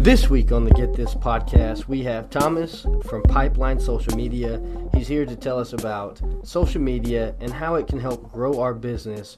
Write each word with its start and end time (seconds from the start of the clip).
This 0.00 0.30
week 0.30 0.50
on 0.50 0.64
the 0.64 0.70
Get 0.72 0.94
This 0.94 1.14
podcast, 1.14 1.86
we 1.86 2.02
have 2.04 2.30
Thomas 2.30 2.86
from 3.04 3.22
Pipeline 3.22 3.78
Social 3.78 4.16
Media. 4.16 4.60
He's 4.94 5.06
here 5.08 5.26
to 5.26 5.36
tell 5.36 5.58
us 5.58 5.72
about 5.74 6.20
social 6.42 6.80
media 6.80 7.34
and 7.40 7.52
how 7.52 7.74
it 7.74 7.86
can 7.86 8.00
help 8.00 8.32
grow 8.32 8.60
our 8.60 8.72
business. 8.72 9.36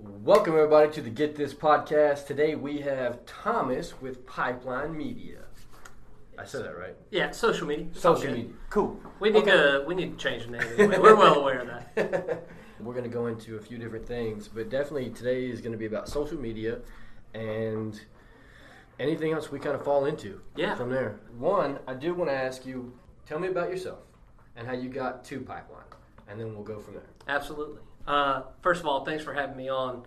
Welcome, 0.00 0.54
everybody, 0.54 0.90
to 0.92 1.00
the 1.00 1.10
Get 1.10 1.36
This 1.36 1.54
podcast. 1.54 2.26
Today 2.26 2.56
we 2.56 2.78
have 2.80 3.24
Thomas 3.26 4.00
with 4.00 4.26
Pipeline 4.26 4.96
Media. 4.96 5.38
I 6.38 6.44
said 6.44 6.64
that 6.64 6.76
right. 6.76 6.96
Yeah, 7.10 7.30
social 7.30 7.66
media. 7.66 7.86
It's 7.92 8.00
Social 8.00 8.26
good. 8.26 8.36
media. 8.36 8.50
Cool. 8.70 9.00
We 9.20 9.30
need 9.30 9.42
Okay. 9.44 9.52
to 9.52 9.84
we 9.86 9.94
need 9.94 10.18
to 10.18 10.22
change 10.22 10.44
the 10.46 10.50
name. 10.52 10.62
Anyway. 10.78 10.98
We're 10.98 11.16
well 11.16 11.36
aware 11.40 11.60
of 11.60 11.68
that. 11.68 12.46
We're 12.80 12.92
going 12.92 13.04
to 13.04 13.10
go 13.10 13.26
into 13.28 13.56
a 13.56 13.60
few 13.60 13.78
different 13.78 14.06
things, 14.06 14.48
but 14.48 14.68
definitely 14.68 15.10
today 15.10 15.46
is 15.46 15.60
going 15.60 15.72
to 15.72 15.78
be 15.78 15.86
about 15.86 16.08
social 16.08 16.38
media 16.38 16.78
and 17.34 17.98
anything 18.98 19.32
else 19.32 19.50
we 19.50 19.58
kind 19.58 19.74
of 19.74 19.84
fall 19.84 20.06
into 20.06 20.40
Yeah. 20.54 20.74
from 20.74 20.90
there. 20.90 21.18
One, 21.38 21.78
I 21.86 21.94
do 21.94 22.14
want 22.14 22.30
to 22.30 22.34
ask 22.34 22.64
you, 22.66 22.92
tell 23.26 23.38
me 23.38 23.48
about 23.48 23.70
yourself 23.70 23.98
and 24.56 24.66
how 24.66 24.72
you 24.74 24.88
got 24.88 25.24
to 25.26 25.40
Pipeline, 25.40 25.84
and 26.28 26.40
then 26.40 26.54
we'll 26.54 26.64
go 26.64 26.78
from 26.78 26.94
there. 26.94 27.02
Absolutely. 27.28 27.80
Uh, 28.06 28.42
first 28.62 28.80
of 28.80 28.86
all, 28.86 29.04
thanks 29.04 29.22
for 29.24 29.34
having 29.34 29.56
me 29.56 29.68
on, 29.68 30.04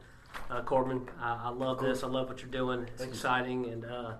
uh, 0.49 0.61
Corbin. 0.63 1.07
I, 1.19 1.45
I 1.45 1.49
love 1.49 1.79
this. 1.79 2.03
I 2.03 2.07
love 2.07 2.29
what 2.29 2.41
you're 2.41 2.49
doing. 2.51 2.81
It's 2.83 2.91
Thank 2.97 3.09
you. 3.09 3.13
exciting, 3.15 3.65
and 3.65 3.85
uh, 3.85 4.13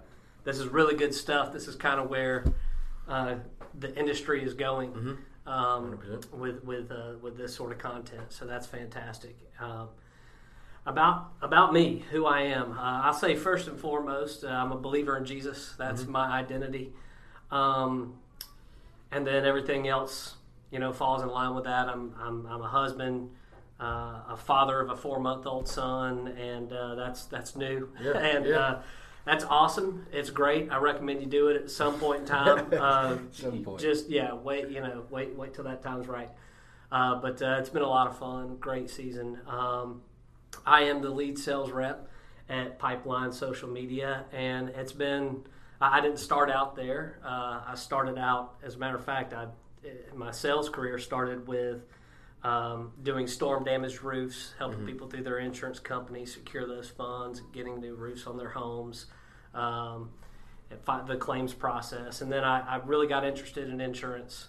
this 0.44 0.60
is 0.60 0.68
really 0.68 0.96
good 0.96 1.14
stuff. 1.14 1.52
This 1.54 1.68
is 1.68 1.76
kind 1.76 2.00
of 2.00 2.10
where 2.10 2.46
uh, 3.08 3.36
the 3.78 3.96
industry 3.98 4.44
is 4.44 4.54
going 4.54 4.92
Mm-hmm. 4.92 5.50
um, 5.50 6.00
with 6.34 6.64
with 6.64 6.92
uh, 6.92 7.14
with 7.22 7.38
this 7.38 7.56
sort 7.56 7.72
of 7.72 7.78
content. 7.78 8.24
So 8.30 8.46
that's 8.46 8.68
fantastic. 8.68 9.36
Um, 9.60 9.90
about 10.86 11.32
about 11.42 11.74
me, 11.74 12.04
who 12.12 12.26
I 12.26 12.42
am. 12.42 12.72
Uh, 12.74 13.02
I'll 13.04 13.14
say 13.14 13.36
first 13.36 13.68
and 13.68 13.80
foremost, 13.80 14.44
uh, 14.44 14.48
I'm 14.48 14.72
a 14.72 14.78
believer 14.78 15.18
in 15.18 15.26
Jesus. 15.26 15.76
That's 15.78 16.04
Mm-hmm. 16.04 16.12
my 16.12 16.28
identity, 16.32 16.94
um, 17.52 18.16
and 19.12 19.26
then 19.26 19.46
everything 19.46 19.88
else, 19.88 20.36
you 20.72 20.80
know, 20.80 20.92
falls 20.94 21.22
in 21.22 21.30
line 21.30 21.56
with 21.56 21.66
that. 21.66 21.88
I'm 21.90 22.14
I'm, 22.20 22.46
I'm 22.48 22.62
a 22.62 22.68
husband, 22.68 23.30
uh, 23.80 24.22
a 24.30 24.38
father 24.38 24.80
of 24.80 24.90
a 24.90 24.96
four 24.96 25.20
month 25.20 25.46
old 25.46 25.68
son, 25.68 26.28
and 26.30 26.72
uh, 26.74 26.96
that's 26.96 27.26
that's 27.26 27.56
new, 27.56 27.90
Yeah, 28.02 28.12
and 28.18 28.46
yeah. 28.46 28.58
Uh, 28.60 28.82
that's 29.26 29.44
awesome. 29.44 30.08
It's 30.12 30.32
great. 30.32 30.72
I 30.72 30.78
recommend 30.78 31.22
you 31.22 31.28
do 31.28 31.50
it 31.50 31.58
at 31.62 31.70
some 31.70 32.00
point 32.00 32.22
in 32.22 32.26
time. 32.38 32.68
Uh, 32.74 33.18
Some 33.32 33.64
point. 33.64 33.80
Just 33.80 34.10
yeah, 34.10 34.34
wait. 34.34 34.70
You 34.70 34.82
know, 34.82 35.04
wait 35.12 35.36
wait 35.36 35.54
till 35.54 35.66
that 35.66 35.84
time's 35.84 36.08
right. 36.08 36.30
Uh, 36.92 37.16
but 37.22 37.40
uh, 37.42 37.58
it's 37.60 37.70
been 37.70 37.84
a 37.84 37.88
lot 37.88 38.08
of 38.08 38.18
fun. 38.18 38.56
Great 38.60 38.90
season. 38.90 39.40
Um, 39.46 40.02
I 40.66 40.84
am 40.84 41.02
the 41.02 41.10
lead 41.10 41.38
sales 41.38 41.72
rep 41.72 42.10
at 42.50 42.80
Pipeline 42.80 43.32
Social 43.32 43.70
Media, 43.70 44.26
and 44.32 44.70
it's 44.70 44.94
been. 44.94 45.44
I 45.82 46.02
didn't 46.02 46.20
start 46.20 46.52
out 46.52 46.76
there. 46.76 47.20
Uh, 47.24 47.62
I 47.68 47.76
started 47.76 48.18
out, 48.18 48.56
as 48.62 48.76
a 48.76 48.78
matter 48.78 48.98
of 48.98 49.06
fact, 49.06 49.34
I 49.34 49.48
my 50.14 50.32
sales 50.32 50.70
career 50.70 50.98
started 50.98 51.48
with 51.48 51.82
um, 52.44 52.92
doing 53.04 53.28
storm 53.28 53.64
damaged 53.64 54.02
roofs, 54.02 54.54
helping 54.58 54.86
people 54.86 55.08
through 55.08 55.24
their 55.24 55.40
insurance 55.40 55.80
company 55.80 56.26
secure 56.26 56.68
those 56.68 56.90
funds, 56.90 57.42
getting 57.54 57.80
new 57.80 57.96
roofs 57.96 58.28
on 58.28 58.38
their 58.38 58.50
homes, 58.50 59.08
um, 59.54 60.10
the 61.08 61.18
claims 61.18 61.54
process. 61.54 62.22
And 62.22 62.32
then 62.32 62.44
I, 62.44 62.76
I 62.76 62.76
really 62.86 63.08
got 63.08 63.26
interested 63.26 63.70
in 63.70 63.82
insurance. 63.82 64.48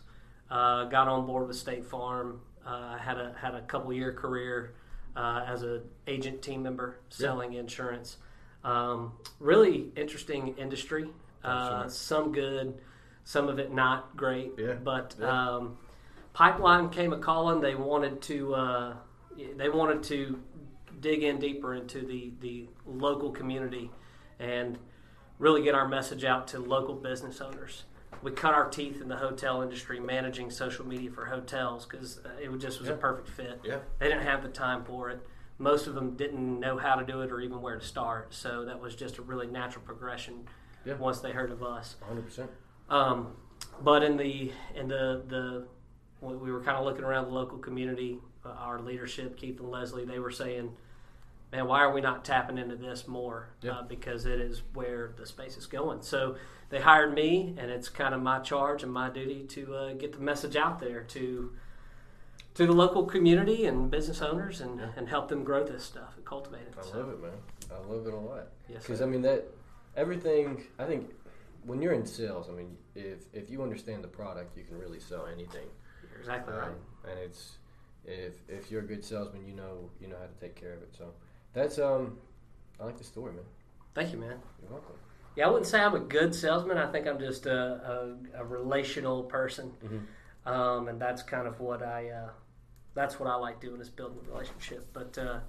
Uh, 0.50 0.84
got 0.84 1.08
on 1.08 1.27
board 1.27 1.47
with 1.47 1.56
State 1.56 1.84
Farm. 1.84 2.41
Uh, 2.66 2.98
had 2.98 3.19
a 3.19 3.34
had 3.41 3.55
a 3.55 3.62
couple 3.62 3.92
year 3.92 4.12
career 4.12 4.75
uh, 5.16 5.44
as 5.47 5.62
an 5.62 5.83
agent 6.06 6.42
team 6.42 6.62
member 6.62 6.98
selling 7.08 7.55
insurance. 7.55 8.16
Um, 8.64 9.12
really 9.39 9.89
interesting 9.97 10.55
industry. 10.58 11.08
Uh, 11.42 11.89
some 11.89 12.33
good, 12.33 12.78
some 13.25 13.48
of 13.48 13.58
it 13.58 13.72
not 13.72 14.16
great. 14.16 14.53
Yeah. 14.58 14.75
But 14.75 15.14
Yeah. 15.19 15.55
um, 15.56 15.78
Pipeline 16.33 16.91
came 16.91 17.12
a 17.12 17.19
calling. 17.19 17.61
They 17.61 17.75
wanted 17.75 18.22
to 18.22 18.55
uh, 18.55 18.94
they 19.56 19.69
wanted 19.69 20.03
to 20.04 20.38
dig 21.00 21.22
in 21.22 21.38
deeper 21.41 21.75
into 21.75 22.03
the 22.06 22.32
the 22.41 22.69
local 22.87 23.31
community 23.32 23.91
and 24.38 24.78
really 25.38 25.62
get 25.62 25.75
our 25.75 25.88
message 25.88 26.25
out 26.25 26.47
to 26.48 26.59
local 26.60 26.94
business 26.94 27.41
owners. 27.41 27.84
We 28.22 28.31
cut 28.32 28.53
our 28.54 28.69
teeth 28.69 29.00
in 29.00 29.08
the 29.08 29.16
hotel 29.16 29.62
industry 29.62 29.98
managing 30.00 30.50
social 30.50 30.86
media 30.86 31.10
for 31.10 31.25
hotels 31.26 31.86
because 31.86 32.20
it 32.41 32.54
just 32.58 32.81
was 32.81 32.88
a 32.88 32.94
perfect 32.94 33.28
fit. 33.28 33.60
Yeah. 33.64 33.78
They 33.98 34.08
didn't 34.08 34.25
have 34.25 34.42
the 34.42 34.48
time 34.50 34.84
for 34.84 35.08
it. 35.10 35.20
Most 35.58 35.86
of 35.86 35.94
them 35.94 36.16
didn't 36.16 36.60
know 36.60 36.76
how 36.78 36.94
to 36.97 37.04
do 37.04 37.22
it 37.22 37.30
or 37.30 37.41
even 37.41 37.60
where 37.62 37.76
to 37.78 37.84
start. 37.84 38.34
So 38.34 38.64
that 38.66 38.78
was 38.80 38.94
just 38.94 39.19
a 39.19 39.22
really 39.22 39.47
natural 39.47 39.84
progression 39.84 40.47
Yeah. 40.84 40.94
once 40.94 41.20
they 41.20 41.32
heard 41.32 41.50
of 41.50 41.62
us. 41.62 41.97
100%. 42.10 42.48
Um, 42.88 43.36
but 43.82 44.03
in 44.03 44.16
the 44.16 44.53
in 44.75 44.88
the 44.88 45.22
the 45.28 45.66
we 46.20 46.36
we 46.36 46.53
were 46.53 46.60
kind 46.62 46.76
of 46.76 46.84
looking 46.84 47.04
around 47.04 47.26
the 47.26 47.30
local 47.34 47.59
community. 47.59 48.19
Uh, 48.44 48.48
our 48.50 48.80
leadership, 48.80 49.36
Keith 49.36 49.60
and 49.60 49.70
Leslie, 49.70 50.06
they 50.06 50.19
were 50.19 50.30
saying, 50.30 50.75
"Man, 51.53 51.66
why 51.66 51.81
are 51.81 51.93
we 51.93 52.00
not 52.00 52.25
tapping 52.25 52.59
into 52.59 52.77
this 52.77 53.06
more? 53.09 53.50
Yeah. 53.62 53.72
Uh, 53.72 53.83
because 53.83 54.27
it 54.27 54.41
is 54.41 54.62
where 54.75 55.12
the 55.16 55.27
space 55.27 55.56
is 55.56 55.66
going." 55.66 56.03
So 56.03 56.37
they 56.69 56.81
hired 56.81 57.15
me, 57.15 57.55
and 57.59 57.71
it's 57.71 57.88
kind 57.88 58.15
of 58.15 58.22
my 58.22 58.38
charge 58.41 58.83
and 58.83 58.93
my 58.93 59.11
duty 59.11 59.44
to 59.49 59.75
uh, 59.75 59.93
get 59.94 60.12
the 60.12 60.21
message 60.21 60.56
out 60.56 60.78
there 60.81 61.03
to 61.05 61.53
to 62.55 62.66
the 62.66 62.72
local 62.72 63.05
community 63.06 63.66
and 63.66 63.91
business 63.91 64.21
owners, 64.22 64.60
and, 64.60 64.81
Yeah. 64.81 64.91
and 64.97 65.09
help 65.09 65.28
them 65.28 65.44
grow 65.44 65.62
this 65.65 65.84
stuff 65.84 66.16
and 66.16 66.25
cultivate 66.25 66.62
it. 66.62 66.75
I 66.78 66.83
So, 66.83 66.99
love 66.99 67.09
it, 67.10 67.22
man. 67.22 67.31
I 67.71 67.78
love 67.87 68.06
it 68.06 68.12
a 68.12 68.16
lot. 68.16 68.49
Yes, 68.69 68.83
Because. 68.83 69.00
I 69.03 69.06
mean 69.06 69.22
that 69.22 69.44
everything. 69.97 70.65
I 70.78 70.84
think 70.84 71.10
when 71.65 71.81
you're 71.83 71.93
in 71.93 72.06
sales, 72.06 72.49
I 72.49 72.53
mean, 72.53 72.77
if 72.94 73.25
if 73.33 73.50
you 73.50 73.62
understand 73.62 74.03
the 74.05 74.09
product, 74.09 74.56
you 74.56 74.65
can 74.65 74.78
really 74.78 75.00
sell 75.00 75.27
anything. 75.27 75.69
You're 76.10 76.19
exactly 76.21 76.55
right. 76.55 76.69
Um, 76.69 76.75
and 77.09 77.19
it's 77.21 77.59
if 78.05 78.34
if 78.49 78.71
you're 78.71 78.83
a 78.83 78.87
good 78.87 79.05
salesman, 79.05 79.47
you 79.47 79.55
know 79.55 79.91
you 80.00 80.09
know 80.09 80.16
how 80.19 80.27
to 80.27 80.41
take 80.41 80.55
care 80.56 80.72
of 80.75 80.83
it. 80.83 80.94
So 80.97 81.12
that's 81.53 81.78
um, 81.78 82.19
I 82.81 82.84
like 82.84 82.99
the 82.99 83.05
story, 83.05 83.33
man. 83.33 83.44
Thank 83.94 84.12
you, 84.12 84.19
man. 84.19 84.37
You're 84.62 84.71
welcome. 84.71 84.94
Yeah, 85.37 85.47
I 85.47 85.50
wouldn't 85.50 85.66
say 85.66 85.81
I'm 85.81 85.94
a 85.94 86.00
good 86.00 86.34
salesman. 86.34 86.77
I 86.78 86.91
think 86.91 87.06
I'm 87.06 87.19
just 87.19 87.47
a, 87.47 88.16
a, 88.37 88.41
a 88.41 88.44
relational 88.44 89.22
person, 89.25 89.72
Mhm. 89.84 90.50
um, 90.50 90.89
and 90.89 91.00
that's 91.00 91.22
kind 91.22 91.47
of 91.47 91.60
what 91.60 91.83
I 91.83 92.10
uh, 92.10 92.28
that's 92.94 93.19
what 93.21 93.28
I 93.28 93.34
like 93.37 93.60
doing 93.60 93.81
is 93.81 93.89
building 93.89 94.19
a 94.27 94.28
relationship. 94.31 94.89
But 94.93 95.16
uh, 95.19 95.41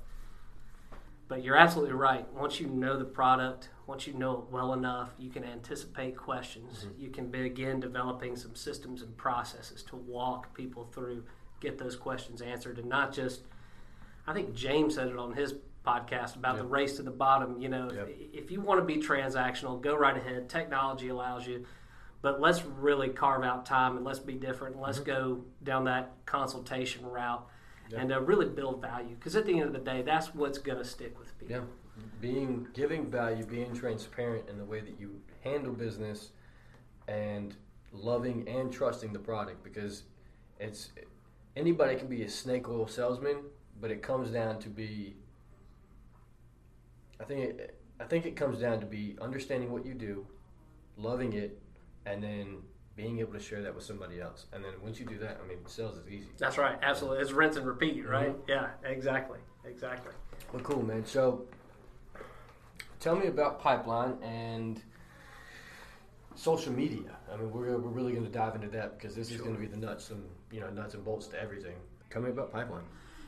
but 1.28 1.44
you're 1.44 1.56
absolutely 1.56 1.94
right. 1.96 2.32
Once 2.34 2.60
you 2.60 2.68
know 2.68 2.98
the 2.98 3.06
product, 3.06 3.70
once 3.88 4.06
you 4.06 4.14
know 4.14 4.40
it 4.40 4.52
well 4.52 4.74
enough, 4.74 5.10
you 5.18 5.30
can 5.30 5.44
anticipate 5.44 6.16
questions. 6.18 6.86
You 6.98 7.10
can 7.10 7.28
begin 7.32 7.80
developing 7.80 8.36
some 8.36 8.54
systems 8.56 9.02
and 9.02 9.16
processes 9.18 9.82
to 9.84 9.96
walk 9.96 10.54
people 10.54 10.90
through, 10.94 11.24
get 11.62 11.78
those 11.78 11.96
questions 11.96 12.42
answered, 12.42 12.78
and 12.80 12.88
not 12.90 13.14
just. 13.14 13.42
I 14.28 14.34
think 14.34 14.54
James 14.54 14.96
said 14.96 15.08
it 15.08 15.18
on 15.18 15.34
his 15.34 15.56
podcast 15.86 16.36
about 16.36 16.58
the 16.58 16.64
race 16.64 16.98
to 16.98 17.04
the 17.04 17.12
bottom. 17.12 17.60
You 17.60 17.70
know, 17.70 17.90
Yep. 17.92 18.10
if, 18.10 18.44
if 18.46 18.52
you 18.52 18.62
want 18.62 18.80
to 18.80 18.86
be 18.86 19.02
transactional, 19.02 19.82
go 19.82 19.96
right 19.96 20.16
ahead. 20.16 20.50
Technology 20.50 21.10
allows 21.10 21.48
you, 21.48 21.66
but 22.22 22.40
let's 22.40 22.64
really 22.66 23.10
carve 23.10 23.44
out 23.44 23.66
time 23.66 23.98
and 23.98 24.06
let's 24.06 24.20
be 24.20 24.34
different. 24.36 24.80
Let's 24.80 25.00
go 25.00 25.44
down 25.64 25.86
that 25.86 26.14
consultation 26.26 27.06
route 27.06 27.46
Yeah. 27.90 28.02
and 28.02 28.12
uh, 28.14 28.22
really 28.22 28.48
build 28.48 28.82
value. 28.82 29.16
Because 29.16 29.36
at 29.36 29.46
the 29.46 29.54
end 29.54 29.64
of 29.64 29.74
the 29.74 29.80
day, 29.80 30.02
that's 30.02 30.34
what's 30.36 30.58
going 30.58 30.78
to 30.78 30.86
stick 30.86 31.18
with 31.20 31.38
people. 31.40 31.56
Yeah, 31.56 31.62
being 32.20 32.68
giving 32.74 33.10
value, 33.10 33.44
being 33.46 33.74
transparent 33.74 34.48
in 34.50 34.58
the 34.58 34.66
way 34.66 34.80
that 34.82 35.00
you 35.00 35.20
handle 35.44 35.74
business, 35.74 36.32
and 37.08 37.56
loving 37.92 38.48
and 38.48 38.72
trusting 38.72 39.12
the 39.12 39.20
product 39.20 39.64
because 39.64 40.04
it's 40.60 40.92
anybody 41.58 41.96
can 41.96 42.08
be 42.08 42.22
a 42.24 42.30
snake 42.30 42.70
oil 42.70 42.88
salesman, 42.88 43.38
but 43.82 43.90
it 43.92 44.02
comes 44.04 44.30
down 44.30 44.60
to 44.60 44.70
be. 44.70 45.16
I 47.22 47.24
think 47.24 47.40
it, 47.42 47.80
I 48.00 48.04
think 48.06 48.26
it 48.26 48.36
comes 48.36 48.60
down 48.60 48.80
to 48.80 48.86
be 48.86 49.16
understanding 49.22 49.72
what 49.72 49.86
you 49.86 49.94
do, 49.94 50.26
loving 50.98 51.34
it, 51.34 51.62
and 52.06 52.24
then 52.24 52.58
being 52.96 53.20
able 53.20 53.34
to 53.34 53.40
share 53.40 53.62
that 53.62 53.74
with 53.74 53.84
somebody 53.84 54.20
else. 54.20 54.48
And 54.54 54.64
then 54.64 54.72
once 54.84 55.00
you 55.00 55.06
do 55.06 55.18
that, 55.20 55.40
I 55.44 55.48
mean, 55.48 55.60
sales 55.68 55.98
is 55.98 56.08
easy. 56.08 56.30
That's 56.40 56.58
right. 56.58 56.78
Absolutely. 56.82 57.20
It's 57.22 57.32
rinse 57.32 57.56
and 57.58 57.66
repeat, 57.66 58.08
right? 58.08 58.36
Mhm. 58.36 58.48
Yeah, 58.50 58.70
exactly. 58.84 59.40
Exactly. 59.66 60.14
Well, 60.52 60.64
cool, 60.64 60.84
man. 60.84 61.06
So, 61.06 61.46
tell 63.00 63.16
me 63.16 63.28
about 63.28 63.60
Pipeline 63.62 64.18
and 64.24 64.82
social 66.36 66.74
media. 66.74 67.18
I 67.32 67.38
mean, 67.38 67.52
we're, 67.52 67.78
we're 67.78 67.90
really 67.90 68.14
going 68.14 68.26
to 68.26 68.32
dive 68.32 68.56
into 68.56 68.68
that 68.70 68.98
because 68.98 69.16
this 69.16 69.32
is 69.32 69.40
going 69.40 69.54
to 69.54 69.60
be 69.60 69.68
the 69.68 69.78
nuts 69.78 70.10
and 70.10 70.24
you 70.52 70.60
know 70.60 70.70
nuts 70.72 70.96
and 70.96 71.06
bolts 71.06 71.28
to 71.28 71.40
everything. 71.42 71.76
Tell 72.10 72.22
me 72.22 72.30
about 72.32 72.52
Pipeline. 72.52 72.84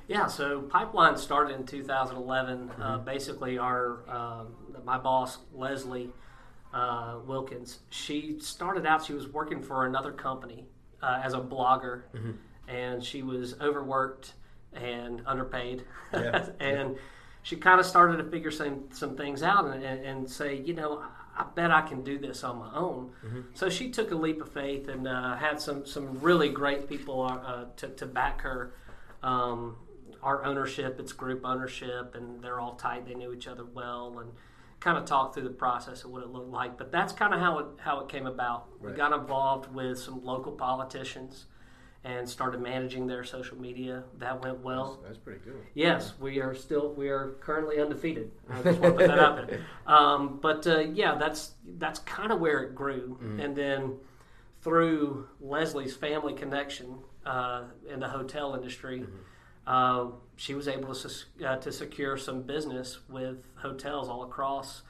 Yeah, 0.08 0.28
so 0.28 0.62
Pipeline 0.64 1.18
started 1.18 1.56
in 1.56 1.66
2011. 1.66 2.70
Uh, 2.70 2.74
Mm-hmm. 2.98 3.06
basically, 3.06 3.58
our 3.58 4.10
um, 4.10 4.48
my 4.86 4.98
boss 4.98 5.38
Leslie 5.54 6.10
uh, 6.74 7.20
Wilkins, 7.26 7.80
she 7.90 8.38
started 8.40 8.86
out. 8.86 9.06
She 9.06 9.14
was 9.14 9.28
working 9.28 9.62
for 9.62 9.86
another 9.86 10.12
company 10.12 10.66
uh, 11.02 11.22
as 11.24 11.34
a 11.34 11.40
blogger, 11.40 12.04
Mm-hmm. 12.14 12.32
and 12.68 13.04
she 13.04 13.24
was 13.24 13.56
overworked 13.62 14.34
and 14.74 15.22
underpaid, 15.26 15.84
Yeah, 16.14 16.48
and 16.60 16.98
she 17.44 17.56
kind 17.58 17.80
of 17.80 17.86
started 17.86 18.18
to 18.18 18.24
figure 18.26 18.52
some 18.52 18.86
some 18.92 19.16
things 19.16 19.44
out 19.44 19.66
and, 19.66 19.84
and, 19.84 20.06
and 20.06 20.30
say, 20.30 20.56
you 20.58 20.74
know, 20.74 21.02
I 21.38 21.46
bet 21.56 21.72
I 21.72 21.82
can 21.82 22.04
do 22.04 22.18
this 22.18 22.44
on 22.44 22.58
my 22.60 22.74
own. 22.76 23.12
Mm-hmm. 23.26 23.42
So 23.54 23.70
she 23.70 23.90
took 23.90 24.12
a 24.12 24.16
leap 24.16 24.42
of 24.42 24.52
faith 24.52 24.88
and 24.90 25.08
uh, 25.08 25.36
had 25.38 25.62
some 25.62 25.86
some 25.86 26.20
really 26.20 26.50
great 26.50 26.90
people 26.90 27.22
uh, 27.24 27.66
to 27.78 27.88
to 27.88 28.06
back 28.06 28.42
her. 28.42 28.74
Um, 29.22 29.78
our 30.24 30.44
ownership, 30.46 31.00
it's 31.00 31.12
group 31.12 31.42
ownership, 31.46 32.16
and 32.16 32.42
they're 32.42 32.60
all 32.60 32.76
tight. 32.76 33.06
They 33.06 33.14
knew 33.14 33.34
each 33.34 33.48
other 33.48 33.66
well, 33.66 34.20
and 34.20 34.32
kind 34.80 34.98
of 34.98 35.06
talked 35.06 35.36
through 35.36 35.44
the 35.44 35.50
process 35.50 36.04
of 36.04 36.12
what 36.12 36.24
it 36.24 36.30
looked 36.30 36.52
like. 36.52 36.78
But 36.78 36.92
that's 36.92 37.14
kind 37.14 37.34
of 37.34 37.40
how 37.40 37.60
it 37.60 37.66
how 37.78 38.00
it 38.02 38.10
came 38.10 38.26
about. 38.26 38.68
Right. 38.80 38.92
We 38.92 38.98
got 38.98 39.14
involved 39.14 39.74
with 39.74 40.00
some 40.00 40.24
local 40.24 40.52
politicians 40.52 41.46
and 42.06 42.28
started 42.28 42.60
managing 42.62 43.08
their 43.08 43.24
social 43.24 43.58
media. 43.58 44.04
That 44.18 44.44
went 44.44 44.60
well. 44.60 45.00
That's, 45.02 45.14
that's 45.14 45.18
pretty 45.18 45.40
good. 45.40 45.62
Yes, 45.74 46.14
we 46.20 46.42
are 46.42 46.54
still 46.54 46.94
we 46.94 47.10
are 47.10 47.36
currently 47.40 47.80
undefeated. 47.80 48.32
I 48.50 48.62
just 48.62 48.80
want 48.80 48.98
to 48.98 49.00
put 49.00 49.08
that 49.08 49.20
out 49.20 49.48
there. 49.48 49.62
Um, 49.86 50.40
but 50.42 50.66
uh, 50.66 50.80
yeah, 50.80 51.16
that's 51.16 51.52
that's 51.78 52.00
kind 52.00 52.32
of 52.32 52.40
where 52.40 52.64
it 52.64 52.74
grew, 52.74 53.18
mm-hmm. 53.22 53.40
and 53.42 53.54
then 53.54 53.98
through 54.62 55.28
Leslie's 55.42 55.94
family 55.94 56.34
connection 56.34 57.00
uh, 57.26 57.64
in 57.90 58.00
the 58.00 58.08
hotel 58.08 58.56
industry. 58.56 59.02
Mm-hmm. 59.02 59.16
Uh, 59.66 60.08
she 60.36 60.54
was 60.54 60.68
able 60.68 60.94
to, 60.94 61.10
uh, 61.48 61.58
to 61.58 61.72
secure 61.72 62.18
some 62.18 62.42
business 62.42 63.00
with 63.10 63.38
hotels 63.56 64.10
all 64.10 64.24
across 64.24 64.82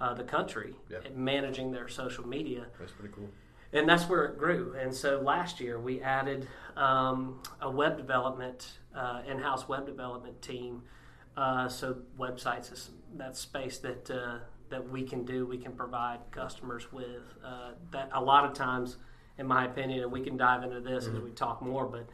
uh, 0.00 0.12
the 0.14 0.24
country, 0.24 0.74
yeah. 0.90 0.98
managing 1.14 1.70
their 1.70 1.88
social 1.88 2.26
media. 2.26 2.66
That's 2.78 2.92
pretty 2.92 3.14
cool 3.14 3.28
and 3.72 3.88
that's 3.88 4.08
where 4.08 4.24
it 4.24 4.38
grew. 4.38 4.74
And 4.80 4.94
so 4.94 5.20
last 5.20 5.60
year 5.60 5.78
we 5.78 6.00
added 6.00 6.48
um, 6.76 7.40
a 7.60 7.70
web 7.70 7.96
development, 7.96 8.78
uh, 8.94 9.22
in-house 9.28 9.68
web 9.68 9.86
development 9.86 10.40
team. 10.40 10.82
Uh, 11.36 11.68
so 11.68 11.98
websites 12.18 12.72
is 12.72 12.90
that 13.16 13.36
space 13.36 13.78
that 13.78 14.10
uh, 14.10 14.38
that 14.68 14.88
we 14.90 15.04
can 15.04 15.24
do, 15.24 15.46
we 15.46 15.58
can 15.58 15.72
provide 15.72 16.18
customers 16.30 16.90
with. 16.90 17.22
Uh, 17.44 17.72
that 17.92 18.08
a 18.12 18.20
lot 18.20 18.44
of 18.44 18.54
times, 18.54 18.96
in 19.38 19.46
my 19.46 19.66
opinion, 19.66 20.02
and 20.02 20.10
we 20.10 20.22
can 20.22 20.36
dive 20.36 20.62
into 20.62 20.80
this 20.80 21.04
mm-hmm. 21.04 21.16
as 21.16 21.22
we 21.22 21.30
talk 21.30 21.60
more. 21.60 21.86
But 21.86 22.08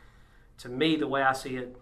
to 0.58 0.68
me, 0.68 0.96
the 0.96 1.06
way 1.06 1.22
I 1.22 1.32
see 1.32 1.56
it, 1.56 1.76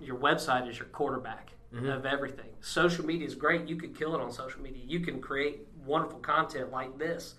your 0.00 0.16
website 0.16 0.68
is 0.68 0.78
your 0.78 0.88
quarterback. 0.88 1.52
Mm-hmm. 1.70 1.86
Of 1.86 2.06
everything. 2.06 2.48
Social 2.62 3.04
media 3.04 3.26
is 3.26 3.34
great. 3.34 3.68
You 3.68 3.76
can 3.76 3.92
kill 3.92 4.14
it 4.14 4.22
on 4.22 4.32
social 4.32 4.62
media. 4.62 4.82
You 4.86 5.00
can 5.00 5.20
create 5.20 5.66
wonderful 5.84 6.18
content 6.20 6.70
like 6.70 6.96
this. 6.96 7.34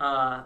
Uh, 0.00 0.44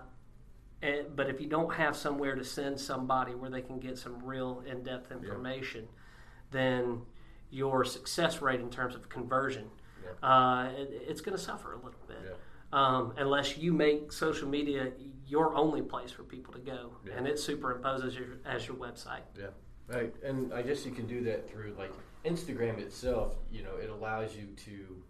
and, 0.82 1.14
but 1.14 1.31
if 1.31 1.41
you 1.41 1.46
don't 1.46 1.73
have 1.73 1.94
somewhere 1.96 2.35
to 2.35 2.43
send 2.43 2.81
somebody 2.81 3.37
where 3.37 3.50
they 3.50 3.62
can 3.62 3.79
get 3.79 3.99
some 3.99 4.20
real 4.25 4.64
in-depth 4.67 5.12
information, 5.12 5.82
yeah. 5.82 6.50
then 6.50 7.02
your 7.50 7.85
success 7.85 8.43
rate 8.43 8.58
in 8.58 8.69
terms 8.69 8.96
of 8.96 9.08
conversion, 9.08 9.67
yeah. 10.02 10.29
uh, 10.29 10.70
it, 10.76 10.91
it's 11.06 11.20
going 11.20 11.37
to 11.37 11.43
suffer 11.43 11.75
a 11.75 11.76
little 11.76 11.93
bit. 12.08 12.19
Yeah. 12.25 12.32
Um, 12.73 13.12
unless 13.17 13.56
you 13.56 13.73
make 13.73 14.11
social 14.11 14.49
media 14.49 14.91
your 15.25 15.55
only 15.55 15.82
place 15.82 16.11
for 16.11 16.25
people 16.25 16.52
to 16.55 16.58
go, 16.58 16.94
and 17.17 17.29
it 17.29 17.37
superimposes 17.37 18.19
your, 18.19 18.38
as 18.44 18.67
your 18.67 18.76
website. 18.76 19.23
Yeah, 19.38 19.46
right. 19.88 20.14
And 20.25 20.52
I 20.52 20.62
guess 20.62 20.84
you 20.84 20.92
can 20.92 21.06
do 21.06 21.22
that 21.25 21.50
through 21.50 21.75
like 21.78 21.92
Instagram 22.25 22.78
itself. 22.78 23.36
You 23.52 23.62
know, 23.62 23.76
it 23.81 23.90
allows 23.90 24.34
you 24.34 24.48
to 24.64 25.02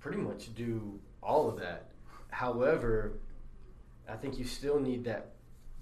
pretty 0.00 0.18
much 0.18 0.54
do 0.54 0.98
all 1.22 1.48
of 1.48 1.58
that. 1.58 1.90
However, 2.30 3.18
I 4.08 4.16
think 4.16 4.38
you 4.38 4.44
still 4.44 4.78
need 4.78 5.04
that. 5.04 5.32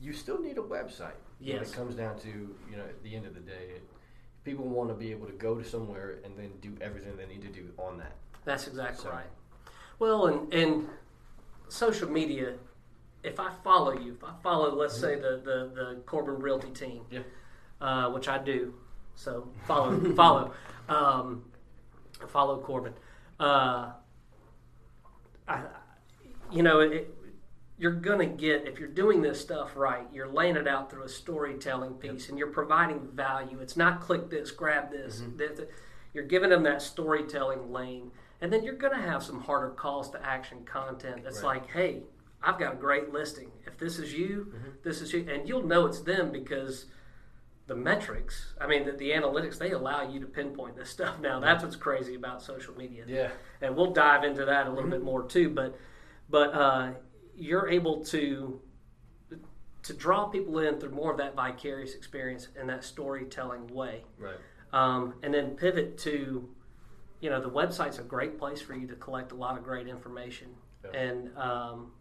You 0.01 0.13
still 0.13 0.41
need 0.41 0.59
a 0.59 0.63
website. 0.63 1.13
Yes. 1.41 1.55
When 1.55 1.69
it 1.69 1.73
comes 1.73 1.95
down 1.95 2.19
to 2.21 2.29
you 2.29 2.77
know 2.77 2.85
at 2.85 3.03
the 3.03 3.15
end 3.15 3.27
of 3.27 3.35
the 3.35 3.41
day, 3.41 3.71
it, 3.77 3.83
people 4.45 4.67
want 4.67 4.89
to 4.91 4.95
be 4.95 5.11
able 5.11 5.27
to 5.27 5.33
go 5.33 5.57
to 5.57 5.65
somewhere 5.65 6.19
and 6.25 6.37
then 6.39 6.51
do 6.61 6.75
everything 6.81 7.17
they 7.17 7.27
need 7.27 7.43
to 7.43 7.49
do 7.49 7.71
on 7.79 7.99
that. 7.99 8.13
That's 8.45 8.67
exactly 8.67 9.05
so. 9.05 9.11
right. 9.11 9.27
Well, 9.99 10.27
and 10.27 10.53
and 10.53 10.89
social 11.69 12.09
media. 12.11 12.55
If 13.25 13.41
I 13.41 13.51
follow 13.65 13.99
you, 13.99 14.13
if 14.13 14.23
I 14.23 14.33
follow, 14.43 14.75
let's 14.75 14.99
say 14.99 15.17
the, 15.17 15.41
the 15.45 15.71
the 15.75 16.01
Corbin 16.07 16.41
Realty 16.41 16.71
team, 16.71 17.03
yeah, 17.11 17.21
uh, 17.81 18.11
which 18.11 18.29
I 18.29 18.39
do, 18.39 18.75
so 19.15 19.49
follow 19.67 20.15
follow 20.15 20.53
um, 20.89 21.45
follow 22.29 22.61
Corbin. 22.61 22.93
Uh, 23.41 23.93
I, 25.49 25.63
you 26.53 26.63
know, 26.63 26.81
it, 26.81 27.15
you're 27.79 27.93
going 27.93 28.19
to 28.19 28.27
get 28.27 28.67
if 28.67 28.79
you're 28.79 28.89
doing 28.89 29.21
this 29.21 29.41
stuff 29.41 29.77
right 29.77 30.07
you're 30.13 30.29
laying 30.29 30.57
it 30.57 30.69
out 30.69 30.91
through 30.91 31.03
a 31.03 31.09
storytelling 31.09 31.95
piece 31.95 32.23
yep. 32.23 32.29
and 32.31 32.39
you're 32.39 32.51
providing 32.51 33.09
value 33.13 33.59
it's 33.61 33.77
not 33.77 34.01
click 34.01 34.31
this 34.31 34.51
grab 34.51 34.91
this 34.91 35.21
mm-hmm. 35.21 35.65
you're 36.13 36.25
giving 36.25 36.51
them 36.51 36.63
that 36.63 36.81
storytelling 36.81 37.73
lane 37.73 38.11
and 38.41 38.53
then 38.53 38.63
you're 38.63 38.75
going 38.75 38.95
to 38.95 39.03
have 39.03 39.23
some 39.23 39.41
harder 39.41 39.71
calls 39.71 40.11
to 40.11 40.25
action 40.25 40.65
content 40.65 41.23
that's 41.25 41.43
right. 41.43 41.63
like 41.63 41.71
hey 41.73 42.03
i've 42.45 42.59
got 42.59 42.75
a 42.75 42.77
great 42.77 43.13
listing 43.13 43.51
if 43.67 43.79
this 43.79 43.99
is 43.99 44.13
you 44.13 44.53
mm-hmm. 44.55 44.71
this 44.83 45.01
is 45.01 45.13
you 45.13 45.27
and 45.29 45.49
you'll 45.49 45.67
know 45.67 45.87
it's 45.87 46.01
them 46.01 46.31
because 46.31 46.87
the 47.67 47.75
metrics 47.75 48.55
i 48.61 48.67
mean 48.67 48.85
the, 48.85 48.93
the, 48.93 49.11
analytics 49.11 49.59
they 49.59 49.71
allow 49.71 50.09
you 50.09 50.21
to 50.21 50.27
pinpoint 50.27 50.77
this 50.77 50.91
stuff 50.97 51.19
now 51.21 51.41
that's 51.41 51.65
what's 51.65 51.77
crazy 51.77 52.15
about 52.15 52.43
social 52.43 52.75
media 52.77 53.05
yeah 53.07 53.31
and 53.61 53.75
we'll 53.75 53.93
dive 53.93 54.25
into 54.25 54.45
that 54.45 54.67
a 54.67 54.69
little 54.69 54.85
mm-hmm. 54.85 54.93
bit 54.93 55.03
more 55.03 55.23
too 55.23 55.49
but 55.51 55.77
but 56.29 56.55
uh, 56.55 56.91
you're 57.37 57.69
able 57.69 58.05
to 58.05 58.61
to 59.85 59.93
draw 59.93 60.27
people 60.27 60.59
in 60.61 60.81
through 60.81 60.91
more 60.91 61.13
of 61.13 61.19
that 61.19 61.37
vicarious 61.37 61.95
experience 61.95 62.49
and 62.59 62.69
that 62.69 62.83
storytelling 62.83 63.67
way. 63.69 64.05
Right. 64.19 64.37
Um, 64.73 65.15
and 65.23 65.33
then 65.33 65.51
pivot 65.51 65.99
to, 65.99 66.49
you 67.21 67.31
know, 67.31 67.41
the 67.41 67.51
website's 67.51 67.99
a 67.99 68.03
great 68.03 68.39
place 68.39 68.61
for 68.61 68.75
you 68.75 68.87
to 68.89 68.95
collect 68.95 69.33
a 69.33 69.35
lot 69.35 69.59
of 69.59 69.63
great 69.63 69.87
information. 69.87 70.49
Yeah. 70.85 70.99
And 70.99 71.37
um, 71.37 71.93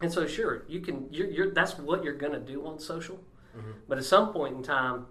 and 0.00 0.12
so 0.12 0.26
sure, 0.26 0.64
you 0.68 0.80
can. 0.80 1.08
You're, 1.10 1.28
you're 1.28 1.50
that's 1.52 1.78
what 1.78 2.04
you're 2.04 2.16
going 2.16 2.32
to 2.32 2.40
do 2.40 2.66
on 2.66 2.78
social. 2.78 3.16
Mm-hmm. 3.56 3.70
But 3.88 3.98
at 3.98 4.04
some 4.04 4.32
point 4.32 4.56
in 4.56 4.62
time, 4.62 5.06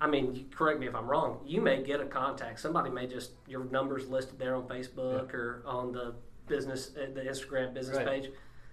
I 0.00 0.06
mean, 0.06 0.46
correct 0.54 0.80
me 0.80 0.86
if 0.86 0.94
I'm 0.94 1.06
wrong. 1.06 1.40
You 1.44 1.60
may 1.60 1.82
get 1.82 2.00
a 2.00 2.06
contact. 2.06 2.60
Somebody 2.60 2.90
may 2.90 3.06
just 3.06 3.32
your 3.46 3.64
numbers 3.64 4.08
listed 4.08 4.38
there 4.38 4.54
on 4.54 4.62
Facebook 4.68 5.32
yeah. 5.32 5.38
or 5.38 5.62
on 5.66 5.92
the 5.92 6.14
business, 6.46 6.92
uh, 6.96 7.06
the 7.14 7.20
Instagram 7.20 7.74
business 7.74 7.98
right. 7.98 8.06
page 8.06 8.30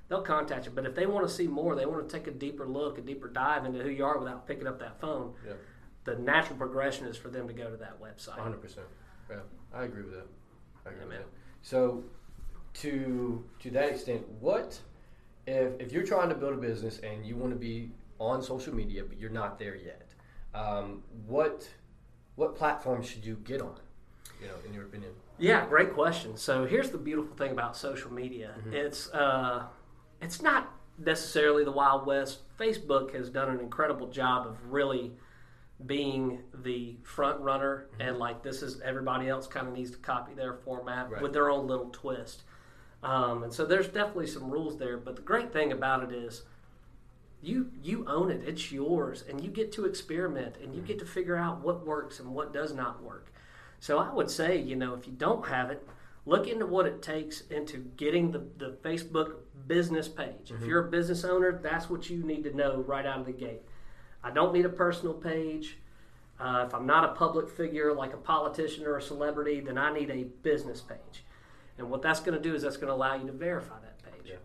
they'll 0.10 0.22
contact 0.22 0.66
you. 0.66 0.72
But 0.72 0.86
if 0.86 0.96
they 0.96 1.06
want 1.06 1.28
to 1.28 1.34
see 1.34 1.48
more, 1.48 1.76
they 1.76 1.86
want 1.86 2.08
to 2.08 2.18
take 2.18 2.28
a 2.28 2.32
deeper 2.32 2.68
look, 2.68 2.98
a 2.98 3.02
deeper 3.02 3.28
dive 3.28 3.66
into 3.66 3.82
who 3.82 3.90
you 3.90 4.06
are 4.06 4.18
without 4.18 4.48
picking 4.48 4.68
up 4.68 4.80
that 4.80 5.00
phone. 5.00 5.34
Yeah. 5.46 5.54
The 6.06 6.16
natural 6.16 6.58
progression 6.58 7.08
is 7.08 7.18
for 7.18 7.30
them 7.30 7.48
to 7.48 7.54
go 7.54 7.70
to 7.70 7.78
that 7.78 8.02
website. 8.02 8.38
100. 8.38 8.62
percent 8.62 8.86
Yeah, 9.30 9.38
I 9.74 9.84
agree 9.84 10.04
with 10.04 10.14
that. 10.14 10.28
I 10.86 10.90
agree 10.92 11.06
with 11.06 11.18
that. 11.18 11.28
So, 11.62 12.04
to 12.76 13.44
to 13.60 13.72
that 13.72 13.90
extent, 13.90 14.28
what 14.40 14.80
if 15.48 15.80
if 15.80 15.92
you're 15.92 16.06
trying 16.06 16.30
to 16.30 16.36
build 16.36 16.54
a 16.54 16.58
business 16.58 17.00
and 17.00 17.26
you 17.26 17.36
want 17.36 17.52
to 17.54 17.60
be 17.60 17.90
on 18.20 18.44
social 18.44 18.76
media 18.76 19.04
but 19.04 19.20
you're 19.20 19.32
not 19.32 19.58
there 19.58 19.76
yet? 19.76 20.10
Um, 20.54 21.04
what 21.26 21.68
what 22.36 22.56
platform 22.56 23.02
should 23.02 23.26
you 23.26 23.36
get 23.44 23.62
on? 23.62 23.80
You 24.42 24.48
know, 24.48 24.54
in 24.68 24.74
your 24.74 24.84
opinion. 24.84 25.12
Yeah, 25.40 25.66
great 25.66 25.94
question. 25.94 26.38
So 26.38 26.66
here's 26.66 26.92
the 26.92 26.98
beautiful 26.98 27.36
thing 27.36 27.52
about 27.52 27.76
social 27.76 28.12
media. 28.12 28.54
Mm-hmm. 28.60 28.74
It's 28.74 29.10
uh, 29.12 29.64
it's 30.22 30.42
not 30.42 30.72
necessarily 30.98 31.64
the 31.64 31.72
Wild 31.72 32.06
West. 32.06 32.40
Facebook 32.60 33.14
has 33.14 33.30
done 33.30 33.50
an 33.50 33.60
incredible 33.60 34.08
job 34.08 34.48
of 34.48 34.58
really 34.72 35.14
being 35.86 36.42
the 36.64 36.96
front 37.04 37.40
runner 37.40 37.88
mm-hmm. 37.92 38.10
and 38.10 38.18
like 38.18 38.42
this 38.42 38.64
is 38.64 38.82
everybody 38.82 39.30
else 39.30 39.46
kind 39.46 39.68
of 39.68 39.74
needs 39.74 39.92
to 39.92 39.98
copy 39.98 40.34
their 40.34 40.56
format 40.56 41.08
right. 41.12 41.22
with 41.22 41.34
their 41.34 41.50
own 41.50 41.68
little 41.68 41.90
twist. 41.92 42.44
Um, 43.08 43.44
and 43.44 43.54
so 43.54 43.66
there's 43.66 43.88
definitely 43.88 44.28
some 44.28 44.52
rules 44.52 44.78
there, 44.78 44.98
but 44.98 45.16
the 45.16 45.22
great 45.22 45.54
thing 45.54 45.72
about 45.72 46.04
it 46.04 46.12
is 46.12 46.44
you 47.42 47.72
you 47.82 48.06
own 48.06 48.30
it. 48.30 48.42
It's 48.46 48.70
yours, 48.70 49.24
and 49.30 49.42
you 49.42 49.50
get 49.50 49.72
to 49.74 49.86
experiment 49.86 50.56
and 50.62 50.76
you 50.76 50.82
get 50.82 51.00
to 51.00 51.06
figure 51.06 51.38
out 51.38 51.62
what 51.62 51.86
works 51.86 52.20
and 52.20 52.34
what 52.34 52.52
does 52.52 52.74
not 52.74 53.02
work. 53.02 53.32
So 53.80 53.98
I 53.98 54.14
would 54.14 54.30
say, 54.30 54.58
you 54.58 54.76
know, 54.76 54.94
if 54.94 55.08
you 55.08 55.14
don't 55.14 55.48
have 55.48 55.70
it, 55.72 55.88
look 56.26 56.48
into 56.48 56.66
what 56.66 56.86
it 56.86 57.02
takes 57.02 57.42
into 57.50 57.78
getting 57.96 58.32
the, 58.32 58.44
the 58.58 58.78
Facebook 58.84 59.36
business 59.68 60.10
page. 60.10 60.50
Mm-hmm. 60.50 60.64
If 60.64 60.68
you're 60.68 60.88
a 60.88 60.92
business 60.92 61.24
owner, 61.24 61.58
that's 61.64 61.90
what 61.90 62.10
you 62.10 62.24
need 62.24 62.44
to 62.44 62.54
know 62.54 62.84
right 62.86 63.06
out 63.06 63.22
of 63.22 63.26
the 63.26 63.32
gate. 63.32 63.62
I 64.22 64.32
don't 64.32 64.52
need 64.52 64.66
a 64.66 64.70
personal 64.70 65.14
page. 65.14 65.78
Uh, 66.42 66.66
if 66.68 66.76
I'm 66.76 66.86
not 66.86 67.06
a 67.06 67.14
public 67.14 67.50
figure 67.50 67.94
like 67.94 68.14
a 68.14 68.18
politician 68.18 68.86
or 68.86 68.98
a 68.98 69.02
celebrity, 69.02 69.62
then 69.62 69.78
I 69.78 69.94
need 69.94 70.10
a 70.10 70.24
business 70.44 70.82
page. 70.82 71.24
And 71.78 71.90
what 71.90 72.02
that's 72.02 72.20
going 72.20 72.38
to 72.38 72.42
do 72.42 72.56
is 72.56 72.64
that's 72.64 72.78
going 72.78 72.88
to 72.88 72.94
allow 72.94 73.16
you 73.16 73.28
to 73.28 73.34
verify 73.34 73.80
that 73.82 74.04
page. 74.04 74.32
Yeah. 74.32 74.36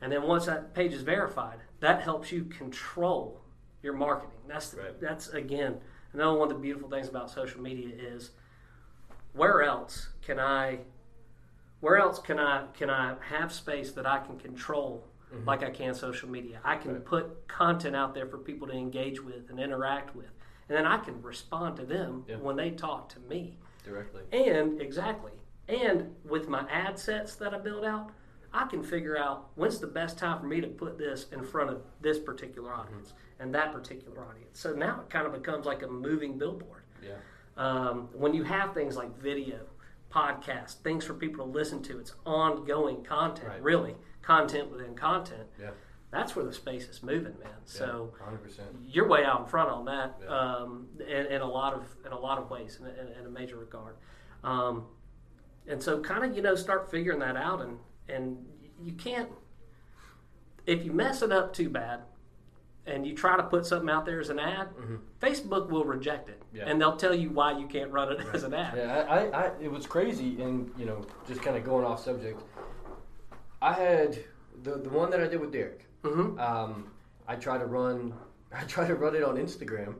And 0.00 0.12
then 0.12 0.22
once 0.22 0.46
that 0.46 0.74
page 0.74 0.92
is 0.92 1.02
verified, 1.02 1.58
that 1.80 2.02
helps 2.02 2.30
you 2.30 2.44
control 2.44 3.40
your 3.82 3.94
marketing. 3.94 4.38
That's 4.46 4.74
right. 4.74 5.00
that's 5.00 5.28
again 5.30 5.78
another 6.12 6.38
one 6.38 6.50
of 6.50 6.56
the 6.56 6.62
beautiful 6.62 6.88
things 6.88 7.08
about 7.08 7.30
social 7.30 7.60
media 7.60 7.88
is 7.96 8.30
where 9.32 9.62
else 9.62 10.08
can 10.20 10.38
I 10.38 10.80
where 11.80 11.98
else 11.98 12.18
can 12.18 12.38
I 12.38 12.66
can 12.74 12.90
I 12.90 13.14
have 13.28 13.52
space 13.52 13.92
that 13.92 14.06
I 14.06 14.18
can 14.18 14.38
control 14.38 15.04
mm-hmm. 15.32 15.46
like 15.46 15.62
I 15.62 15.70
can 15.70 15.94
social 15.94 16.28
media? 16.28 16.60
I 16.64 16.76
can 16.76 16.94
right. 16.94 17.04
put 17.04 17.48
content 17.48 17.96
out 17.96 18.14
there 18.14 18.26
for 18.26 18.38
people 18.38 18.68
to 18.68 18.74
engage 18.74 19.22
with 19.22 19.50
and 19.50 19.58
interact 19.58 20.14
with, 20.14 20.30
and 20.68 20.78
then 20.78 20.86
I 20.86 20.98
can 20.98 21.20
respond 21.22 21.76
to 21.76 21.84
them 21.84 22.24
yeah. 22.28 22.36
when 22.36 22.56
they 22.56 22.70
talk 22.70 23.08
to 23.10 23.20
me 23.20 23.56
directly. 23.84 24.22
And 24.32 24.80
exactly, 24.80 25.32
And 25.72 26.14
with 26.28 26.48
my 26.48 26.66
ad 26.70 26.98
sets 26.98 27.34
that 27.36 27.54
I 27.54 27.58
build 27.58 27.84
out, 27.84 28.10
I 28.52 28.66
can 28.66 28.82
figure 28.82 29.16
out 29.16 29.48
when's 29.54 29.78
the 29.78 29.86
best 29.86 30.18
time 30.18 30.38
for 30.38 30.46
me 30.46 30.60
to 30.60 30.66
put 30.66 30.98
this 30.98 31.26
in 31.32 31.42
front 31.42 31.70
of 31.70 31.82
this 32.02 32.18
particular 32.18 32.72
audience 32.74 33.14
and 33.40 33.54
that 33.54 33.72
particular 33.72 34.20
audience. 34.26 34.60
So 34.60 34.74
now 34.74 35.00
it 35.00 35.10
kind 35.10 35.26
of 35.26 35.32
becomes 35.32 35.64
like 35.64 35.82
a 35.82 35.88
moving 35.88 36.36
billboard. 36.36 36.82
Yeah. 37.02 37.12
Um, 37.56 38.08
when 38.12 38.34
you 38.34 38.42
have 38.44 38.74
things 38.74 38.96
like 38.96 39.16
video, 39.18 39.60
podcast, 40.10 40.82
things 40.82 41.04
for 41.06 41.14
people 41.14 41.46
to 41.46 41.50
listen 41.50 41.82
to, 41.84 41.98
it's 41.98 42.12
ongoing 42.26 43.02
content, 43.02 43.48
Right. 43.48 43.62
really 43.62 43.94
content 44.20 44.70
within 44.70 44.94
content. 44.94 45.48
Yeah. 45.58 45.70
That's 46.10 46.36
where 46.36 46.44
the 46.44 46.52
space 46.52 46.86
is 46.88 47.02
moving, 47.02 47.34
man. 47.42 47.52
So 47.64 48.12
hundred 48.22 48.42
percent. 48.42 48.68
you're 48.86 49.08
way 49.08 49.24
out 49.24 49.40
in 49.40 49.46
front 49.46 49.70
on 49.70 49.86
that 49.86 50.18
Yeah. 50.22 50.28
um, 50.28 50.88
in, 51.00 51.26
in 51.26 51.40
a 51.40 51.46
lot 51.48 51.72
of 51.72 51.84
in 52.04 52.12
a 52.12 52.18
lot 52.18 52.36
of 52.36 52.50
ways 52.50 52.78
in, 52.78 52.86
in, 52.86 53.12
in 53.18 53.24
a 53.26 53.30
major 53.30 53.56
regard 53.56 53.96
um, 54.44 54.84
and 55.68 55.82
so 55.82 56.00
kind 56.00 56.24
of 56.24 56.34
you 56.36 56.42
know 56.42 56.54
start 56.54 56.90
figuring 56.90 57.18
that 57.20 57.36
out 57.36 57.60
and 57.62 57.78
and 58.08 58.36
you 58.82 58.92
can't 58.92 59.28
if 60.66 60.84
you 60.84 60.92
mess 60.92 61.22
it 61.22 61.32
up 61.32 61.52
too 61.52 61.68
bad 61.68 62.00
and 62.86 63.06
you 63.06 63.14
try 63.14 63.36
to 63.36 63.42
put 63.44 63.64
something 63.64 63.88
out 63.90 64.04
there 64.04 64.18
as 64.20 64.28
an 64.28 64.38
ad 64.40 64.68
facebook 65.20 65.68
will 65.70 65.84
reject 65.84 66.28
it 66.28 66.38
Mm-hmm. 66.52 66.56
Yeah. 66.58 66.64
and 66.70 66.78
they'll 66.80 66.96
tell 66.96 67.14
you 67.14 67.30
why 67.30 67.58
you 67.58 67.66
can't 67.66 67.90
run 67.90 68.12
it 68.12 68.20
as 68.34 68.42
an 68.42 68.52
ad 68.52 68.76
Yeah, 68.76 69.06
I, 69.08 69.16
I, 69.28 69.44
I, 69.46 69.50
it 69.58 69.70
was 69.72 69.86
crazy, 69.86 70.42
and 70.42 70.70
you 70.76 70.84
know, 70.84 71.02
just 71.26 71.40
kind 71.40 71.56
of 71.56 71.64
going 71.64 71.86
off 71.86 72.04
subject. 72.04 72.42
I 73.62 73.72
had 73.72 74.18
the 74.62 74.72
the 74.76 74.90
one 74.90 75.08
that 75.10 75.20
I 75.20 75.28
did 75.28 75.40
with 75.40 75.50
Derek. 75.52 75.86
hmm 76.04 76.38
Um, 76.38 76.90
I 77.26 77.36
tried 77.36 77.58
to 77.58 77.66
run, 77.66 78.12
I 78.52 78.64
tried 78.64 78.88
to 78.88 78.96
run 78.96 79.14
it 79.16 79.22
on 79.22 79.36
Instagram, 79.36 79.94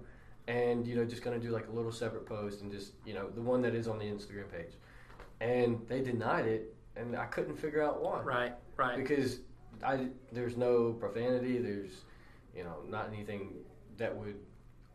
and 0.47 0.87
you 0.87 0.95
know, 0.97 1.07
just 1.07 1.23
kind 1.23 1.35
of 1.35 1.41
do 1.41 1.49
like 1.49 1.69
a 1.69 1.73
little 1.73 1.93
separate 1.93 2.27
post, 2.27 2.61
and 2.61 2.71
just 2.71 2.93
you 3.07 3.15
know, 3.15 3.31
the 3.31 3.41
one 3.41 3.63
that 3.63 3.75
is 3.75 3.89
on 3.89 3.99
the 3.99 4.05
Instagram 4.05 4.51
page, 4.53 4.73
and 5.43 5.81
they 5.89 6.01
denied 6.01 6.47
it, 6.47 6.75
and 6.97 7.17
I 7.17 7.27
couldn't 7.27 7.57
figure 7.57 7.83
out 7.83 8.03
why. 8.03 8.21
right 8.21 8.53
right 8.77 8.97
Because 8.97 9.41
I 9.85 10.09
there's 10.31 10.57
no 10.57 10.93
profanity, 10.93 11.59
there's 11.59 12.05
you 12.57 12.65
know, 12.65 12.77
not 12.89 13.09
anything 13.13 13.55
that 13.97 14.15
would 14.17 14.37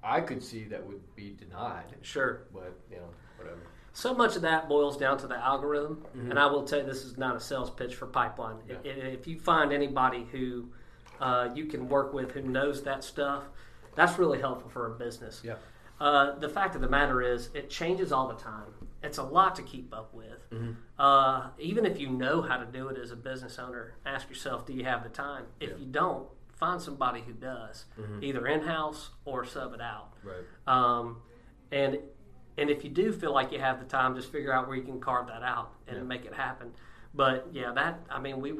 I 0.03 0.21
could 0.21 0.43
see 0.43 0.63
that 0.65 0.85
would 0.85 1.01
be 1.15 1.31
denied, 1.31 1.95
sure 2.01 2.47
but 2.53 2.79
you 2.89 2.97
know, 2.97 3.09
whatever. 3.37 3.59
So 3.93 4.13
much 4.13 4.35
of 4.35 4.43
that 4.43 4.69
boils 4.69 4.95
down 4.95 5.17
to 5.19 5.27
the 5.27 5.37
algorithm, 5.37 6.05
and 6.13 6.37
I 6.37 6.45
will 6.45 6.63
tell 6.63 6.79
you 6.79 6.85
this 6.85 7.03
is 7.03 7.17
not 7.17 7.35
a 7.35 7.39
sales 7.39 7.71
pitch 7.71 7.95
for 7.95 8.05
Pipeline. 8.05 8.57
Yeah. 8.69 8.75
If 8.83 9.25
you 9.25 9.39
find 9.39 9.73
anybody 9.73 10.23
who 10.31 10.69
uh, 11.19 11.49
you 11.55 11.65
can 11.65 11.89
work 11.89 12.13
with 12.13 12.29
who 12.31 12.43
knows 12.43 12.83
that 12.83 13.03
stuff, 13.03 13.45
that's 13.95 14.19
really 14.19 14.39
helpful 14.39 14.69
for 14.69 14.93
a 14.93 14.99
business. 14.99 15.41
Yeah. 15.43 15.55
Uh, 15.99 16.37
the 16.37 16.47
fact 16.47 16.75
of 16.75 16.81
the 16.81 16.87
matter 16.87 17.23
is, 17.23 17.49
it 17.55 17.71
changes 17.71 18.11
all 18.11 18.27
the 18.27 18.35
time. 18.35 18.71
It's 19.03 19.17
a 19.19 19.23
lot 19.23 19.55
to 19.57 19.61
keep 19.61 19.93
up 19.93 20.13
with. 20.13 20.49
Mm-hmm. 20.51 20.71
Uh, 20.99 21.47
even 21.59 21.85
if 21.85 21.99
you 21.99 22.09
know 22.09 22.41
how 22.41 22.57
to 22.57 22.65
do 22.65 22.87
it 22.89 22.97
as 22.97 23.11
a 23.11 23.15
business 23.15 23.59
owner, 23.59 23.93
ask 24.05 24.27
yourself, 24.29 24.65
do 24.65 24.73
you 24.73 24.83
have 24.85 25.03
the 25.03 25.09
time? 25.09 25.45
If 25.59 25.69
Yeah. 25.69 25.73
Mm-hmm. 25.75 25.83
you 25.83 25.89
don't, 25.91 26.27
find 26.55 26.81
somebody 26.81 27.21
who 27.21 27.33
does, 27.33 27.85
either 28.21 28.47
in 28.47 28.61
house 28.61 29.11
or 29.25 29.45
sub 29.45 29.75
it 29.75 29.81
out. 29.81 30.13
Right. 30.23 30.43
Um, 30.65 31.17
and 31.71 31.99
and 32.59 32.71
if 32.71 32.83
you 32.83 32.89
do 32.89 33.13
feel 33.13 33.31
like 33.31 33.51
you 33.51 33.59
have 33.59 33.77
the 33.79 33.85
time, 33.85 34.15
just 34.15 34.31
figure 34.31 34.51
out 34.51 34.67
where 34.67 34.75
you 34.75 34.81
can 34.81 34.99
carve 34.99 35.27
that 35.27 35.43
out 35.43 35.73
and 35.87 35.97
Yeah. 35.97 36.03
make 36.03 36.25
it 36.25 36.33
happen. 36.33 36.73
But 37.13 37.49
yeah, 37.51 37.71
that 37.73 37.99
I 38.09 38.19
mean, 38.19 38.41
we 38.41 38.53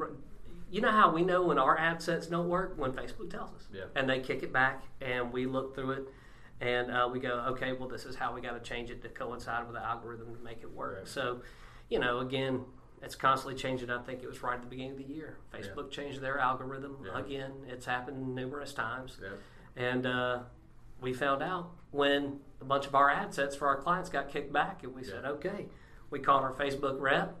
you 0.70 0.80
know 0.80 0.92
how 0.92 1.10
we 1.10 1.22
know 1.22 1.42
when 1.42 1.58
our 1.58 1.76
ad 1.76 2.00
sets 2.00 2.28
don't 2.28 2.48
work 2.48 2.74
when 2.78 2.92
Facebook 2.92 3.30
tells 3.30 3.52
us, 3.54 3.66
Yeah. 3.72 3.86
and 3.96 4.08
they 4.08 4.20
kick 4.20 4.44
it 4.44 4.52
back, 4.52 4.84
and 5.00 5.32
we 5.32 5.46
look 5.46 5.74
through 5.74 5.90
it, 5.92 6.08
and 6.60 6.90
uh, 6.90 7.08
we 7.12 7.20
go, 7.20 7.44
okay, 7.50 7.72
well, 7.72 7.88
this 7.88 8.04
is 8.04 8.16
how 8.16 8.34
we 8.34 8.40
got 8.40 8.52
to 8.52 8.60
change 8.60 8.90
it 8.90 9.02
to 9.02 9.08
coincide 9.08 9.66
with 9.66 9.74
the 9.74 9.84
algorithm 9.84 10.34
to 10.34 10.42
make 10.42 10.62
it 10.62 10.72
work. 10.72 10.98
Right. 10.98 11.08
So, 11.08 11.42
you 11.88 11.98
know, 11.98 12.18
again. 12.20 12.64
It's 13.00 13.14
constantly 13.14 13.54
changing. 13.54 13.90
I 13.90 14.02
think 14.02 14.24
it 14.24 14.26
was 14.26 14.42
right 14.42 14.56
at 14.56 14.60
the 14.60 14.66
beginning 14.66 14.90
of 14.90 14.98
the 14.98 15.04
year. 15.04 15.38
Facebook 15.54 15.88
changed 15.92 16.20
their 16.20 16.40
algorithm 16.40 16.96
Yeah. 17.06 17.20
again. 17.20 17.52
It's 17.68 17.86
happened 17.86 18.34
numerous 18.34 18.72
times. 18.72 19.18
Yeah. 19.22 19.28
And 19.76 20.04
uh, 20.04 20.40
we 21.00 21.12
found 21.12 21.40
out 21.40 21.70
when 21.92 22.40
a 22.60 22.64
bunch 22.64 22.88
of 22.88 22.96
our 22.96 23.08
ad 23.08 23.32
sets 23.32 23.54
for 23.54 23.68
our 23.68 23.76
clients 23.76 24.10
got 24.10 24.28
kicked 24.28 24.52
back, 24.52 24.82
and 24.82 24.92
we 24.96 25.04
said, 25.04 25.24
okay. 25.24 25.66
We 26.10 26.18
called 26.18 26.42
our 26.42 26.52
Facebook 26.52 26.98
rep, 27.00 27.36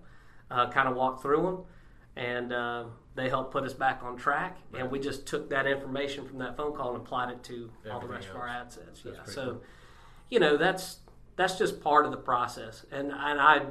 uh, 0.48 0.70
kind 0.70 0.88
of 0.88 0.94
walked 0.94 1.22
through 1.22 1.42
them, 1.42 1.64
and 2.14 2.52
uh, 2.52 2.84
they 3.18 3.28
helped 3.28 3.52
put 3.52 3.64
us 3.64 3.74
back 3.74 4.00
on 4.02 4.16
track. 4.16 4.56
And 4.76 4.90
we 4.90 4.98
just 5.00 5.26
took 5.26 5.50
that 5.50 5.66
information 5.66 6.26
from 6.26 6.38
that 6.38 6.56
phone 6.56 6.74
call 6.74 6.94
and 6.94 6.98
applied 7.04 7.30
it 7.30 7.42
to 7.44 7.70
all 7.90 8.00
the 8.00 8.06
Everything 8.06 8.10
rest 8.16 8.28
of 8.30 8.36
our 8.36 8.48
else. 8.48 8.78
ad 8.78 8.86
sets. 8.86 9.02
That's 9.02 9.16
yeah. 9.28 9.34
So, 9.34 9.44
cool. 9.50 9.62
you 10.30 10.40
know, 10.40 10.56
that's 10.56 10.98
that's 11.36 11.56
just 11.58 11.80
part 11.82 12.04
of 12.04 12.10
the 12.10 12.16
process. 12.18 12.84
And 12.92 13.08
and 13.12 13.40
I. 13.40 13.62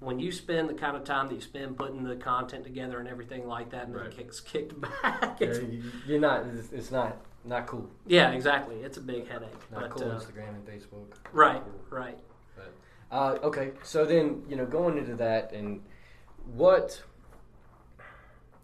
When 0.00 0.18
you 0.18 0.32
spend 0.32 0.68
the 0.68 0.74
kind 0.74 0.96
of 0.98 1.04
time 1.04 1.28
that 1.28 1.34
you 1.34 1.40
spend 1.40 1.78
putting 1.78 2.02
the 2.04 2.16
content 2.16 2.64
together 2.64 2.98
and 2.98 3.08
everything 3.08 3.46
like 3.46 3.70
that, 3.70 3.84
and 3.86 3.94
then 3.94 4.02
Right. 4.02 4.10
it 4.12 4.18
gets 4.18 4.38
kicked 4.40 4.78
back, 5.02 5.40
it's, 5.40 5.60
you- 5.60 5.82
you're 6.06 6.18
not. 6.20 6.44
It's, 6.72 6.90
not 6.90 7.16
not 7.42 7.66
cool. 7.66 7.88
yeah, 8.06 8.32
exactly. 8.32 8.76
It's 8.82 8.98
a 8.98 9.00
big 9.00 9.26
headache. 9.28 9.48
Not 9.70 9.80
but, 9.82 9.90
cool. 9.90 10.10
uh, 10.10 10.16
Instagram 10.18 10.48
and 10.56 10.66
Facebook. 10.66 11.06
right, 11.32 11.62
Cool. 11.88 11.98
right. 11.98 12.18
Uh, 13.10 13.38
okay, 13.44 13.70
so 13.82 14.04
then 14.04 14.42
you 14.48 14.56
know 14.56 14.66
going 14.66 14.98
into 14.98 15.14
that 15.16 15.52
and 15.52 15.80
what 16.52 17.02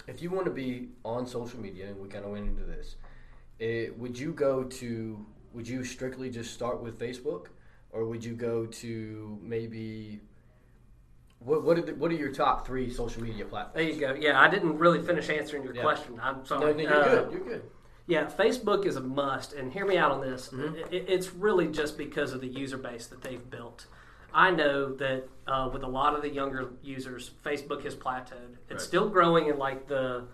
if 0.07 0.23
you 0.23 0.31
want 0.31 0.45
to 0.47 0.51
be 0.51 0.89
on 1.05 1.27
social 1.27 1.61
media 1.61 1.87
and 1.89 1.99
we 1.99 2.09
kind 2.09 2.25
of 2.25 2.31
went 2.31 2.47
into 2.47 2.65
this, 2.65 2.97
it, 3.59 3.99
would 3.99 4.19
you 4.19 4.33
go 4.33 4.65
to 4.65 5.25
would 5.53 5.67
you 5.67 5.83
strictly 5.85 6.31
just 6.31 6.55
start 6.55 6.81
with 6.81 6.99
Facebook 6.99 7.47
or 7.91 8.05
would 8.07 8.25
you 8.25 8.35
go 8.35 8.67
to 8.67 9.39
maybe 9.43 10.21
what 11.41 11.65
what 11.65 11.79
are, 11.79 11.83
the, 11.83 11.95
what 11.95 12.11
are 12.11 12.15
your 12.15 12.33
top 12.33 12.67
three 12.67 12.91
social 12.93 13.23
media 13.23 13.45
platforms? 13.45 13.75
There 13.75 13.95
you 13.95 14.01
go. 14.01 14.15
Yeah, 14.19 14.41
I 14.41 14.49
didn't 14.49 14.79
really 14.79 15.03
finish 15.03 15.29
answering 15.29 15.65
your 15.65 15.75
Yeah. 15.75 15.83
question. 15.83 16.19
I'm 16.23 16.39
No, 16.39 16.45
sorry. 16.45 16.75
no, 16.75 16.81
you're 16.81 16.93
Uh, 16.95 17.05
good. 17.25 17.33
You're 17.33 17.45
good. 17.45 17.63
Yeah, 18.07 18.27
Facebook 18.27 18.87
is 18.87 18.97
a 18.97 19.01
must, 19.01 19.53
and 19.53 19.73
hear 19.73 19.87
me 19.87 19.97
out 19.97 20.11
on 20.11 20.21
this. 20.21 20.49
Mm-hmm. 20.49 20.93
It, 20.93 21.05
it's 21.09 21.33
really 21.33 21.69
just 21.69 21.97
because 21.97 22.33
of 22.33 22.41
the 22.41 22.49
user 22.49 22.77
base 22.77 23.07
that 23.07 23.23
they've 23.23 23.49
built. 23.51 23.87
I 24.33 24.51
know 24.51 24.95
that 24.97 25.25
uh, 25.47 25.69
with 25.73 25.83
a 25.83 25.87
lot 25.89 26.15
of 26.15 26.23
the 26.23 26.29
younger 26.29 26.71
users, 26.83 27.31
Facebook 27.45 27.83
has 27.85 27.95
plateaued. 27.95 28.55
It's 28.69 28.73
Right. 28.73 28.81
still 28.81 29.09
growing 29.09 29.49
in 29.49 29.59
like 29.59 29.87
the 29.89 30.25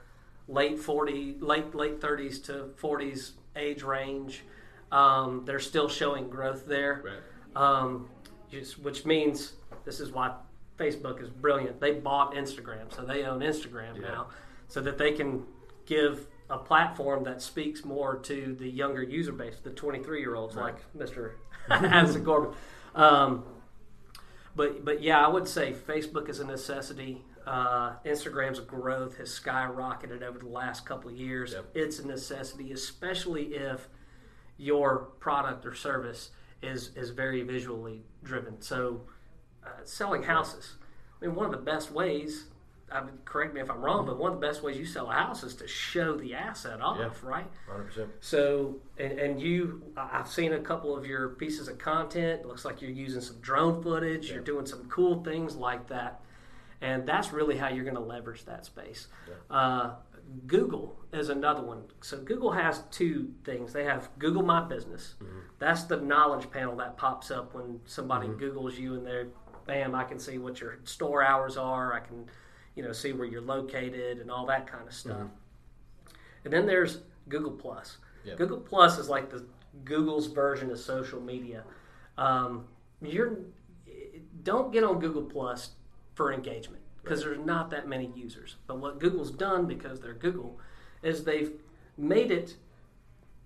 late 0.48 0.78
40, 0.78 1.38
late 1.40 1.74
late 1.74 2.00
30s 2.00 2.38
to 2.44 2.70
40s 2.80 3.32
age 3.56 3.82
range. 3.82 4.44
Um, 4.92 5.44
they're 5.44 5.58
still 5.60 5.88
showing 5.88 6.28
growth 6.28 6.66
there. 6.66 7.02
Right. 7.04 7.22
um, 7.62 8.08
just, 8.50 8.78
which 8.78 9.04
means 9.06 9.54
this 9.84 9.98
is 9.98 10.12
why 10.12 10.34
Facebook 10.78 11.22
is 11.22 11.30
brilliant. 11.30 11.80
They 11.80 11.92
bought 11.92 12.34
Instagram, 12.34 12.94
so 12.94 13.02
they 13.02 13.24
own 13.24 13.40
Instagram 13.40 13.96
Yeah. 13.96 14.08
now, 14.08 14.26
so 14.68 14.80
that 14.82 14.98
they 14.98 15.12
can 15.12 15.44
give 15.86 16.28
a 16.50 16.58
platform 16.58 17.24
that 17.24 17.40
speaks 17.42 17.82
more 17.84 18.16
to 18.18 18.54
the 18.58 18.68
younger 18.68 19.02
user 19.02 19.32
base, 19.32 19.58
the 19.60 19.70
23 19.70 20.20
year 20.20 20.34
olds, 20.36 20.54
Right. 20.54 20.74
like 20.74 20.94
Mr. 20.96 21.32
Addison 21.70 22.24
Corbin. 22.24 22.54
Um, 22.94 23.44
but 24.56 24.84
but 24.84 25.02
yeah, 25.02 25.24
I 25.24 25.28
would 25.28 25.46
say 25.46 25.72
Facebook 25.72 26.28
is 26.28 26.40
a 26.40 26.44
necessity. 26.44 27.22
Uh, 27.46 27.92
Instagram's 28.04 28.58
growth 28.58 29.18
has 29.18 29.28
skyrocketed 29.28 30.22
over 30.22 30.38
the 30.38 30.48
last 30.48 30.84
couple 30.84 31.10
of 31.10 31.16
years. 31.16 31.52
Yep. 31.52 31.66
It's 31.74 31.98
a 32.00 32.06
necessity, 32.06 32.72
especially 32.72 33.54
if 33.54 33.88
your 34.56 35.10
product 35.20 35.64
or 35.66 35.74
service 35.74 36.30
is 36.62 36.90
is 36.96 37.10
very 37.10 37.42
visually 37.42 38.02
driven. 38.24 38.60
So, 38.60 39.02
uh, 39.64 39.68
selling 39.84 40.24
houses. 40.24 40.74
I 41.20 41.26
mean, 41.26 41.34
one 41.34 41.46
of 41.46 41.52
the 41.52 41.58
best 41.58 41.92
ways. 41.92 42.46
I 42.90 43.00
mean, 43.02 43.14
correct 43.24 43.52
me 43.52 43.60
if 43.60 43.68
I'm 43.70 43.80
wrong, 43.80 44.06
but 44.06 44.16
one 44.16 44.32
of 44.32 44.40
the 44.40 44.46
best 44.46 44.62
ways 44.62 44.76
you 44.78 44.86
sell 44.86 45.10
a 45.10 45.12
house 45.14 45.42
is 45.42 45.56
to 45.56 45.66
show 45.66 46.16
the 46.16 46.34
asset 46.34 46.80
off, 46.80 46.98
Yeah. 47.00 47.28
right? 47.28 47.46
Hundred 47.68 47.84
percent. 47.88 48.10
So, 48.20 48.76
and, 48.96 49.18
and 49.18 49.40
you, 49.40 49.82
I've 49.96 50.28
seen 50.28 50.52
a 50.52 50.60
couple 50.60 50.96
of 50.96 51.04
your 51.04 51.30
pieces 51.30 51.66
of 51.66 51.78
content. 51.78 52.42
It 52.42 52.46
looks 52.46 52.64
like 52.64 52.80
you're 52.80 52.90
using 52.92 53.20
some 53.20 53.38
drone 53.40 53.82
footage. 53.82 54.30
You're 54.30 54.40
doing 54.40 54.66
some 54.66 54.84
cool 54.88 55.24
things 55.24 55.56
like 55.56 55.88
that, 55.88 56.20
and 56.80 57.04
that's 57.06 57.32
really 57.32 57.56
how 57.56 57.68
you're 57.68 57.82
going 57.84 57.96
to 57.96 58.00
leverage 58.00 58.44
that 58.44 58.64
space. 58.64 59.08
Yeah. 59.28 59.56
Uh, 59.56 59.94
Google 60.46 60.96
is 61.12 61.28
another 61.28 61.62
one. 61.62 61.82
So 62.02 62.18
Google 62.18 62.52
has 62.52 62.82
two 62.90 63.32
things. 63.44 63.72
They 63.72 63.84
have 63.84 64.10
Google 64.18 64.42
My 64.42 64.60
Business. 64.60 65.14
Mm-hmm. 65.22 65.38
That's 65.58 65.84
the 65.84 65.96
knowledge 65.98 66.50
panel 66.50 66.76
that 66.76 66.96
pops 66.96 67.30
up 67.30 67.54
when 67.54 67.80
somebody 67.84 68.28
Googles 68.28 68.76
you, 68.78 68.94
and 68.94 69.06
they're, 69.06 69.28
bam, 69.66 69.94
I 69.94 70.04
can 70.04 70.18
see 70.18 70.38
what 70.38 70.60
your 70.60 70.78
store 70.84 71.22
hours 71.24 71.56
are. 71.56 71.92
I 71.94 72.00
can, 72.00 72.26
you 72.76 72.82
know, 72.82 72.92
see 72.92 73.12
where 73.12 73.26
you're 73.26 73.40
located 73.40 74.18
and 74.18 74.30
all 74.30 74.46
that 74.46 74.66
kind 74.70 74.86
of 74.86 74.94
stuff. 74.94 75.16
Mm-hmm. 75.16 76.14
And 76.44 76.52
then 76.52 76.66
there's 76.66 77.00
Google 77.28 77.50
Plus. 77.50 77.96
Yeah. 78.24 78.34
Google 78.36 78.60
Plus 78.60 78.98
is 78.98 79.08
like 79.08 79.30
the 79.30 79.44
Google's 79.84 80.28
version 80.28 80.70
of 80.70 80.78
social 80.78 81.20
media. 81.20 81.64
Um, 82.16 82.66
you're 83.02 83.38
don't 84.42 84.72
get 84.72 84.84
on 84.84 85.00
Google 85.00 85.22
Plus 85.22 85.70
for 86.14 86.32
engagement 86.32 86.82
because 87.02 87.22
there's 87.22 87.44
not 87.44 87.70
that 87.70 87.88
many 87.88 88.12
users. 88.14 88.56
But 88.66 88.78
what 88.78 89.00
Google's 89.00 89.30
done 89.30 89.66
because 89.66 90.00
they're 90.00 90.14
Google 90.14 90.58
is 91.02 91.24
they've 91.24 91.52
made 91.96 92.30
it 92.30 92.56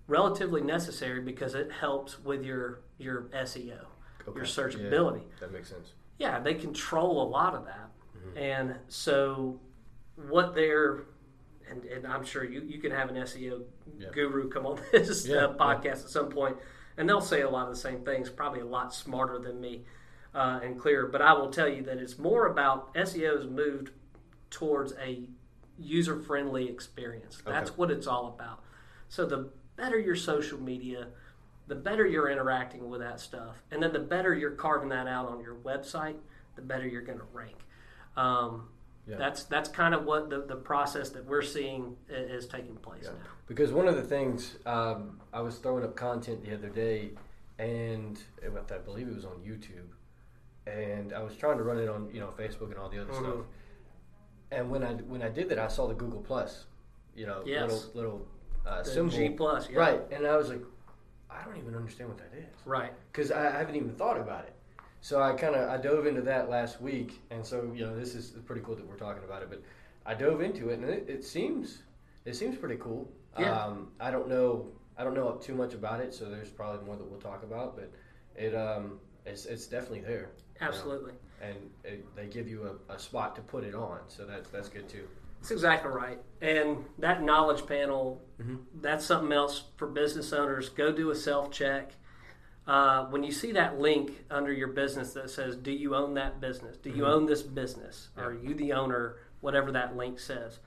relatively 0.07 0.61
necessary 0.61 1.21
because 1.21 1.55
it 1.55 1.71
helps 1.71 2.23
with 2.23 2.45
your 2.45 2.81
your 2.99 3.23
SEO, 3.35 3.87
your 4.27 4.45
searchability. 4.45 5.23
Yeah, 5.23 5.41
that 5.41 5.53
makes 5.53 5.69
sense. 5.69 5.93
Yeah, 6.19 6.39
they 6.41 6.55
control 6.55 7.23
a 7.23 7.29
lot 7.29 7.55
of 7.55 7.65
that. 7.65 7.91
Mm-hmm. 8.21 8.39
And 8.39 8.75
so, 8.89 9.61
what 10.17 10.55
they're 10.55 11.05
and, 11.71 11.85
and 11.85 12.07
I'm 12.07 12.25
sure 12.25 12.45
you, 12.45 12.63
you 12.63 12.79
can 12.79 12.91
have 12.91 13.09
an 13.09 13.17
SEO 13.17 13.63
yeah. 13.99 14.09
guru 14.13 14.49
come 14.49 14.67
on 14.67 14.81
this 14.93 15.27
yeah, 15.27 15.37
uh, 15.37 15.55
podcast 15.55 15.85
yeah. 15.85 15.91
at 15.93 16.09
some 16.09 16.29
point, 16.29 16.57
and 16.97 17.09
they'll 17.09 17.21
say 17.21 17.43
a 17.43 17.51
lot 17.51 17.69
of 17.69 17.75
the 17.75 17.81
same 17.81 18.05
things, 18.05 18.29
probably 18.29 18.61
a 18.61 18.67
lot 18.67 18.93
smarter 18.93 19.39
than 19.39 19.61
me 19.61 19.85
uh, 20.35 20.61
and 20.63 20.79
clearer. 20.79 21.07
But 21.07 21.23
I 21.23 21.33
will 21.33 21.51
tell 21.51 21.69
you 21.69 21.83
that 21.85 21.99
it's 21.99 22.19
more 22.19 22.47
about 22.47 22.93
SEO 22.95 23.37
has 23.37 23.47
moved 23.47 23.91
towards 24.51 24.93
a 25.01 25.23
user 25.79 26.17
friendly 26.21 26.69
experience. 26.69 27.41
That's 27.47 27.71
okay. 27.71 27.77
what 27.77 27.91
it's 27.91 28.07
all 28.07 28.29
about. 28.29 28.63
So 29.09 29.25
the 29.25 29.51
better 29.77 29.99
your 29.99 30.17
social 30.17 30.61
media, 30.61 31.09
the 31.69 31.75
better 31.75 32.07
you're 32.07 32.29
interacting 32.29 32.89
with 32.91 33.01
that 33.01 33.21
stuff, 33.21 33.63
and 33.71 33.83
then 33.83 33.93
the 33.93 34.01
better 34.01 34.35
you're 34.35 34.51
carving 34.51 34.89
that 34.91 35.07
out 35.07 35.29
on 35.29 35.41
your 35.41 35.55
website, 35.55 36.17
the 36.57 36.63
better 36.63 36.87
you're 36.87 37.03
going 37.03 37.19
to 37.19 37.25
rank. 37.33 37.57
Um, 38.17 38.69
yeah. 39.07 39.17
That's 39.17 39.45
that's 39.45 39.69
kind 39.69 39.95
of 39.95 40.05
what 40.05 40.31
the, 40.31 40.43
the 40.43 40.57
process 40.57 41.11
that 41.11 41.27
we're 41.27 41.43
seeing 41.43 41.97
is, 42.09 42.47
taking 42.47 42.77
place 42.77 43.05
yeah. 43.05 43.11
now. 43.11 43.31
Because 43.49 43.73
one 43.73 43.89
of 43.89 43.97
the 43.97 44.03
things 44.03 44.57
um, 44.67 45.21
I 45.33 45.41
was 45.41 45.57
throwing 45.57 45.85
up 45.85 45.97
content 45.97 46.45
the 46.45 46.55
other 46.55 46.69
day, 46.69 47.11
and 47.59 48.21
I 48.43 48.79
believe 48.79 49.09
it 49.09 49.15
was 49.15 49.25
on 49.25 49.41
YouTube, 49.45 49.89
and 50.67 51.13
I 51.13 51.23
was 51.23 51.35
trying 51.37 51.59
to 51.59 51.65
run 51.65 51.79
it 51.79 51.89
on 51.89 52.09
you 52.13 52.21
know 52.21 52.33
Facebook 52.39 52.71
and 52.71 52.77
all 52.77 52.89
the 52.89 53.01
other 53.01 53.13
mm-hmm. 53.13 53.25
stuff. 53.25 53.47
And 54.53 54.71
when 54.71 54.85
I 54.85 54.93
when 54.93 55.23
I 55.23 55.29
did 55.29 55.49
that, 55.49 55.59
I 55.59 55.69
saw 55.69 55.89
the 55.89 55.95
Google 55.95 56.21
Plus, 56.21 56.67
you 57.17 57.27
know, 57.27 57.43
yes. 57.45 57.63
little 57.63 57.91
little 57.95 58.29
uh, 58.67 58.83
symbol. 58.85 59.17
G 59.17 59.31
plus, 59.31 59.69
yeah. 59.69 59.79
right? 59.79 60.03
And 60.13 60.27
I 60.27 60.37
was 60.37 60.51
like, 60.51 60.63
I 61.29 61.43
don't 61.45 61.57
even 61.57 61.75
understand 61.75 62.11
what 62.11 62.19
that 62.19 62.37
is, 62.37 62.55
right? 62.65 62.93
Because 63.11 63.33
I 63.33 63.51
haven't 63.51 63.77
even 63.77 63.95
thought 63.95 64.19
about 64.19 64.45
it. 64.45 64.55
So 65.01 65.23
I 65.23 65.33
kind 65.33 65.55
of 65.55 65.71
I 65.71 65.77
dove 65.79 66.07
into 66.07 66.23
that 66.23 66.51
last 66.51 66.81
week, 66.81 67.21
and 67.31 67.45
so 67.45 67.73
you 67.75 67.87
know 67.87 67.97
this 67.99 68.15
is 68.15 68.31
pretty 68.45 68.63
cool 68.63 68.77
that 68.77 68.87
we're 68.87 68.97
talking 68.97 69.25
about 69.25 69.43
it. 69.43 69.49
But 69.49 69.63
I 70.05 70.15
dove 70.15 70.43
into 70.43 70.69
it, 70.71 70.81
and 70.81 70.89
it, 70.89 71.07
it 71.09 71.25
seems 71.25 71.83
it 72.25 72.37
seems 72.37 72.57
pretty 72.57 72.77
cool. 72.77 73.11
Yeah. 73.39 73.53
Um, 73.53 73.89
I 73.99 74.11
don't 74.11 74.29
know 74.29 74.67
I 74.99 75.05
don't 75.05 75.15
know 75.15 75.33
too 75.43 75.55
much 75.55 75.73
about 75.73 76.01
it, 76.01 76.13
so 76.13 76.27
there's 76.27 76.51
probably 76.51 76.85
more 76.85 76.97
that 76.97 77.09
we'll 77.09 77.21
talk 77.21 77.43
about. 77.43 77.77
But 77.77 77.91
it 78.37 78.55
um 78.55 79.01
it's 79.25 79.47
it's 79.47 79.67
definitely 79.67 80.01
there. 80.01 80.31
Absolutely. 80.61 81.13
You 81.13 81.19
know? 81.47 81.47
And 81.49 81.71
it, 81.85 82.17
they 82.17 82.27
give 82.27 82.49
you 82.49 82.79
a, 82.91 82.93
a 82.93 82.99
spot 82.99 83.35
to 83.37 83.43
put 83.43 83.65
it 83.65 83.75
on, 83.75 84.01
so 84.09 84.27
that's 84.27 84.51
that's 84.51 84.69
good 84.69 84.89
too. 84.89 85.09
That's 85.41 85.53
exactly 85.53 85.91
right. 85.91 86.19
And 86.43 86.85
that 86.99 87.23
knowledge 87.23 87.67
panel, 87.67 88.21
mm-hmm. 88.39 88.57
that's 88.83 89.07
something 89.07 89.33
else 89.33 89.65
for 89.77 89.87
business 89.87 90.35
owners. 90.35 90.69
Go 90.69 90.93
do 90.93 91.11
a 91.11 91.17
self 91.17 91.51
check 91.51 91.93
uh, 92.71 93.07
when 93.07 93.25
you 93.25 93.33
see 93.33 93.51
that 93.51 93.81
link 93.81 94.25
under 94.31 94.53
your 94.53 94.69
business 94.69 95.13
that 95.15 95.29
says, 95.29 95.57
"Do 95.57 95.73
you 95.73 95.97
own 95.97 96.15
that 96.15 96.41
business? 96.41 96.77
Do 96.77 96.91
you 96.91 97.03
mm-hmm. 97.03 97.13
own 97.13 97.27
this 97.27 97.43
business? 97.43 98.11
Yeah. 98.17 98.25
Are 98.25 98.33
you 98.33 98.55
the 98.55 98.73
owner?" 98.73 99.17
Whatever 99.41 99.73
that 99.73 99.97
link 99.97 100.21
says, 100.21 100.59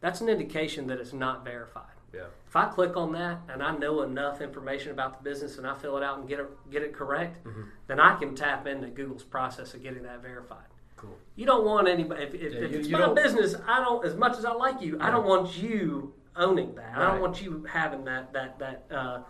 that's 0.00 0.20
an 0.20 0.28
indication 0.28 0.88
that 0.88 0.98
it's 0.98 1.12
not 1.12 1.44
verified. 1.44 1.94
Yeah. 2.12 2.22
If 2.48 2.56
I 2.56 2.64
click 2.66 2.96
on 2.96 3.12
that 3.12 3.38
and 3.48 3.62
I 3.62 3.76
know 3.76 4.02
enough 4.02 4.40
information 4.40 4.90
about 4.90 5.22
the 5.22 5.30
business 5.30 5.56
and 5.56 5.66
I 5.66 5.74
fill 5.74 5.96
it 5.96 6.02
out 6.02 6.18
and 6.18 6.28
get 6.28 6.40
it 6.40 6.70
get 6.70 6.82
it 6.82 6.92
correct, 6.92 7.44
mm-hmm. 7.44 7.62
then 7.86 8.00
I 8.00 8.16
can 8.16 8.34
tap 8.34 8.66
into 8.66 8.88
Google's 8.88 9.22
process 9.22 9.72
of 9.72 9.82
getting 9.82 10.02
that 10.02 10.20
verified. 10.20 10.66
Cool. 10.96 11.16
You 11.36 11.46
don't 11.46 11.64
want 11.64 11.86
anybody. 11.88 12.24
If, 12.24 12.34
if, 12.34 12.52
yeah, 12.52 12.60
if 12.60 12.72
you, 12.72 12.78
it's 12.80 12.88
you 12.88 12.98
my 12.98 13.14
business, 13.14 13.54
I 13.66 13.80
don't. 13.80 14.04
As 14.04 14.16
much 14.16 14.36
as 14.36 14.44
I 14.44 14.52
like 14.52 14.82
you, 14.82 14.98
yeah. 14.98 15.06
I 15.06 15.10
don't 15.10 15.26
want 15.26 15.56
you 15.56 16.12
owning 16.36 16.74
that. 16.74 16.96
Right. 16.96 17.06
I 17.06 17.12
don't 17.12 17.20
want 17.20 17.40
you 17.40 17.64
having 17.70 18.04
that 18.04 18.34
that 18.34 18.58
that. 18.58 18.86
Uh, 18.90 19.22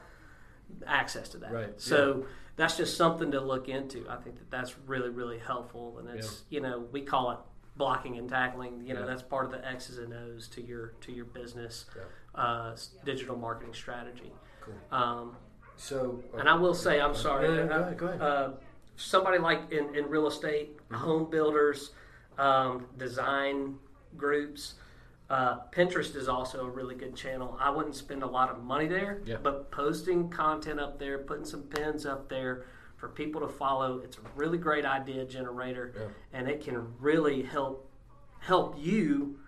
access 0.86 1.28
to 1.30 1.38
that. 1.38 1.52
Right. 1.52 1.80
So 1.80 2.18
yeah. 2.18 2.24
that's 2.56 2.76
just 2.76 2.96
something 2.96 3.30
to 3.32 3.40
look 3.40 3.68
into. 3.68 4.06
I 4.08 4.16
think 4.16 4.38
that 4.38 4.50
that's 4.50 4.74
really 4.86 5.10
really 5.10 5.38
helpful, 5.38 5.98
and 5.98 6.08
it's 6.08 6.44
yeah. 6.48 6.56
you 6.56 6.62
know 6.62 6.86
we 6.92 7.02
call 7.02 7.30
it 7.32 7.38
blocking 7.76 8.18
and 8.18 8.28
tackling. 8.28 8.82
You 8.86 8.94
know 8.94 9.00
yeah. 9.00 9.06
that's 9.06 9.22
part 9.22 9.44
of 9.44 9.52
the 9.52 9.66
X's 9.66 9.98
and 9.98 10.12
O's 10.12 10.48
to 10.48 10.62
your 10.62 10.94
to 11.02 11.12
your 11.12 11.26
business 11.26 11.86
uh, 12.34 12.76
digital 13.04 13.36
marketing 13.36 13.74
strategy. 13.74 14.32
Cool. 14.60 14.74
Um, 14.90 15.36
so, 15.76 16.22
uh, 16.34 16.38
and 16.38 16.48
I 16.48 16.54
will 16.54 16.74
say, 16.74 17.00
I'm 17.00 17.14
sorry. 17.14 17.46
ahead. 17.46 17.96
Go 17.96 18.06
ahead. 18.06 18.20
Uh, 18.20 18.50
somebody 18.96 19.38
like 19.38 19.70
in, 19.70 19.94
in 19.94 20.06
real 20.06 20.26
estate, 20.26 20.76
mm-hmm. 20.76 20.94
home 20.94 21.30
builders, 21.30 21.90
um, 22.36 22.86
design 22.96 23.76
groups 24.16 24.74
uh, 25.30 25.58
Pinterest 25.72 26.16
is 26.16 26.28
also 26.28 26.64
a 26.64 26.70
really 26.70 26.94
good 26.94 27.14
channel. 27.14 27.56
I 27.60 27.70
wouldn't 27.70 27.94
spend 27.94 28.22
a 28.22 28.26
lot 28.26 28.50
of 28.50 28.62
money 28.62 28.86
there, 28.86 29.20
yeah. 29.26 29.36
but 29.42 29.70
posting 29.70 30.30
content 30.30 30.80
up 30.80 30.98
there, 30.98 31.18
putting 31.18 31.44
some 31.44 31.62
pins 31.62 32.06
up 32.06 32.28
there 32.28 32.64
for 32.96 33.08
people 33.08 33.40
to 33.42 33.48
follow, 33.48 33.98
it's 33.98 34.16
a 34.16 34.20
really 34.34 34.58
great 34.58 34.84
idea 34.84 35.24
generator, 35.24 35.92
yeah. 35.94 36.38
and 36.38 36.48
it 36.48 36.62
can 36.62 36.94
really 36.98 37.42
help 37.42 37.90
help 38.40 38.76
you 38.78 39.38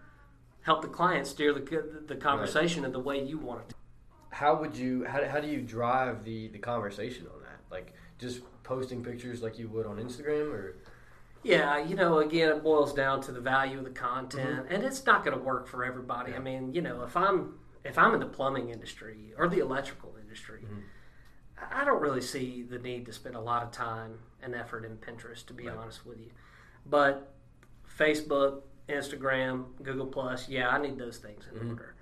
help 0.62 0.82
the 0.82 0.88
client 0.88 1.26
steer 1.26 1.52
the 1.52 2.02
the 2.06 2.16
conversation 2.16 2.82
right. 2.82 2.88
in 2.88 2.92
the 2.92 3.00
way 3.00 3.22
you 3.22 3.38
want 3.38 3.62
it. 3.62 3.68
to. 3.70 3.74
How 4.30 4.54
would 4.60 4.76
you? 4.76 5.04
How, 5.04 5.26
how 5.26 5.40
do 5.40 5.48
you 5.48 5.62
drive 5.62 6.24
the 6.24 6.48
the 6.48 6.58
conversation 6.58 7.26
on 7.26 7.40
that? 7.42 7.60
Like 7.70 7.94
just 8.18 8.42
posting 8.62 9.02
pictures 9.02 9.42
like 9.42 9.58
you 9.58 9.68
would 9.68 9.86
on 9.86 9.96
Instagram, 9.96 10.52
or 10.52 10.76
yeah, 11.42 11.78
you 11.78 11.96
know, 11.96 12.18
again, 12.18 12.50
it 12.50 12.62
boils 12.62 12.92
down 12.92 13.22
to 13.22 13.32
the 13.32 13.40
value 13.40 13.78
of 13.78 13.84
the 13.84 13.90
content, 13.90 14.64
mm-hmm. 14.64 14.74
and 14.74 14.84
it's 14.84 15.06
not 15.06 15.24
going 15.24 15.36
to 15.36 15.42
work 15.42 15.68
for 15.68 15.84
everybody. 15.84 16.32
Yeah. 16.32 16.38
I 16.38 16.40
mean, 16.40 16.74
you 16.74 16.82
know, 16.82 17.02
if 17.02 17.16
I'm 17.16 17.54
if 17.84 17.96
I'm 17.96 18.12
in 18.12 18.20
the 18.20 18.26
plumbing 18.26 18.68
industry 18.68 19.32
or 19.38 19.48
the 19.48 19.60
electrical 19.60 20.14
industry, 20.20 20.60
mm-hmm. 20.64 20.80
I 21.72 21.84
don't 21.84 22.00
really 22.00 22.20
see 22.20 22.62
the 22.62 22.78
need 22.78 23.06
to 23.06 23.12
spend 23.12 23.36
a 23.36 23.40
lot 23.40 23.62
of 23.62 23.70
time 23.70 24.18
and 24.42 24.54
effort 24.54 24.84
in 24.84 24.96
Pinterest, 24.96 25.44
to 25.46 25.54
be 25.54 25.66
right. 25.66 25.76
honest 25.76 26.04
with 26.04 26.18
you. 26.18 26.30
But 26.84 27.32
Facebook, 27.98 28.62
Instagram, 28.88 29.64
Google 29.82 30.06
Plus, 30.06 30.48
yeah, 30.48 30.68
I 30.68 30.80
need 30.80 30.98
those 30.98 31.18
things 31.18 31.46
in 31.50 31.58
mm-hmm. 31.58 31.70
order. 31.70 31.94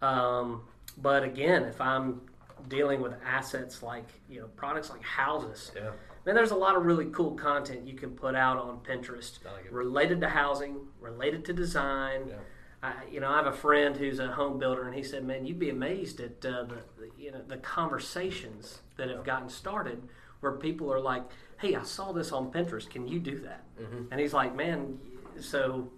Um, 0.00 0.62
but 0.96 1.22
again, 1.22 1.64
if 1.64 1.80
I'm 1.82 2.22
dealing 2.68 3.02
with 3.02 3.12
assets 3.26 3.82
like 3.82 4.08
you 4.30 4.40
know 4.40 4.46
products 4.56 4.88
like 4.88 5.02
houses. 5.02 5.70
Yeah 5.76 5.90
Man, 6.26 6.34
there's 6.34 6.50
a 6.50 6.56
lot 6.56 6.74
of 6.74 6.84
really 6.84 7.06
cool 7.06 7.36
content 7.36 7.86
you 7.86 7.94
can 7.94 8.10
put 8.10 8.34
out 8.34 8.58
on 8.58 8.80
Pinterest 8.80 9.38
like 9.44 9.68
related 9.70 10.20
to 10.22 10.28
housing, 10.28 10.76
related 11.00 11.44
to 11.44 11.52
design. 11.52 12.22
Yeah. 12.28 12.34
I, 12.82 12.94
you 13.10 13.20
know, 13.20 13.30
I 13.30 13.36
have 13.36 13.46
a 13.46 13.52
friend 13.52 13.96
who's 13.96 14.18
a 14.18 14.26
home 14.26 14.58
builder, 14.58 14.86
and 14.86 14.94
he 14.94 15.04
said, 15.04 15.24
"Man, 15.24 15.46
you'd 15.46 15.60
be 15.60 15.70
amazed 15.70 16.18
at 16.20 16.44
uh, 16.44 16.64
the, 16.64 16.78
the, 16.98 17.10
you 17.16 17.30
know 17.30 17.42
the 17.46 17.58
conversations 17.58 18.80
that 18.96 19.08
have 19.08 19.24
gotten 19.24 19.48
started 19.48 20.02
where 20.40 20.52
people 20.52 20.92
are 20.92 20.98
like, 20.98 21.22
"Hey, 21.60 21.76
I 21.76 21.84
saw 21.84 22.10
this 22.10 22.32
on 22.32 22.50
Pinterest. 22.50 22.90
Can 22.90 23.06
you 23.06 23.20
do 23.20 23.38
that?" 23.42 23.64
Mm-hmm. 23.80 24.06
And 24.10 24.20
he's 24.20 24.32
like, 24.32 24.54
"Man, 24.54 24.98
so 25.40 25.92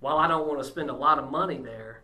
while 0.00 0.18
I 0.18 0.26
don't 0.26 0.48
want 0.48 0.58
to 0.58 0.64
spend 0.64 0.90
a 0.90 0.94
lot 0.94 1.20
of 1.20 1.30
money 1.30 1.58
there, 1.58 2.02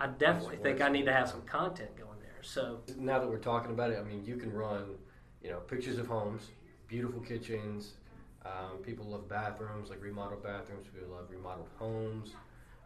I 0.00 0.06
definitely 0.06 0.56
think 0.56 0.80
I 0.80 0.88
need 0.88 1.04
to 1.04 1.12
have 1.12 1.28
some 1.28 1.42
content 1.42 1.94
going 1.94 2.20
there." 2.22 2.42
So 2.42 2.80
now 2.96 3.18
that 3.18 3.28
we're 3.28 3.36
talking 3.36 3.72
about 3.72 3.90
it, 3.90 3.98
I 3.98 4.02
mean, 4.02 4.24
you 4.24 4.36
can 4.36 4.50
run, 4.50 4.94
you 5.42 5.50
know, 5.50 5.58
pictures 5.58 5.98
of 5.98 6.06
homes 6.06 6.52
beautiful 6.88 7.20
kitchens. 7.20 7.94
Um, 8.44 8.78
people 8.78 9.06
love 9.06 9.28
bathrooms, 9.28 9.90
like 9.90 10.02
remodeled 10.02 10.42
bathrooms. 10.42 10.86
People 10.94 11.14
love 11.14 11.26
remodeled 11.30 11.68
homes, 11.78 12.34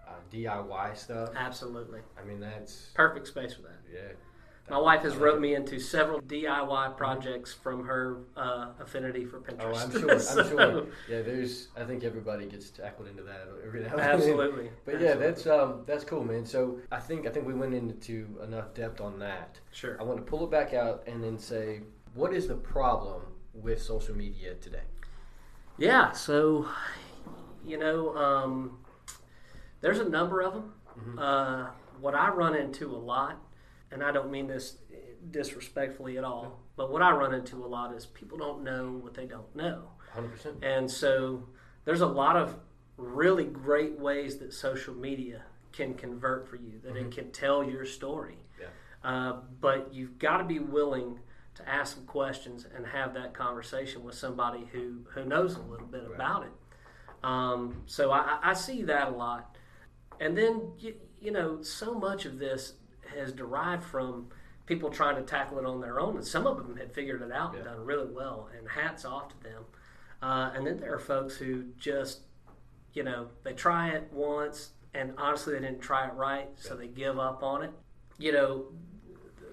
uh, 0.09 0.13
DIY 0.33 0.97
stuff. 0.97 1.31
Absolutely. 1.37 2.01
I 2.21 2.25
mean, 2.25 2.41
that's 2.41 2.91
perfect 2.95 3.27
space 3.27 3.55
for 3.55 3.63
that. 3.63 3.81
Yeah. 3.93 4.13
My 4.71 4.79
wife 4.79 5.03
has 5.03 5.17
wrote 5.17 5.41
me 5.41 5.57
into 5.57 5.81
several 5.81 6.21
DIY 6.21 6.97
projects 6.97 7.53
from 7.53 7.85
her 7.87 8.19
uh, 8.37 8.69
affinity 8.79 9.25
for 9.25 9.41
Pinterest. 9.41 9.75
Oh, 9.75 9.75
I'm 9.75 9.91
sure. 9.91 10.13
I'm 10.13 10.49
sure. 10.49 10.87
Yeah, 11.09 11.23
there's. 11.23 11.69
I 11.77 11.83
think 11.83 12.05
everybody 12.05 12.47
gets 12.47 12.71
tackled 12.71 13.09
into 13.09 13.25
that 13.25 13.49
every 13.67 13.81
now 13.81 13.91
and 13.91 13.99
then. 13.99 14.11
Absolutely. 14.11 14.71
But 14.85 14.95
Absolutely. 14.95 15.07
yeah, 15.09 15.15
that's 15.15 15.47
um, 15.49 15.83
that's 15.87 16.05
cool, 16.05 16.23
man. 16.23 16.47
So 16.47 16.79
I 16.93 17.01
think 17.01 17.27
I 17.27 17.31
think 17.31 17.47
we 17.47 17.55
went 17.55 17.75
into 17.75 18.39
enough 18.45 18.73
depth 18.73 19.01
on 19.01 19.19
that. 19.19 19.59
Sure. 19.73 19.97
I 19.99 20.05
want 20.05 20.19
to 20.19 20.25
pull 20.25 20.45
it 20.45 20.53
back 20.53 20.73
out 20.73 21.03
and 21.09 21.23
then 21.23 21.37
say, 21.37 21.81
what 22.15 22.33
is 22.33 22.47
the 22.47 22.55
problem 22.55 23.23
with 23.55 23.83
social 23.83 24.17
media 24.17 24.55
today? 24.55 24.83
Yeah, 25.79 26.13
so 26.13 26.69
you 27.65 27.79
know, 27.79 28.17
um, 28.17 28.79
there's 29.81 29.99
a 29.99 30.09
number 30.09 30.41
of 30.41 30.55
them. 30.55 30.73
Mm-hmm. 30.99 31.19
Uh, 31.19 31.67
what 32.01 32.15
I 32.15 32.29
run 32.31 32.57
into 32.57 32.95
a 32.95 32.97
lot, 32.97 33.39
and 33.91 34.03
I 34.03 34.13
don't 34.13 34.31
mean 34.31 34.47
this 34.47 34.77
disrespectfully 35.31 36.19
at 36.19 36.25
all, 36.25 36.61
but 36.77 36.91
what 36.91 37.03
I 37.03 37.11
run 37.11 37.35
into 37.35 37.57
a 37.65 37.67
lot 37.67 37.95
is 37.95 38.07
people 38.07 38.39
don't 38.39 38.65
know 38.65 38.99
what 39.03 39.15
they 39.15 39.27
don't 39.27 39.55
know. 39.55 39.91
100%. 40.17 40.63
And 40.63 40.91
so 40.91 41.45
there's 41.85 42.01
a 42.01 42.07
lot 42.07 42.37
of 42.37 42.57
really 42.97 43.45
great 43.45 43.99
ways 43.99 44.39
that 44.39 44.53
social 44.53 44.95
media 44.95 45.43
can 45.73 45.95
convert 45.95 46.49
for 46.49 46.57
you, 46.57 46.81
that 46.83 46.95
mm-hmm. 46.95 47.07
it 47.07 47.13
can 47.13 47.31
tell 47.31 47.63
your 47.63 47.85
story. 47.85 48.39
Yeah. 48.59 48.67
Uh, 49.05 49.37
but 49.61 49.93
you've 49.93 50.19
got 50.19 50.39
to 50.39 50.45
be 50.45 50.59
willing 50.59 51.19
to 51.61 51.69
ask 51.69 51.97
some 51.97 52.07
questions 52.07 52.67
and 52.75 52.87
have 52.87 53.15
that 53.15 53.35
conversation 53.35 54.03
with 54.03 54.15
somebody 54.15 54.69
who, 54.73 54.99
who 55.15 55.25
knows 55.25 55.57
a 55.57 55.61
little 55.61 55.87
bit 55.87 56.05
right. 56.07 56.15
about 56.15 56.43
it. 56.45 56.53
Um, 57.23 57.83
so 57.87 58.11
I, 58.11 58.39
I, 58.43 58.55
see 58.55 58.83
that 58.85 59.09
a 59.09 59.11
lot. 59.11 59.57
And 60.21 60.37
then, 60.37 60.73
you, 60.79 60.95
you, 61.21 61.31
know, 61.31 61.63
so 61.63 61.95
much 61.95 62.25
of 62.25 62.39
this 62.39 62.75
has 63.15 63.31
derived 63.33 63.85
from 63.85 64.29
people 64.65 64.89
trying 64.89 65.17
to 65.17 65.23
tackle 65.23 65.59
it 65.59 65.67
on 65.67 65.83
their 65.83 66.01
own. 66.01 66.17
And 66.17 66.27
some 66.27 66.47
of 66.47 66.57
them 66.57 66.77
had 66.77 66.93
figured 66.93 67.21
it 67.21 67.31
out 67.31 67.53
yeah. 67.53 67.59
and 67.59 67.69
done 67.69 67.85
really 67.85 68.11
well, 68.11 68.49
and 68.57 68.67
hats 68.67 69.05
off 69.05 69.29
to 69.29 69.43
them. 69.43 69.65
Uh, 70.23 70.53
and 70.55 70.67
then 70.67 70.79
there 70.79 70.95
are 70.95 70.99
folks 70.99 71.37
who 71.37 71.65
just 71.77 72.21
you 72.93 73.03
know, 73.03 73.29
they 73.45 73.53
try 73.53 73.91
it 73.91 74.09
once, 74.13 74.71
and 74.95 75.15
honestly, 75.17 75.55
they 75.55 75.61
didn't 75.61 75.81
try 75.81 76.07
it 76.07 76.15
right, 76.15 76.49
so 76.57 76.75
they 76.75 76.89
give 76.89 77.19
up 77.19 77.43
on 77.43 77.63
it. 77.63 77.71
You 78.19 78.33
know, 78.33 78.65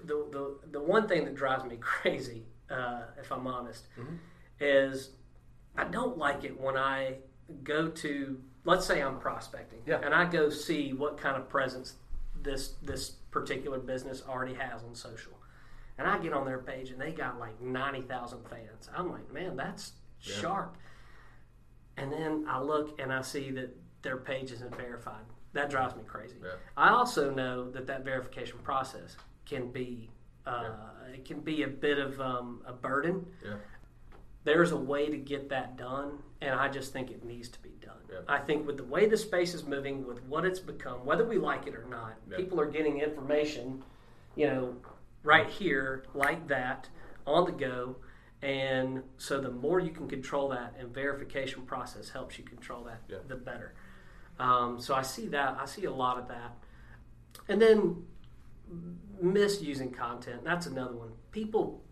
the 0.08 0.26
the 0.32 0.58
the 0.72 0.80
one 0.82 1.06
thing 1.06 1.24
that 1.26 1.34
drives 1.36 1.64
me 1.64 1.76
crazy, 1.80 2.46
uh, 2.70 3.02
if 3.20 3.30
I'm 3.30 3.46
honest, 3.46 3.84
Mm-hmm. 3.98 4.16
is 4.60 5.10
I 5.76 5.84
don't 5.84 6.18
like 6.18 6.42
it 6.44 6.58
when 6.60 6.76
I 6.76 7.18
go 7.62 7.88
to, 7.88 8.40
let's 8.64 8.84
say 8.84 9.00
I'm 9.00 9.18
prospecting, 9.20 9.80
Yeah. 9.86 10.00
and 10.02 10.12
I 10.12 10.24
go 10.24 10.50
see 10.50 10.92
what 10.92 11.16
kind 11.18 11.36
of 11.36 11.48
presence 11.48 11.94
this 12.42 12.74
this 12.82 13.10
particular 13.30 13.78
business 13.78 14.22
already 14.28 14.54
has 14.54 14.82
on 14.82 14.94
social, 14.94 15.32
and 15.98 16.06
I 16.08 16.18
get 16.18 16.32
on 16.32 16.44
their 16.46 16.58
page 16.58 16.90
and 16.90 17.00
they 17.00 17.12
got 17.12 17.38
like 17.38 17.60
ninety 17.60 18.02
thousand 18.02 18.40
fans. 18.50 18.88
I'm 18.96 19.10
like, 19.10 19.32
man, 19.32 19.56
that's 19.56 19.92
Yeah. 20.22 20.34
sharp. 20.34 20.76
And 21.96 22.12
then 22.12 22.44
I 22.48 22.60
look 22.60 23.00
and 23.00 23.12
I 23.12 23.22
see 23.22 23.50
that 23.52 23.74
their 24.02 24.16
page 24.16 24.52
isn't 24.52 24.74
verified. 24.76 25.24
That 25.52 25.68
drives 25.70 25.96
me 25.96 26.02
crazy. 26.06 26.36
Yeah. 26.42 26.50
I 26.76 26.90
also 26.90 27.30
know 27.34 27.70
that 27.72 27.86
that 27.88 28.04
verification 28.04 28.58
process 28.62 29.16
can 29.48 29.70
be 29.70 30.10
uh, 30.46 30.70
it 31.12 31.24
can 31.24 31.40
be 31.40 31.62
a 31.62 31.68
bit 31.68 31.98
of 31.98 32.20
um, 32.20 32.62
a 32.66 32.72
burden. 32.72 33.26
Yeah. 33.44 33.54
There's 34.44 34.72
a 34.72 34.76
way 34.76 35.10
to 35.10 35.16
get 35.18 35.50
that 35.50 35.76
done, 35.76 36.20
and 36.40 36.54
I 36.54 36.68
just 36.68 36.92
think 36.92 37.10
it 37.10 37.22
needs 37.22 37.48
to 37.50 37.58
be 37.58 37.70
done. 37.82 37.98
Yeah. 38.10 38.20
I 38.26 38.38
think 38.38 38.66
with 38.66 38.78
the 38.78 38.84
way 38.84 39.06
the 39.06 39.16
space 39.16 39.52
is 39.52 39.64
moving, 39.64 40.06
with 40.06 40.22
what 40.24 40.46
it's 40.46 40.60
become, 40.60 41.04
whether 41.04 41.24
we 41.26 41.36
like 41.36 41.66
it 41.66 41.74
or 41.74 41.84
not, 41.90 42.14
Yeah. 42.30 42.38
people 42.38 42.58
are 42.60 42.66
getting 42.70 43.00
information, 43.00 43.82
you 44.36 44.46
know, 44.46 44.76
right 45.22 45.48
here 45.50 46.04
like 46.14 46.46
that 46.48 46.88
on 47.26 47.44
the 47.44 47.52
go. 47.52 47.96
And 48.40 49.02
so 49.18 49.40
the 49.40 49.50
more 49.50 49.80
you 49.80 49.90
can 49.90 50.08
control 50.08 50.48
that 50.50 50.74
and 50.78 50.94
verification 50.94 51.62
process 51.62 52.08
helps 52.08 52.38
you 52.38 52.44
control 52.44 52.84
that, 52.84 53.02
Yeah. 53.08 53.18
the 53.26 53.36
better. 53.36 53.74
Um, 54.38 54.80
so 54.80 54.94
I 54.94 55.02
see 55.02 55.26
that. 55.28 55.58
I 55.60 55.66
see 55.66 55.84
a 55.84 55.92
lot 55.92 56.16
of 56.16 56.28
that. 56.28 56.56
And 57.48 57.60
then 57.60 58.06
misusing 59.20 59.90
content. 59.90 60.44
That's 60.44 60.66
another 60.66 60.94
one. 60.94 61.12
People 61.32 61.82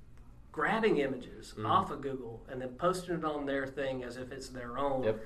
grabbing 0.52 0.98
images 0.98 1.54
Mm. 1.56 1.68
off 1.68 1.90
of 1.90 2.00
Google 2.00 2.44
and 2.48 2.60
then 2.60 2.70
posting 2.76 3.16
it 3.16 3.24
on 3.24 3.46
their 3.46 3.66
thing 3.66 4.04
as 4.04 4.16
if 4.16 4.32
it's 4.32 4.48
their 4.48 4.78
own. 4.78 5.02
Yep. 5.04 5.20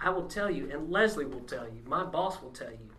I 0.00 0.10
will 0.10 0.26
tell 0.26 0.50
you, 0.50 0.70
and 0.70 0.90
Leslie 0.90 1.24
will 1.26 1.44
tell 1.44 1.68
you, 1.68 1.82
my 1.86 2.02
boss 2.04 2.42
will 2.42 2.50
tell 2.50 2.70
you, 2.70 2.90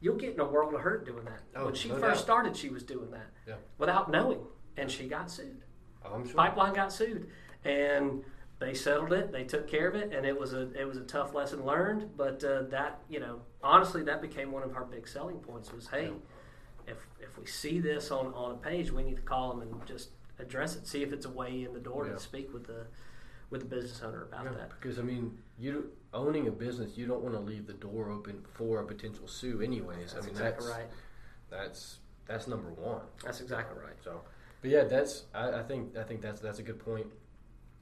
you'll 0.00 0.16
get 0.16 0.34
in 0.34 0.40
a 0.40 0.44
world 0.44 0.72
of 0.74 0.80
hurt 0.80 1.04
doing 1.04 1.24
that. 1.24 1.40
Oh, 1.56 1.64
when 1.66 1.74
she 1.74 1.88
no 1.88 1.96
first 1.96 2.18
doubt. 2.20 2.24
started, 2.24 2.56
she 2.56 2.68
was 2.68 2.84
doing 2.84 3.10
that 3.10 3.26
Yeah. 3.46 3.56
without 3.78 4.10
knowing, 4.10 4.46
and 4.76 4.90
she 4.90 5.08
got 5.08 5.30
sued. 5.30 5.62
Oh, 6.04 6.14
I'm 6.14 6.24
sure. 6.26 6.36
Pipeline 6.36 6.74
got 6.74 6.92
sued, 6.92 7.28
and 7.64 8.24
they 8.60 8.72
settled 8.74 9.12
it. 9.12 9.32
They 9.32 9.42
took 9.44 9.66
care 9.66 9.88
of 9.88 9.94
it, 9.96 10.12
and 10.12 10.24
it 10.24 10.38
was 10.38 10.52
a 10.54 10.70
it 10.80 10.84
was 10.86 10.96
a 10.98 11.04
tough 11.04 11.34
lesson 11.34 11.64
learned. 11.64 12.16
But 12.16 12.44
uh, 12.44 12.62
that 12.64 13.00
you 13.08 13.18
know, 13.18 13.40
honestly, 13.62 14.02
that 14.04 14.22
became 14.22 14.52
one 14.52 14.62
of 14.62 14.76
our 14.76 14.84
big 14.84 15.08
selling 15.08 15.40
points. 15.40 15.72
Was 15.72 15.88
hey, 15.88 16.06
if 16.06 16.12
if 17.34 17.40
we 17.40 17.46
see 17.46 17.80
this 17.80 18.10
on 18.10 18.32
on 18.34 18.52
a 18.52 18.56
page, 18.56 18.90
we 18.92 19.02
need 19.02 19.16
to 19.16 19.22
call 19.22 19.50
them 19.50 19.62
and 19.62 19.86
just 19.86 20.10
address 20.38 20.76
it. 20.76 20.86
See 20.86 21.02
if 21.02 21.12
it's 21.12 21.26
a 21.26 21.30
way 21.30 21.64
in 21.64 21.72
the 21.72 21.80
door 21.80 22.06
Yeah. 22.06 22.12
to 22.14 22.18
speak 22.20 22.52
with 22.52 22.66
the 22.66 22.86
with 23.50 23.60
the 23.60 23.66
business 23.66 24.00
owner 24.02 24.22
about 24.22 24.44
Yeah, 24.46 24.52
that. 24.52 24.70
because 24.70 24.98
I 24.98 25.02
mean, 25.02 25.38
you 25.58 25.90
owning 26.12 26.48
a 26.48 26.50
business, 26.50 26.96
you 26.96 27.06
don't 27.06 27.22
want 27.22 27.34
to 27.34 27.40
leave 27.40 27.66
the 27.66 27.74
door 27.74 28.08
open 28.10 28.44
for 28.54 28.80
a 28.80 28.86
potential 28.86 29.28
sue, 29.28 29.60
anyways. 29.60 30.12
That's 30.12 30.14
I 30.14 30.20
mean, 30.20 30.30
exactly 30.30 30.66
that's 30.66 30.78
right. 30.78 30.90
that's 31.50 31.98
that's 32.26 32.46
number 32.48 32.70
one. 32.70 33.02
That's 33.22 33.40
exactly 33.40 33.78
right. 33.80 33.96
So, 34.02 34.22
but 34.62 34.70
yeah, 34.70 34.84
that's 34.84 35.24
I, 35.34 35.60
I 35.60 35.62
think 35.62 35.96
I 35.96 36.02
think 36.04 36.20
that's 36.22 36.40
that's 36.40 36.58
a 36.60 36.62
good 36.62 36.78
point. 36.78 37.06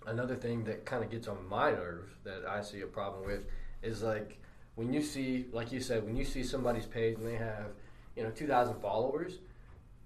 Another 0.06 0.34
thing 0.34 0.64
that 0.64 0.84
kind 0.84 1.04
of 1.04 1.10
gets 1.10 1.28
on 1.28 1.46
my 1.48 1.70
nerves 1.70 2.12
that 2.24 2.44
I 2.46 2.62
see 2.62 2.80
a 2.80 2.86
problem 2.86 3.24
with 3.26 3.44
is 3.82 4.02
like 4.02 4.38
when 4.74 4.92
you 4.92 5.00
see, 5.02 5.46
like 5.52 5.70
you 5.70 5.80
said, 5.80 6.04
when 6.04 6.16
you 6.16 6.24
see 6.24 6.42
somebody's 6.42 6.86
page 6.86 7.18
and 7.18 7.26
they 7.26 7.36
have 7.36 7.66
you 8.16 8.22
know 8.22 8.30
two 8.30 8.46
thousand 8.46 8.80
followers, 8.80 9.38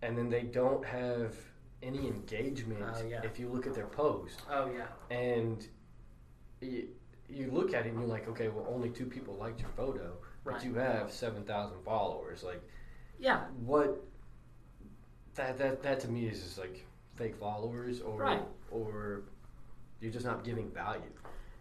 and 0.02 0.16
then 0.16 0.28
they 0.28 0.42
don't 0.42 0.84
have 0.84 1.34
any 1.82 2.06
engagement. 2.06 2.82
Oh, 2.82 3.06
yeah. 3.06 3.20
If 3.22 3.38
you 3.38 3.48
look 3.48 3.66
at 3.66 3.74
their 3.74 3.86
post, 3.86 4.42
Oh 4.50 4.70
yeah. 4.70 4.86
and 5.14 5.66
you, 6.60 6.88
you 7.28 7.50
look 7.50 7.74
at 7.74 7.86
it 7.86 7.90
and 7.90 7.98
you're 8.00 8.08
like, 8.08 8.28
okay, 8.28 8.48
well, 8.48 8.66
only 8.68 8.88
two 8.90 9.06
people 9.06 9.34
liked 9.34 9.60
your 9.60 9.70
photo, 9.76 10.12
Right. 10.44 10.56
but 10.56 10.64
you 10.64 10.74
have 10.74 11.12
seven 11.12 11.42
thousand 11.44 11.78
followers. 11.84 12.42
Like, 12.42 12.62
Yeah. 13.18 13.44
what? 13.64 14.02
That 15.34 15.58
that 15.58 15.82
that 15.82 16.00
to 16.00 16.08
me 16.08 16.26
is 16.26 16.42
just 16.42 16.58
like 16.58 16.84
fake 17.14 17.36
followers, 17.36 18.00
or 18.00 18.18
Right. 18.20 18.42
or 18.70 19.22
you're 20.00 20.12
just 20.12 20.24
not 20.26 20.44
giving 20.44 20.70
value. 20.70 21.02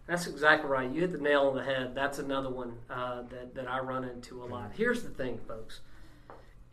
That's 0.08 0.27
exactly 0.27 0.69
right. 0.69 0.89
You 0.89 1.01
hit 1.01 1.12
the 1.13 1.17
nail 1.17 1.47
on 1.47 1.55
the 1.55 1.63
head. 1.63 1.95
That's 1.95 2.19
another 2.19 2.49
one 2.51 2.77
uh, 2.91 3.23
that, 3.23 3.55
that 3.55 3.67
I 3.67 3.79
run 3.79 4.03
into 4.03 4.43
a 4.43 4.45
lot. 4.45 4.71
Here's 4.75 5.01
the 5.01 5.10
thing, 5.10 5.39
folks 5.47 5.81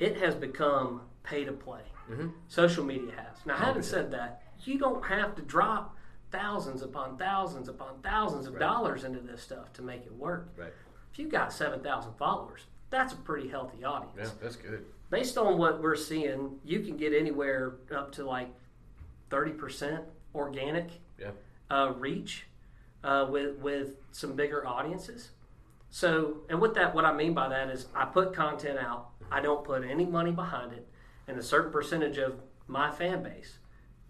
it 0.03 0.17
has 0.19 0.35
become 0.35 1.01
pay 1.23 1.45
to 1.45 1.53
play. 1.53 1.83
Mm-hmm. 2.11 2.29
Social 2.49 2.85
media 2.85 3.13
has. 3.17 3.47
Now, 3.47 3.57
having 3.57 3.83
100%. 3.83 3.85
said 3.85 4.11
that, 4.11 4.43
you 4.65 4.77
don't 4.79 5.05
have 5.05 5.35
to 5.37 5.43
drop 5.43 5.97
thousands 6.33 6.83
upon 6.83 7.17
thousands 7.17 7.69
upon 7.69 8.01
thousands 8.03 8.47
of 8.47 8.55
Right. 8.55 8.61
dollars 8.61 9.05
into 9.05 9.21
this 9.21 9.41
stuff 9.43 9.73
to 9.75 9.83
make 9.83 10.05
it 10.05 10.13
work. 10.13 10.49
Right. 10.57 10.73
If 11.13 11.19
you've 11.19 11.31
got 11.31 11.53
7,000 11.53 12.15
followers, 12.15 12.63
that's 12.91 13.13
a 13.13 13.17
pretty 13.17 13.49
healthy 13.49 13.85
audience 13.85 14.17
Yeah, 14.19 14.31
that's 14.43 14.57
good. 14.57 14.85
based 15.11 15.39
on 15.39 15.57
what 15.59 15.81
we're 15.81 15.95
seeing, 15.97 16.59
you 16.65 16.81
can 16.81 16.97
get 16.97 17.13
anywhere 17.13 17.75
up 17.95 18.11
to 18.13 18.25
like 18.25 18.49
thirty 19.31 19.53
percent 19.53 20.05
organic 20.35 20.89
Yeah. 21.19 21.31
uh, 21.71 21.93
reach 21.97 22.47
uh, 23.05 23.27
with 23.31 23.57
with 23.59 23.97
some 24.11 24.35
bigger 24.35 24.67
audiences. 24.67 25.31
So, 25.91 26.39
and 26.51 26.61
what 26.61 26.75
that 26.75 26.95
what 26.95 27.05
I 27.07 27.13
mean 27.13 27.33
by 27.35 27.49
that 27.49 27.69
is, 27.71 27.87
I 27.95 28.05
put 28.07 28.35
content 28.35 28.79
out. 28.79 29.11
I 29.33 29.41
don't 29.41 29.65
put 29.65 29.83
any 29.83 30.05
money 30.05 30.31
behind 30.31 30.73
it, 30.73 30.87
and 31.27 31.39
a 31.39 31.43
certain 31.43 31.73
percentage 31.73 32.19
of 32.19 32.41
my 32.67 32.91
fan 32.91 33.23
base 33.23 33.59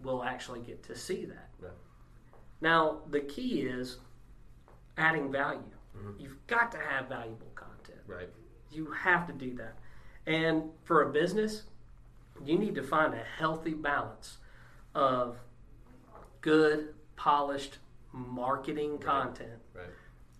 will 0.01 0.21
actually 0.23 0.59
get 0.59 0.83
to 0.83 0.95
see 0.95 1.23
that. 1.25 1.49
Yeah. 1.61 1.69
Now, 2.59 3.01
the 3.09 3.21
key 3.21 3.61
is 3.61 3.99
adding 4.97 5.31
value. 5.31 5.61
Mhm. 5.95 6.19
You've 6.19 6.45
got 6.47 6.71
to 6.73 6.77
have 6.77 7.07
valuable 7.07 7.51
content. 7.55 8.01
Right. 8.05 8.29
You 8.69 8.91
have 8.91 9.25
to 9.27 9.33
do 9.33 9.55
that. 9.55 9.77
And 10.25 10.71
for 10.83 11.03
a 11.03 11.11
business, 11.11 11.63
you 12.43 12.57
need 12.59 12.75
to 12.75 12.83
find 12.83 13.13
a 13.13 13.23
healthy 13.23 13.73
balance 13.73 14.39
of 14.93 15.37
good, 16.41 16.95
polished 17.15 17.77
marketing 18.11 18.99
content 18.99 19.61
Right. 19.73 19.89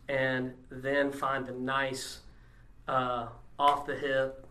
and 0.09 0.53
then 0.69 1.11
find 1.11 1.47
the 1.47 1.53
nice, 1.53 2.21
uh, 2.87 3.29
off 3.57 3.85
the 3.85 3.95
hip. 3.95 4.45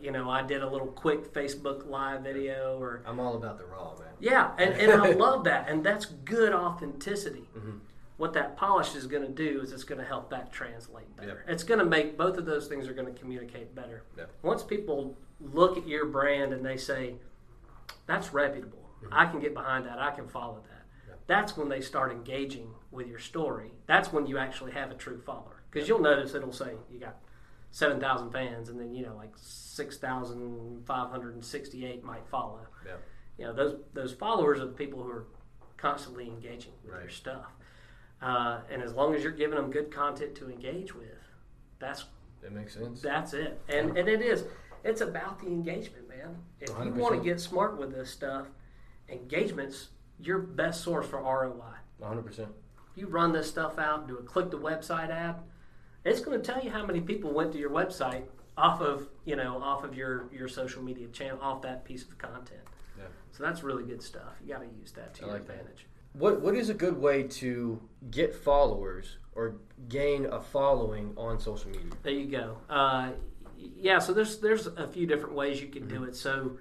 You 0.00 0.10
know, 0.12 0.30
I 0.30 0.42
did 0.42 0.62
a 0.62 0.68
little 0.68 0.86
quick 0.88 1.32
Facebook 1.34 1.86
live 1.88 2.22
video 2.22 2.78
or 2.80 3.02
I'm 3.06 3.18
all 3.20 3.36
about 3.36 3.58
the 3.58 3.64
raw, 3.66 3.94
man. 3.98 4.08
yeah, 4.20 4.52
and, 4.58 4.74
and 4.80 4.92
I 5.02 5.10
love 5.26 5.44
that, 5.44 5.68
and 5.68 5.84
that's 5.84 6.06
good 6.06 6.52
authenticity. 6.52 7.48
Mhm. 7.56 7.80
What 8.16 8.32
that 8.34 8.56
polish 8.56 8.94
is 8.94 9.06
going 9.08 9.22
to 9.24 9.28
do 9.28 9.60
is 9.60 9.72
it's 9.72 9.82
going 9.84 10.00
to 10.00 10.06
help 10.06 10.30
that 10.30 10.52
translate 10.52 11.14
better. 11.16 11.44
It's 11.48 11.64
going 11.64 11.80
to 11.80 11.84
make 11.84 12.16
both 12.16 12.36
of 12.36 12.46
those 12.46 12.68
things 12.68 12.86
are 12.86 12.94
going 12.94 13.12
to 13.12 13.18
communicate 13.20 13.74
better. 13.74 14.04
Yeah. 14.16 14.26
Once 14.42 14.62
people 14.62 15.16
look 15.40 15.76
at 15.76 15.88
your 15.88 16.06
brand 16.06 16.52
and 16.52 16.64
they 16.64 16.76
say, 16.76 17.16
"That's 18.06 18.32
reputable. 18.32 18.78
I 19.10 19.26
can 19.26 19.40
get 19.40 19.52
behind 19.54 19.86
that. 19.86 19.98
I 19.98 20.12
can 20.12 20.28
follow 20.28 20.60
that." 20.62 20.84
Mm-hmm. 21.10 21.12
That's 21.26 21.56
when 21.56 21.68
they 21.68 21.80
start 21.80 22.12
engaging 22.12 22.68
with 22.92 23.08
your 23.08 23.18
story. 23.18 23.72
That's 23.86 24.12
when 24.12 24.26
you 24.26 24.38
actually 24.38 24.72
have 24.72 24.90
a 24.92 24.94
true 24.94 25.20
follower. 25.20 25.62
Because 25.70 25.88
you'll 25.88 26.00
notice 26.00 26.34
it'll 26.34 26.52
say 26.52 26.74
you 26.92 27.00
got 27.00 27.16
seven 27.72 27.98
thousand 27.98 28.30
fans, 28.30 28.68
and 28.68 28.78
then 28.78 28.94
you 28.94 29.04
know 29.04 29.16
like 29.16 29.32
six 29.36 29.98
thousand 29.98 30.86
five 30.86 31.10
hundred 31.10 31.34
and 31.34 31.44
sixty-eight 31.44 32.04
might 32.04 32.26
follow. 32.30 32.60
Yeah. 32.86 32.92
you 33.38 33.44
know 33.46 33.52
those 33.52 33.80
those 33.94 34.12
followers 34.12 34.60
are 34.60 34.66
the 34.66 34.72
people 34.72 35.02
who 35.02 35.10
are 35.10 35.26
constantly 35.76 36.28
engaging 36.28 36.72
with 36.84 36.92
your 37.00 37.10
stuff. 37.10 37.46
Uh, 38.20 38.60
and 38.70 38.80
as 38.82 38.94
long 38.94 39.16
as 39.16 39.24
you're 39.24 39.32
giving 39.32 39.56
them 39.56 39.68
good 39.72 39.90
content 39.90 40.36
to 40.36 40.48
engage 40.48 40.94
with 40.94 41.08
that's 41.80 42.04
That 42.40 42.52
makes 42.52 42.74
sense. 42.74 43.00
that's 43.02 43.34
it. 43.34 43.60
And 43.68 43.96
and 43.98 44.08
it 44.08 44.22
is 44.22 44.44
it's 44.84 45.00
about 45.00 45.40
the 45.40 45.46
engagement 45.48 46.08
man. 46.08 46.36
If 46.60 46.68
you 46.84 46.92
want 46.92 47.16
to 47.16 47.20
get 47.20 47.40
smart 47.40 47.78
with 47.78 47.90
this 47.92 48.10
stuff 48.10 48.46
engagements 49.08 49.88
your 50.20 50.38
best 50.38 50.82
source 50.82 51.06
for 51.06 51.20
roi 51.20 51.50
100. 51.98 52.22
percent. 52.22 52.48
You 52.94 53.08
run 53.08 53.32
this 53.32 53.48
stuff 53.48 53.78
out 53.78 54.06
do 54.06 54.18
a 54.18 54.22
click 54.22 54.50
the 54.50 54.58
website 54.58 55.10
ad 55.10 55.36
it's 56.04 56.20
going 56.20 56.40
to 56.40 56.44
tell 56.52 56.62
you 56.62 56.70
how 56.70 56.84
many 56.84 57.00
people 57.00 57.32
went 57.32 57.52
to 57.52 57.58
your 57.58 57.70
website 57.70 58.24
off 58.56 58.80
of 58.80 59.08
you 59.24 59.36
know 59.36 59.62
off 59.62 59.82
of 59.84 59.94
your 59.96 60.28
your 60.32 60.48
social 60.48 60.82
media 60.82 61.08
channel 61.08 61.38
off 61.40 61.62
that 61.62 61.84
piece 61.84 62.02
of 62.02 62.16
content 62.18 62.60
Yeah. 62.98 63.04
so 63.32 63.42
that's 63.42 63.62
really 63.62 63.84
good 63.84 64.02
stuff 64.02 64.34
you 64.44 64.52
got 64.52 64.60
to 64.60 64.68
use 64.78 64.92
that 64.92 65.14
to 65.14 65.22
I 65.22 65.26
your 65.26 65.34
like 65.36 65.46
that. 65.46 65.52
advantage 65.56 65.86
What 66.12 66.40
What 66.42 66.54
is 66.54 66.68
a 66.68 66.74
good 66.74 66.98
way 66.98 67.22
to 67.24 67.80
get 68.10 68.34
followers 68.34 69.16
or 69.34 69.56
gain 69.88 70.26
a 70.26 70.40
following 70.42 71.14
on 71.16 71.40
social 71.40 71.70
media? 71.70 71.90
There 72.02 72.12
you 72.12 72.26
go. 72.26 72.58
Uh, 72.68 73.12
yeah, 73.56 73.98
so 73.98 74.12
there's 74.12 74.36
there's 74.38 74.66
a 74.66 74.86
few 74.86 75.06
different 75.06 75.34
ways 75.34 75.58
you 75.62 75.68
can 75.68 75.88
do 75.88 76.04
it. 76.04 76.14
So 76.14 76.58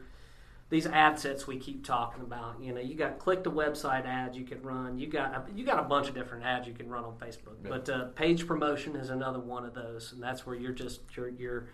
these 0.72 0.88
ad 0.88 1.20
sets 1.20 1.46
we 1.46 1.58
keep 1.58 1.86
talking 1.86 2.24
about. 2.24 2.56
You 2.62 2.74
know, 2.74 2.80
you 2.80 2.96
got 2.96 3.20
click 3.20 3.44
to 3.44 3.52
website 3.52 4.06
ads 4.06 4.38
you 4.38 4.46
can 4.46 4.64
run. 4.64 4.98
You 4.98 5.08
got 5.08 5.46
you 5.54 5.66
got 5.66 5.80
a 5.80 5.84
bunch 5.84 6.08
of 6.08 6.16
different 6.16 6.46
ads 6.46 6.66
you 6.66 6.74
can 6.74 6.90
run 6.90 7.04
on 7.04 7.14
Facebook. 7.18 7.58
Yeah. 7.62 7.70
But 7.70 7.90
uh, 7.90 8.06
page 8.16 8.48
promotion 8.48 8.96
is 8.96 9.10
another 9.10 9.40
one 9.40 9.66
of 9.66 9.74
those, 9.74 10.14
and 10.14 10.24
that's 10.24 10.46
where 10.46 10.56
you're 10.56 10.72
just 10.72 11.02
you're, 11.16 11.30
you're 11.30 11.68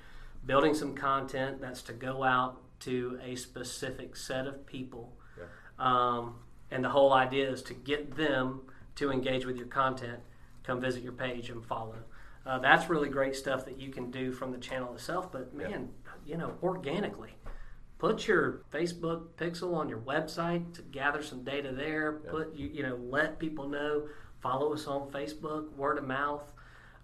building 0.48 0.74
some 0.74 0.96
content 0.96 1.62
that's 1.62 1.84
to 1.84 1.94
go 1.94 2.24
out 2.24 2.60
to 2.82 3.20
a 3.24 3.36
specific 3.36 4.16
set 4.16 4.48
of 4.48 4.66
people. 4.66 5.14
Yeah. 5.38 5.46
Um, 5.78 6.40
and 6.72 6.84
the 6.84 6.90
whole 6.90 7.14
idea 7.14 7.52
is 7.52 7.62
to 7.64 7.76
get 7.76 8.18
them 8.18 8.62
to 8.96 9.12
engage 9.12 9.46
with 9.46 9.58
your 9.58 9.68
content, 9.68 10.20
come 10.64 10.82
visit 10.82 11.04
your 11.04 11.14
page 11.14 11.52
and 11.52 11.64
follow. 11.64 11.98
Uh, 12.48 12.58
that's 12.60 12.90
really 12.90 13.10
great 13.10 13.36
stuff 13.36 13.64
that 13.66 13.80
you 13.80 13.92
can 13.92 14.10
do 14.10 14.32
from 14.32 14.52
the 14.52 14.58
channel 14.58 14.94
itself. 14.96 15.32
But 15.32 15.54
man, 15.54 15.90
you 16.26 16.38
know, 16.38 16.56
organically, 16.64 17.37
put 17.98 18.28
your 18.28 18.62
Facebook 18.72 19.28
pixel 19.38 19.74
on 19.76 19.90
your 19.90 20.00
website 20.00 20.74
to 20.76 20.82
gather 20.84 21.22
some 21.24 21.44
data 21.44 21.72
there. 21.72 22.20
Yeah. 22.26 22.32
Put 22.32 22.56
you 22.56 22.68
you 22.68 22.84
know 22.84 22.96
let 22.96 23.40
people 23.40 23.68
know. 23.68 24.08
Follow 24.42 24.74
us 24.74 24.86
on 24.88 25.10
Facebook. 25.10 25.72
Word 25.76 25.98
of 25.98 26.06
mouth 26.06 26.44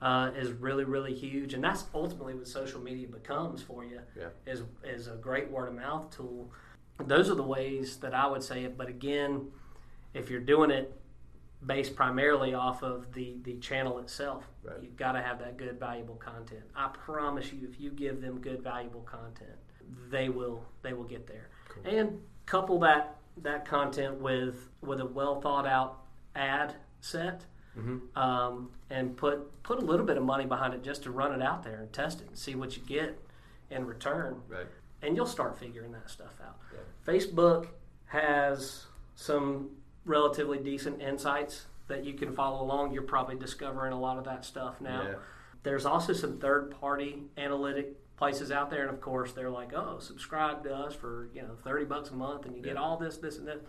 uh, 0.02 0.32
is 0.38 0.52
really 0.52 0.84
really 0.84 1.14
huge, 1.14 1.54
and 1.54 1.64
that's 1.64 1.86
ultimately 1.94 2.34
what 2.36 2.48
social 2.48 2.80
media 2.82 3.08
becomes 3.08 3.62
for 3.64 3.84
you. 3.84 4.00
Yeah. 4.18 4.28
Is 4.46 4.64
is 4.84 5.08
a 5.08 5.16
great 5.16 5.50
word 5.50 5.68
of 5.70 5.76
mouth 5.76 6.16
tool. 6.16 6.52
Those 7.04 7.30
are 7.30 7.36
the 7.36 7.44
ways 7.44 7.98
that 7.98 8.14
I 8.14 8.28
would 8.28 8.44
say 8.44 8.64
it. 8.66 8.78
But 8.78 8.88
again, 8.88 9.48
if 10.14 10.30
you're 10.30 10.40
doing 10.42 10.70
it 10.70 11.00
based 11.66 11.96
primarily 11.96 12.54
off 12.54 12.84
of 12.84 13.14
the 13.14 13.38
the 13.44 13.56
channel 13.58 13.98
itself, 14.00 14.44
Right. 14.64 14.76
you've 14.84 14.96
got 14.98 15.14
to 15.14 15.22
have 15.22 15.40
that 15.40 15.58
good 15.58 15.80
valuable 15.80 16.16
content. 16.16 16.62
I 16.76 16.90
promise 16.90 17.52
you, 17.52 17.68
if 17.68 17.80
you 17.80 17.90
give 17.90 18.22
them 18.22 18.40
good 18.40 18.62
valuable 18.62 19.02
content, 19.02 19.58
they 20.10 20.30
will 20.30 20.64
they 20.82 20.94
will 20.94 21.04
get 21.04 21.28
there. 21.28 21.50
Cool. 21.70 21.84
And 21.86 22.20
couple 22.46 22.80
that 22.80 23.18
that 23.42 23.66
content 23.66 24.20
with 24.20 24.70
with 24.82 25.00
a 25.00 25.06
well 25.06 25.42
thought 25.42 25.66
out 25.66 26.00
ad 26.36 26.76
set. 27.02 27.46
Mm-hmm. 27.78 28.16
Um, 28.20 28.70
and 28.92 29.18
put 29.18 29.64
put 29.64 29.80
a 29.82 29.86
little 29.86 30.06
bit 30.06 30.16
of 30.18 30.24
money 30.24 30.46
behind 30.46 30.76
it 30.76 30.84
just 30.84 31.04
to 31.04 31.12
run 31.12 31.34
it 31.34 31.42
out 31.42 31.64
there 31.64 31.80
and 31.80 31.92
test 31.92 32.22
it 32.22 32.28
and 32.28 32.38
see 32.38 32.54
what 32.54 32.78
you 32.78 32.84
get 32.84 33.20
in 33.72 33.88
return 33.88 34.42
Right. 34.48 34.68
and 35.02 35.16
you'll 35.16 35.26
start 35.26 35.58
figuring 35.58 35.92
that 35.94 36.08
stuff 36.08 36.40
out. 36.46 36.58
Yeah. 36.72 36.80
Facebook 37.12 37.70
has 38.06 38.86
some 39.16 39.72
relatively 40.06 40.60
decent 40.60 41.02
insights 41.02 41.66
that 41.88 42.06
you 42.06 42.14
can 42.14 42.32
follow 42.36 42.62
along. 42.64 42.94
You're 42.94 43.02
probably 43.02 43.36
discovering 43.38 43.92
a 43.92 44.00
lot 44.00 44.20
of 44.20 44.26
that 44.26 44.46
stuff 44.46 44.80
now. 44.80 45.02
Yeah. 45.02 45.16
There's 45.64 45.88
also 45.88 46.14
some 46.14 46.38
third 46.38 46.76
party 46.80 47.24
analytic 47.38 47.96
places 48.24 48.52
out 48.52 48.70
there 48.70 48.84
and 48.84 48.90
of 48.90 49.02
course 49.02 49.34
they're 49.34 49.50
like, 49.50 49.74
"Oh, 49.74 50.00
subscribe 50.00 50.64
to 50.64 50.74
us 50.74 50.96
for, 50.96 51.28
you 51.34 51.42
know, 51.42 51.56
30 51.62 51.84
bucks 51.86 52.10
a 52.10 52.14
month 52.14 52.46
and 52.46 52.56
you 52.56 52.62
get 52.64 52.78
all 52.78 52.96
this 52.98 53.18
this 53.18 53.38
and 53.38 53.46
that." 53.50 53.60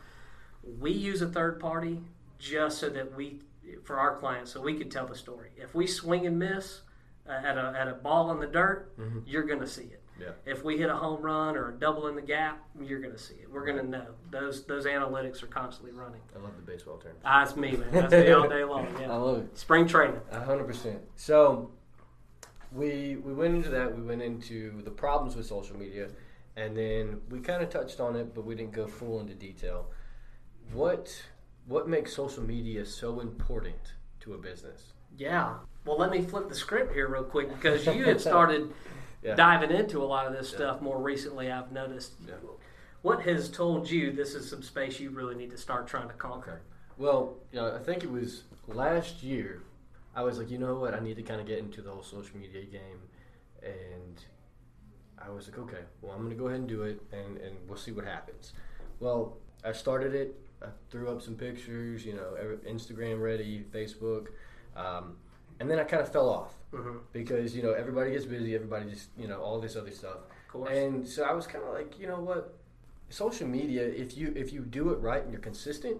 We 0.80 0.92
use 0.92 1.20
a 1.22 1.26
third 1.26 1.58
party 1.58 2.00
just 2.38 2.78
so 2.78 2.88
that 2.90 3.16
we 3.16 3.40
for 3.82 3.96
our 3.98 4.16
clients 4.16 4.52
so 4.52 4.60
we 4.60 4.74
could 4.74 4.92
tell 4.92 5.06
the 5.06 5.16
story. 5.16 5.50
If 5.56 5.74
we 5.74 5.88
swing 5.88 6.24
and 6.26 6.38
miss 6.38 6.82
uh, 7.28 7.32
at 7.32 7.58
a 7.58 7.74
at 7.76 7.88
a 7.88 7.94
ball 7.94 8.30
in 8.30 8.38
the 8.38 8.46
dirt, 8.46 8.96
Mhm. 8.96 9.22
you're 9.26 9.42
going 9.42 9.58
to 9.60 9.66
see 9.66 9.88
it. 9.96 10.00
Yeah. 10.20 10.30
If 10.46 10.62
we 10.62 10.78
hit 10.78 10.88
a 10.88 10.94
home 10.96 11.20
run 11.20 11.56
or 11.56 11.70
a 11.70 11.72
double 11.72 12.06
in 12.06 12.14
the 12.14 12.22
gap, 12.22 12.62
you're 12.80 13.00
going 13.00 13.12
to 13.12 13.18
see 13.18 13.34
it. 13.34 13.50
We're 13.50 13.64
going 13.64 13.78
to 13.78 13.86
know. 13.96 14.06
Those 14.30 14.64
those 14.66 14.86
analytics 14.86 15.42
are 15.42 15.48
constantly 15.48 15.90
running. 15.90 16.20
I 16.36 16.38
love 16.38 16.54
the 16.54 16.62
baseball 16.62 16.98
term. 16.98 17.16
Ah, 17.24 17.42
it's 17.42 17.56
me, 17.56 17.72
man. 17.72 17.88
That's 17.90 18.12
me 18.12 18.30
all 18.30 18.48
day 18.48 18.62
long. 18.62 18.86
I 19.02 19.16
love 19.16 19.38
it. 19.38 19.58
Spring 19.58 19.88
training. 19.88 20.20
A 20.30 20.38
hundred 20.44 20.66
percent. 20.68 21.00
So 21.16 21.72
we 22.74 23.16
we 23.16 23.32
went 23.32 23.54
into 23.54 23.68
that. 23.70 23.96
We 23.96 24.02
went 24.02 24.22
into 24.22 24.82
the 24.82 24.90
problems 24.90 25.36
with 25.36 25.46
social 25.46 25.76
media, 25.78 26.08
and 26.56 26.76
then 26.76 27.20
we 27.30 27.40
kind 27.40 27.62
of 27.62 27.70
touched 27.70 28.00
on 28.00 28.16
it, 28.16 28.34
but 28.34 28.44
we 28.44 28.54
didn't 28.54 28.72
go 28.72 28.86
full 28.86 29.20
into 29.20 29.34
detail. 29.34 29.86
What 30.72 31.10
what 31.66 31.88
makes 31.88 32.12
social 32.12 32.42
media 32.42 32.84
so 32.84 33.20
important 33.20 33.94
to 34.20 34.34
a 34.34 34.38
business? 34.38 34.92
Yeah. 35.16 35.54
Well, 35.84 35.98
let 35.98 36.10
me 36.10 36.20
flip 36.22 36.48
the 36.48 36.54
script 36.54 36.92
here 36.92 37.08
real 37.08 37.24
quick 37.24 37.48
because 37.48 37.86
you 37.86 38.04
had 38.04 38.20
started 38.30 38.72
Yeah. 39.22 39.34
diving 39.36 39.70
into 39.70 40.02
a 40.02 40.04
lot 40.04 40.26
of 40.26 40.32
this 40.32 40.50
Yeah. 40.50 40.56
stuff 40.58 40.80
more 40.82 41.00
recently. 41.00 41.50
I've 41.50 41.72
noticed. 41.72 42.14
Yeah. 42.26 42.34
What 43.02 43.22
has 43.22 43.50
told 43.50 43.90
you 43.90 44.12
this 44.12 44.34
is 44.34 44.48
some 44.48 44.62
space 44.62 44.98
you 44.98 45.10
really 45.10 45.34
need 45.34 45.50
to 45.50 45.58
start 45.58 45.86
trying 45.86 46.08
to 46.08 46.14
conquer? 46.14 46.62
Well, 46.96 47.36
you 47.52 47.60
know, 47.60 47.74
I 47.74 47.78
think 47.78 48.02
it 48.02 48.10
was 48.10 48.44
last 48.66 49.22
year. 49.22 49.62
I 50.16 50.22
was 50.22 50.38
like, 50.38 50.50
you 50.50 50.58
know 50.58 50.76
what? 50.76 50.94
I 50.94 51.00
need 51.00 51.16
to 51.16 51.22
kind 51.22 51.40
of 51.40 51.46
get 51.46 51.58
into 51.58 51.82
the 51.82 51.90
whole 51.90 52.02
social 52.02 52.36
media 52.38 52.64
game, 52.64 53.00
and 53.62 54.20
I 55.18 55.30
was 55.30 55.48
like, 55.48 55.58
okay, 55.58 55.82
well, 56.02 56.12
I'm 56.12 56.22
gonna 56.22 56.34
go 56.34 56.46
ahead 56.46 56.60
and 56.60 56.68
do 56.68 56.82
it, 56.82 57.00
and 57.12 57.38
and 57.38 57.56
we'll 57.66 57.78
see 57.78 57.92
what 57.92 58.04
happens. 58.04 58.52
Well, 59.00 59.36
I 59.64 59.72
started 59.72 60.14
it. 60.14 60.38
I 60.62 60.66
threw 60.90 61.10
up 61.10 61.20
some 61.20 61.34
pictures, 61.34 62.06
you 62.06 62.14
know, 62.14 62.34
Instagram 62.66 63.20
ready, 63.20 63.64
Facebook, 63.72 64.28
um, 64.76 65.16
and 65.60 65.70
then 65.70 65.78
I 65.78 65.84
kind 65.84 66.02
of 66.02 66.10
fell 66.12 66.28
off 66.28 66.54
Mm-hmm. 66.74 66.96
because 67.12 67.54
you 67.54 67.62
know 67.62 67.72
everybody 67.72 68.10
gets 68.10 68.24
busy, 68.24 68.52
everybody 68.56 68.90
just 68.90 69.10
you 69.16 69.28
know 69.28 69.40
all 69.40 69.60
this 69.60 69.76
other 69.76 69.92
stuff. 69.92 70.18
And 70.68 71.06
so 71.06 71.22
I 71.22 71.32
was 71.32 71.46
kind 71.46 71.62
of 71.64 71.72
like, 71.72 71.98
you 72.00 72.08
know 72.08 72.18
what, 72.20 72.54
social 73.10 73.46
media, 73.46 73.82
if 73.84 74.16
you 74.16 74.32
if 74.34 74.52
you 74.52 74.62
do 74.62 74.90
it 74.90 74.98
right 74.98 75.22
and 75.22 75.30
you're 75.30 75.40
consistent, 75.40 75.98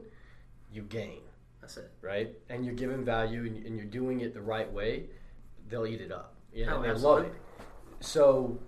you 0.72 0.83
gain, 0.83 1.20
That's 1.64 1.79
it. 1.79 1.90
right? 2.03 2.31
And 2.50 2.64
you're 2.64 2.74
giving 2.74 3.05
value 3.05 3.40
and, 3.46 3.64
and 3.66 3.77
you're 3.77 3.87
doing 3.87 4.20
it 4.20 4.35
the 4.35 4.42
right 4.42 4.70
way, 4.70 5.05
they'll 5.68 5.87
eat 5.87 6.03
it 6.03 6.12
up. 6.12 6.35
You 6.53 6.66
know, 6.66 6.77
Oh, 6.79 6.83
they 6.83 6.92
love 6.92 7.24
it. 7.24 7.33
So 8.00 8.59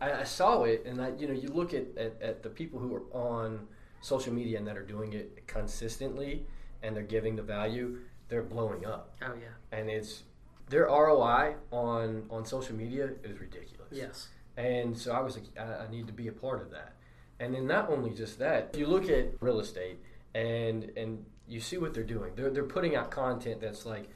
I, 0.00 0.12
I 0.12 0.24
saw 0.24 0.62
it, 0.62 0.84
and 0.86 1.02
I, 1.02 1.10
you 1.18 1.26
know, 1.26 1.34
you 1.34 1.48
look 1.48 1.74
at, 1.74 1.86
at, 1.96 2.22
at 2.22 2.42
the 2.44 2.50
people 2.50 2.78
who 2.78 2.94
are 2.94 3.02
on 3.12 3.66
social 4.00 4.32
media 4.32 4.58
and 4.58 4.66
that 4.68 4.76
are 4.76 4.84
doing 4.86 5.12
it 5.12 5.46
consistently, 5.48 6.46
and 6.82 6.94
they're 6.94 7.02
giving 7.02 7.34
the 7.34 7.42
value, 7.42 7.98
they're 8.28 8.42
blowing 8.44 8.86
up, 8.86 9.16
Oh 9.22 9.32
yeah. 9.40 9.76
and 9.76 9.90
it's 9.90 10.22
their 10.68 10.84
ROI 10.86 11.54
on 11.72 12.26
on 12.30 12.44
social 12.44 12.76
media 12.76 13.10
is 13.24 13.40
ridiculous. 13.40 13.88
Yes. 13.90 14.28
And 14.56 14.96
so 14.96 15.12
I 15.12 15.20
was 15.20 15.36
like, 15.36 15.46
I, 15.58 15.84
I 15.86 15.90
need 15.90 16.06
to 16.06 16.12
be 16.12 16.28
a 16.28 16.32
part 16.32 16.60
of 16.62 16.70
that. 16.70 16.94
And 17.40 17.54
then 17.54 17.66
not 17.66 17.90
only 17.90 18.10
just 18.10 18.38
that, 18.40 18.76
you 18.76 18.86
look 18.86 19.08
at 19.08 19.26
real 19.40 19.60
estate 19.60 19.98
and 20.34 20.90
and 20.96 21.24
you 21.46 21.60
see 21.60 21.78
what 21.78 21.94
they're 21.94 22.04
doing. 22.04 22.32
They're 22.36 22.50
they're 22.50 22.64
putting 22.64 22.96
out 22.96 23.10
content 23.10 23.60
that's 23.60 23.86
like, 23.86 24.08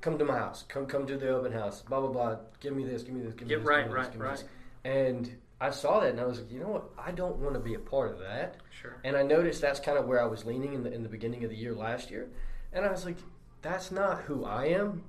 come 0.00 0.18
to 0.18 0.24
my 0.24 0.36
house, 0.36 0.64
come 0.68 0.86
come 0.86 1.06
to 1.06 1.16
the 1.16 1.28
open 1.28 1.52
house, 1.52 1.82
blah 1.82 2.00
blah 2.00 2.10
blah. 2.10 2.36
Give 2.60 2.74
me 2.74 2.84
this, 2.84 3.02
give 3.02 3.14
me 3.14 3.22
this, 3.22 3.34
give 3.34 3.42
me 3.42 3.48
Get 3.48 3.58
this, 3.60 3.66
right, 3.66 3.84
give 3.84 3.92
me 3.92 4.00
this, 4.00 4.10
right, 4.10 4.12
give 4.12 4.20
me 4.20 4.28
this. 4.28 4.44
And 4.84 5.36
I 5.60 5.70
saw 5.70 6.00
that 6.00 6.10
and 6.10 6.20
I 6.20 6.24
was 6.24 6.38
like, 6.38 6.52
you 6.52 6.60
know 6.60 6.68
what? 6.68 6.90
I 6.96 7.10
don't 7.10 7.36
want 7.38 7.54
to 7.54 7.60
be 7.60 7.74
a 7.74 7.80
part 7.80 8.12
of 8.12 8.20
that. 8.20 8.56
Sure. 8.70 8.96
And 9.04 9.16
I 9.16 9.22
noticed 9.22 9.60
that's 9.60 9.80
kind 9.80 9.98
of 9.98 10.06
where 10.06 10.22
I 10.22 10.26
was 10.26 10.44
leaning 10.44 10.74
in 10.74 10.82
the 10.82 10.92
in 10.92 11.02
the 11.02 11.08
beginning 11.08 11.44
of 11.44 11.50
the 11.50 11.56
year 11.56 11.74
last 11.74 12.10
year. 12.10 12.28
And 12.72 12.84
I 12.84 12.90
was 12.90 13.04
like, 13.04 13.18
that's 13.62 13.90
not 13.90 14.22
who 14.22 14.44
I 14.44 14.66
am. 14.66 15.02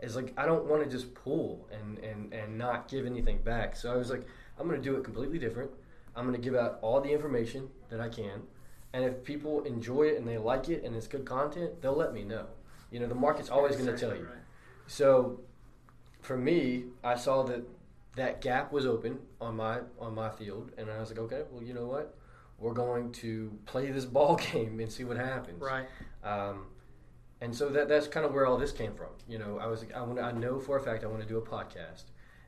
It's 0.00 0.14
like 0.14 0.34
I 0.36 0.44
don't 0.44 0.66
want 0.66 0.84
to 0.84 0.90
just 0.90 1.14
pull 1.14 1.68
and, 1.72 1.98
and, 1.98 2.32
and 2.34 2.58
not 2.58 2.88
give 2.88 3.06
anything 3.06 3.38
back. 3.42 3.76
So 3.76 3.92
I 3.92 3.96
was 3.96 4.10
like, 4.10 4.26
I'm 4.58 4.68
gonna 4.68 4.82
do 4.82 4.96
it 4.96 5.04
completely 5.04 5.38
different. 5.38 5.70
I'm 6.14 6.26
gonna 6.26 6.38
give 6.38 6.54
out 6.54 6.78
all 6.82 7.00
the 7.00 7.10
information 7.10 7.68
that 7.88 8.00
I 8.00 8.08
can. 8.08 8.42
And 8.94 9.04
if 9.04 9.24
people 9.24 9.64
enjoy 9.64 10.04
it 10.04 10.18
and 10.18 10.26
they 10.26 10.38
like 10.38 10.68
it 10.68 10.84
and 10.84 10.94
it's 10.94 11.08
good 11.08 11.24
content, 11.24 11.82
they'll 11.82 11.96
let 11.96 12.14
me 12.14 12.22
know. 12.22 12.46
You 12.92 13.00
know, 13.00 13.08
the 13.08 13.14
market's 13.16 13.50
always 13.50 13.74
gonna 13.74 13.98
tell 13.98 14.14
you. 14.14 14.22
Right. 14.22 14.38
So 14.86 15.40
for 16.22 16.36
me, 16.36 16.84
I 17.02 17.16
saw 17.16 17.42
that 17.42 17.64
that 18.14 18.40
gap 18.40 18.70
was 18.72 18.86
open 18.86 19.18
on 19.40 19.56
my 19.56 19.80
on 19.98 20.14
my 20.14 20.30
field, 20.30 20.70
and 20.78 20.88
I 20.88 21.00
was 21.00 21.10
like, 21.10 21.18
okay, 21.18 21.42
well, 21.50 21.60
you 21.60 21.74
know 21.74 21.86
what? 21.86 22.16
We're 22.60 22.72
going 22.72 23.10
to 23.14 23.58
play 23.66 23.90
this 23.90 24.04
ball 24.16 24.36
game 24.36 24.78
and 24.78 24.90
see 24.90 25.02
what 25.02 25.16
happens. 25.16 25.60
Right. 25.60 25.88
Um, 26.22 26.66
and 27.40 27.52
so 27.52 27.70
that 27.70 27.88
that's 27.88 28.06
kind 28.06 28.24
of 28.24 28.32
where 28.32 28.46
all 28.46 28.56
this 28.56 28.70
came 28.70 28.94
from. 28.94 29.08
You 29.28 29.38
know, 29.38 29.58
I 29.60 29.66
was 29.66 29.80
like, 29.80 29.92
I 29.92 30.02
want 30.02 30.20
I 30.20 30.30
know 30.30 30.60
for 30.60 30.78
a 30.78 30.80
fact 30.80 31.02
I 31.02 31.08
want 31.08 31.20
to 31.20 31.28
do 31.28 31.38
a 31.38 31.42
podcast, 31.42 32.04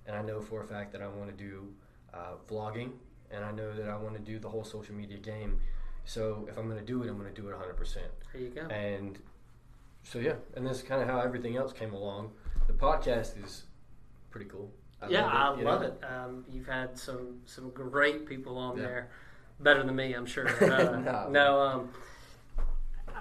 and 0.06 0.14
I 0.14 0.22
know 0.22 0.40
for 0.40 0.62
a 0.62 0.66
fact 0.66 0.92
that 0.92 1.02
I 1.02 1.08
want 1.08 1.36
to 1.36 1.44
do 1.44 1.74
uh, 2.14 2.36
vlogging, 2.48 2.92
and 3.32 3.44
I 3.44 3.50
know 3.50 3.74
that 3.74 3.88
I 3.88 3.96
want 3.96 4.14
to 4.14 4.20
do 4.20 4.38
the 4.38 4.48
whole 4.48 4.62
social 4.62 4.94
media 4.94 5.18
game. 5.18 5.60
So 6.06 6.46
if 6.48 6.56
I'm 6.56 6.66
going 6.68 6.78
to 6.78 6.84
do 6.84 7.02
it, 7.02 7.08
I'm 7.10 7.18
going 7.18 7.32
to 7.32 7.40
do 7.40 7.46
it 7.48 7.52
100 7.52 7.74
percent. 7.76 8.06
There 8.32 8.40
you 8.42 8.48
go. 8.50 8.62
And 8.68 9.18
so 10.02 10.18
yeah, 10.18 10.34
and 10.54 10.66
that's 10.66 10.80
kind 10.82 11.02
of 11.02 11.08
how 11.08 11.20
everything 11.20 11.56
else 11.56 11.72
came 11.72 11.92
along. 11.92 12.30
The 12.68 12.72
podcast 12.72 13.42
is 13.44 13.64
pretty 14.30 14.46
cool. 14.48 14.70
yeah, 15.08 15.26
I 15.26 15.48
love 15.60 15.80
know? 15.82 15.86
it. 15.88 16.04
Um, 16.04 16.44
you've 16.48 16.66
had 16.66 16.96
some 16.98 17.40
some 17.44 17.70
great 17.70 18.24
people 18.26 18.56
on 18.56 18.76
Yeah. 18.76 18.82
there, 18.84 19.10
better 19.60 19.82
than 19.82 19.94
me, 19.96 20.14
I'm 20.14 20.26
sure. 20.26 20.46
Uh, 20.62 20.96
No. 21.00 21.28
no, 21.30 21.60
um, 21.60 21.90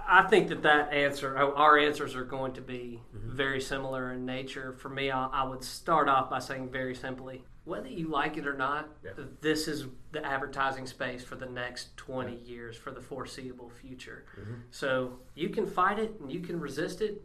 I 0.07 0.23
think 0.23 0.49
that 0.49 0.61
that 0.63 0.93
answer, 0.93 1.35
our 1.37 1.77
answers 1.79 2.15
are 2.15 2.23
going 2.23 2.53
to 2.53 2.61
be 2.61 3.01
Mm-hmm. 3.15 3.35
very 3.35 3.61
similar 3.61 4.11
in 4.13 4.25
nature. 4.25 4.73
For 4.73 4.89
me, 4.89 5.09
I, 5.09 5.25
I 5.27 5.43
would 5.43 5.63
start 5.63 6.07
off 6.07 6.29
by 6.29 6.39
saying 6.39 6.69
very 6.69 6.93
simply, 6.95 7.43
whether 7.65 7.89
you 7.89 8.07
like 8.07 8.37
it 8.37 8.47
or 8.47 8.53
not, 8.53 8.89
Yeah. 9.03 9.11
this 9.41 9.67
is 9.67 9.87
the 10.11 10.23
advertising 10.25 10.85
space 10.85 11.23
for 11.23 11.35
the 11.35 11.47
next 11.47 11.95
20 11.97 12.35
years, 12.35 12.77
for 12.77 12.91
the 12.91 13.01
foreseeable 13.01 13.69
future. 13.69 14.25
Mm-hmm. 14.39 14.53
So 14.71 15.19
you 15.33 15.49
can 15.49 15.65
fight 15.65 15.99
it 15.99 16.19
and 16.19 16.31
you 16.31 16.39
can 16.41 16.59
resist 16.59 17.01
it, 17.01 17.21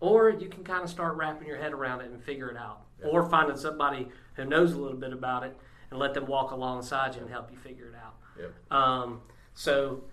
or 0.00 0.30
you 0.30 0.48
can 0.48 0.64
kind 0.64 0.82
of 0.82 0.90
start 0.90 1.16
wrapping 1.16 1.46
your 1.46 1.56
head 1.58 1.72
around 1.72 2.00
it 2.00 2.10
and 2.10 2.22
figure 2.22 2.50
it 2.50 2.56
out, 2.56 2.82
Yeah. 3.00 3.06
or 3.06 3.22
finding 3.28 3.56
somebody 3.56 4.08
who 4.34 4.44
knows 4.44 4.72
a 4.72 4.78
little 4.80 4.98
bit 4.98 5.12
about 5.12 5.44
it 5.44 5.56
and 5.90 5.98
let 5.98 6.12
them 6.12 6.26
walk 6.26 6.50
alongside 6.50 7.14
you 7.14 7.20
and 7.22 7.30
help 7.30 7.50
you 7.52 7.56
figure 7.56 7.86
it 7.88 7.94
out. 7.94 8.76
Um, 8.76 9.22
so 9.54 10.04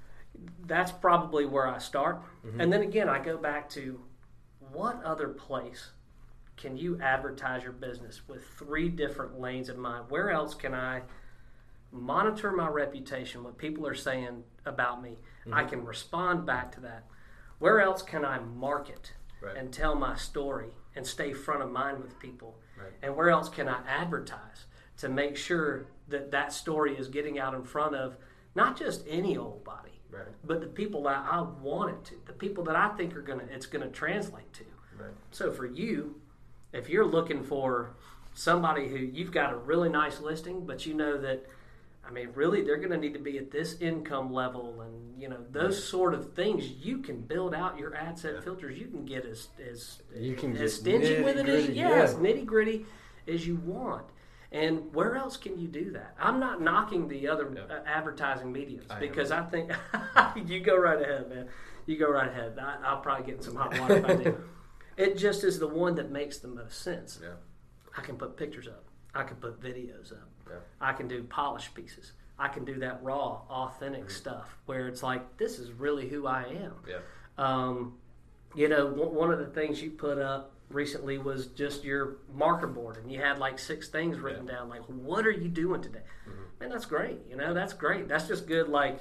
that's 0.67 0.91
probably 0.91 1.45
where 1.45 1.67
I 1.67 1.79
start. 1.79 2.21
Mm-hmm. 2.45 2.61
And 2.61 2.71
then 2.71 2.83
again, 2.83 3.09
I 3.09 3.17
go 3.19 3.35
back 3.37 3.67
to 3.71 3.99
what 4.71 5.03
other 5.03 5.27
place 5.29 5.89
can 6.61 6.77
you 6.77 6.99
advertise 7.01 7.63
your 7.63 7.71
business 7.71 8.21
with 8.27 8.45
three 8.57 8.87
different 8.87 9.39
lanes 9.39 9.69
in 9.69 9.79
mind? 9.79 10.05
Where 10.09 10.29
else 10.29 10.53
can 10.53 10.75
I 10.75 11.01
monitor 11.91 12.51
my 12.51 12.67
reputation, 12.67 13.43
what 13.43 13.57
people 13.57 13.87
are 13.87 13.95
saying 13.95 14.43
about 14.65 15.01
me? 15.01 15.17
Mm-hmm. 15.41 15.53
I 15.55 15.63
can 15.63 15.83
respond 15.83 16.45
back 16.45 16.71
to 16.73 16.81
that. 16.81 17.05
Where 17.57 17.81
else 17.81 18.03
can 18.03 18.23
I 18.23 18.39
market 18.39 19.13
Right. 19.41 19.57
and 19.57 19.73
tell 19.73 19.95
my 19.95 20.15
story 20.15 20.69
and 20.95 21.05
stay 21.05 21.33
front 21.33 21.63
of 21.63 21.71
mind 21.71 21.99
with 21.99 22.19
people? 22.19 22.59
Right. 22.77 22.91
And 23.01 23.15
where 23.15 23.31
else 23.31 23.49
can 23.49 23.67
I 23.67 23.79
advertise 23.87 24.65
to 24.97 25.09
make 25.09 25.35
sure 25.35 25.87
that 26.09 26.29
that 26.29 26.53
story 26.53 26.95
is 26.95 27.07
getting 27.07 27.39
out 27.39 27.55
in 27.55 27.63
front 27.63 27.95
of 27.95 28.17
not 28.53 28.77
just 28.77 29.03
any 29.07 29.35
old 29.35 29.63
body, 29.63 29.99
Right. 30.11 30.27
but 30.43 30.61
the 30.61 30.67
people 30.67 31.01
that 31.03 31.25
I 31.27 31.41
want 31.41 31.89
it 31.95 32.05
to, 32.05 32.15
the 32.27 32.33
people 32.33 32.63
that 32.65 32.75
I 32.75 32.89
think 32.89 33.15
are 33.15 33.21
gonna 33.23 33.45
it's 33.49 33.65
gonna 33.65 33.89
translate 33.89 34.53
to. 34.53 34.65
So 35.31 35.51
for 35.51 35.65
you, 35.65 36.20
if 36.73 36.89
you're 36.89 37.05
looking 37.05 37.43
for 37.43 37.95
somebody 38.33 38.87
who 38.87 38.97
you've 38.97 39.31
got 39.31 39.53
a 39.53 39.57
really 39.57 39.89
nice 39.89 40.19
listing, 40.21 40.65
but 40.65 40.85
you 40.85 40.93
know 40.93 41.17
that 41.19 41.45
I 42.03 42.09
mean, 42.11 42.29
really, 42.33 42.63
they're 42.63 42.77
going 42.77 42.89
to 42.91 42.97
need 42.97 43.13
to 43.13 43.19
be 43.19 43.37
at 43.37 43.51
this 43.51 43.79
income 43.79 44.33
level, 44.33 44.81
and 44.81 45.21
you 45.21 45.29
know 45.29 45.37
those 45.51 45.81
sort 45.83 46.13
of 46.13 46.33
things. 46.33 46.67
You 46.67 46.97
can 46.97 47.21
build 47.21 47.53
out 47.53 47.77
your 47.77 47.95
ad 47.95 48.17
set 48.17 48.43
filters. 48.43 48.77
You 48.77 48.87
can 48.87 49.05
get 49.05 49.25
as 49.25 49.49
as 49.69 50.01
You 50.15 50.35
can 50.35 50.53
as 50.57 50.59
get 50.59 50.69
stingy 51.01 51.21
with 51.21 51.37
it 51.37 51.47
as 51.47 51.69
yes, 51.69 52.13
yeah. 52.13 52.19
nitty 52.19 52.45
gritty 52.45 52.85
as 53.27 53.45
you 53.45 53.55
want. 53.57 54.05
And 54.51 54.93
where 54.93 55.15
else 55.15 55.37
can 55.37 55.57
you 55.57 55.67
do 55.69 55.91
that? 55.91 56.13
I'm 56.19 56.39
not 56.39 56.59
knocking 56.61 57.07
the 57.07 57.27
other 57.29 57.49
Yeah. 57.55 57.73
uh, 57.73 57.83
advertising 57.85 58.51
mediums 58.51 58.87
I 58.89 58.95
am. 58.95 58.99
because 58.99 59.31
I 59.31 59.43
think 59.43 59.71
you 60.45 60.59
go 60.59 60.75
right 60.77 61.01
ahead, 61.01 61.29
man. 61.29 61.47
You 61.85 61.97
go 61.97 62.11
right 62.11 62.27
ahead. 62.27 62.57
I, 62.59 62.77
I'll 62.83 62.99
probably 62.99 63.27
get 63.27 63.35
in 63.35 63.41
some 63.43 63.55
hot 63.55 63.79
water 63.79 63.97
if 63.97 64.05
I 64.05 64.15
do. 64.15 64.37
It 64.97 65.17
just 65.17 65.43
is 65.43 65.59
the 65.59 65.67
one 65.67 65.95
that 65.95 66.11
makes 66.11 66.37
the 66.39 66.47
most 66.47 66.81
sense. 66.81 67.19
Yeah. 67.21 67.35
I 67.97 68.01
can 68.01 68.15
put 68.15 68.37
pictures 68.37 68.67
up. 68.67 68.85
I 69.13 69.23
can 69.23 69.37
put 69.37 69.61
videos 69.61 70.11
up. 70.11 70.29
Yeah. 70.49 70.55
I 70.79 70.93
can 70.93 71.07
do 71.07 71.23
polished 71.23 71.73
pieces. 71.73 72.13
I 72.39 72.47
can 72.47 72.65
do 72.65 72.79
that 72.79 73.03
raw, 73.03 73.41
authentic 73.49 74.09
stuff 74.09 74.57
where 74.65 74.87
it's 74.87 75.03
like, 75.03 75.37
this 75.37 75.59
is 75.59 75.71
really 75.71 76.09
who 76.09 76.25
I 76.27 76.43
am. 76.43 76.73
Yeah. 76.87 76.99
Um, 77.37 77.97
you 78.55 78.67
know, 78.67 78.87
one 78.87 79.13
one 79.13 79.31
of 79.31 79.39
the 79.39 79.47
things 79.47 79.81
you 79.81 79.91
put 79.91 80.17
up 80.17 80.53
recently 80.69 81.17
was 81.17 81.47
just 81.47 81.83
your 81.83 82.17
marker 82.33 82.67
board, 82.67 82.97
and 82.97 83.11
you 83.11 83.19
had 83.19 83.39
like 83.39 83.59
six 83.59 83.87
things 83.89 84.19
written 84.19 84.45
down. 84.45 84.69
Like, 84.69 84.81
what 84.83 85.25
are 85.25 85.31
you 85.31 85.47
doing 85.47 85.81
today? 85.81 86.01
Man, 86.59 86.69
that's 86.69 86.85
great. 86.85 87.19
You 87.29 87.35
know, 87.35 87.53
that's 87.53 87.73
great. 87.73 88.07
That's 88.07 88.27
just 88.27 88.47
good. 88.47 88.67
Like, 88.67 88.99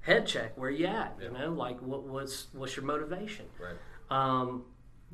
head 0.00 0.26
check. 0.26 0.56
Where 0.58 0.70
you 0.70 0.86
at? 0.86 1.16
You 1.22 1.30
know, 1.30 1.52
like 1.52 1.80
what 1.80 2.04
what's 2.04 2.48
what's 2.52 2.76
your 2.76 2.84
motivation? 2.84 3.46
Right. 3.60 3.76
Um, 4.10 4.64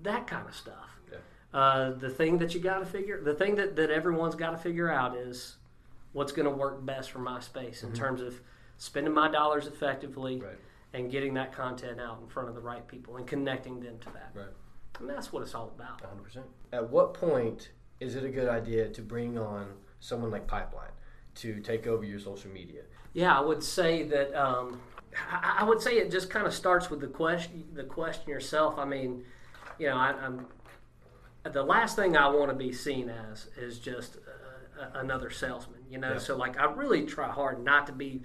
that 0.02 0.26
kind 0.26 0.48
of 0.48 0.54
stuff. 0.54 0.98
Yeah. 1.10 1.18
Uh, 1.58 1.92
the 1.92 2.10
thing 2.10 2.38
that 2.38 2.54
you 2.54 2.60
got 2.60 2.78
to 2.80 2.86
figure, 2.86 3.22
the 3.22 3.34
thing 3.34 3.54
that, 3.56 3.76
that 3.76 3.90
everyone's 3.90 4.34
got 4.34 4.50
to 4.50 4.58
figure 4.58 4.90
out 4.90 5.16
is 5.16 5.56
what's 6.12 6.32
going 6.32 6.48
to 6.48 6.54
work 6.54 6.84
best 6.84 7.10
for 7.10 7.18
my 7.18 7.40
space 7.40 7.82
in 7.82 7.92
terms 7.92 8.20
of 8.20 8.40
spending 8.78 9.12
my 9.12 9.28
dollars 9.30 9.66
effectively 9.66 10.40
Right. 10.40 10.58
and 10.92 11.10
getting 11.10 11.34
that 11.34 11.52
content 11.52 12.00
out 12.00 12.18
in 12.22 12.28
front 12.28 12.48
of 12.48 12.54
the 12.54 12.60
right 12.60 12.86
people 12.86 13.16
and 13.16 13.26
connecting 13.26 13.80
them 13.80 13.98
to 14.00 14.10
that. 14.10 14.30
Right. 14.34 14.46
And 15.00 15.08
that's 15.08 15.32
what 15.32 15.42
it's 15.42 15.54
all 15.54 15.72
about. 15.76 16.02
100%. 16.02 16.42
At 16.72 16.88
what 16.90 17.14
point 17.14 17.70
is 18.00 18.14
it 18.14 18.24
a 18.24 18.28
good 18.28 18.48
idea 18.48 18.88
to 18.88 19.02
bring 19.02 19.38
on 19.38 19.66
someone 20.00 20.30
like 20.30 20.46
Pipeline 20.46 20.90
to 21.36 21.60
take 21.60 21.86
over 21.86 22.04
your 22.04 22.20
social 22.20 22.50
media? 22.50 22.82
Yeah, 23.12 23.36
I 23.36 23.40
would 23.40 23.62
say 23.62 24.02
that. 24.04 24.34
Um, 24.40 24.80
I, 25.30 25.58
I 25.60 25.64
would 25.64 25.80
say 25.80 25.92
it 25.98 26.10
just 26.10 26.30
kind 26.30 26.46
of 26.46 26.54
starts 26.54 26.90
with 26.90 27.00
the 27.00 27.06
question. 27.08 27.64
The 27.74 27.84
question 27.84 28.28
yourself. 28.28 28.78
I 28.78 28.84
mean, 28.84 29.24
you 29.78 29.88
know, 29.88 29.96
I, 29.96 30.12
I'm. 30.12 30.46
The 31.44 31.62
last 31.62 31.94
thing 31.96 32.16
I 32.16 32.28
want 32.28 32.50
to 32.50 32.56
be 32.56 32.72
seen 32.72 33.10
as 33.10 33.48
is 33.58 33.78
just 33.78 34.16
uh, 34.16 34.86
another 34.94 35.28
salesman. 35.30 35.80
You 35.90 35.98
know, 35.98 36.12
Yeah. 36.12 36.18
so 36.18 36.36
like 36.36 36.58
I 36.58 36.64
really 36.72 37.04
try 37.04 37.28
hard 37.30 37.62
not 37.62 37.86
to 37.88 37.92
be 37.92 38.22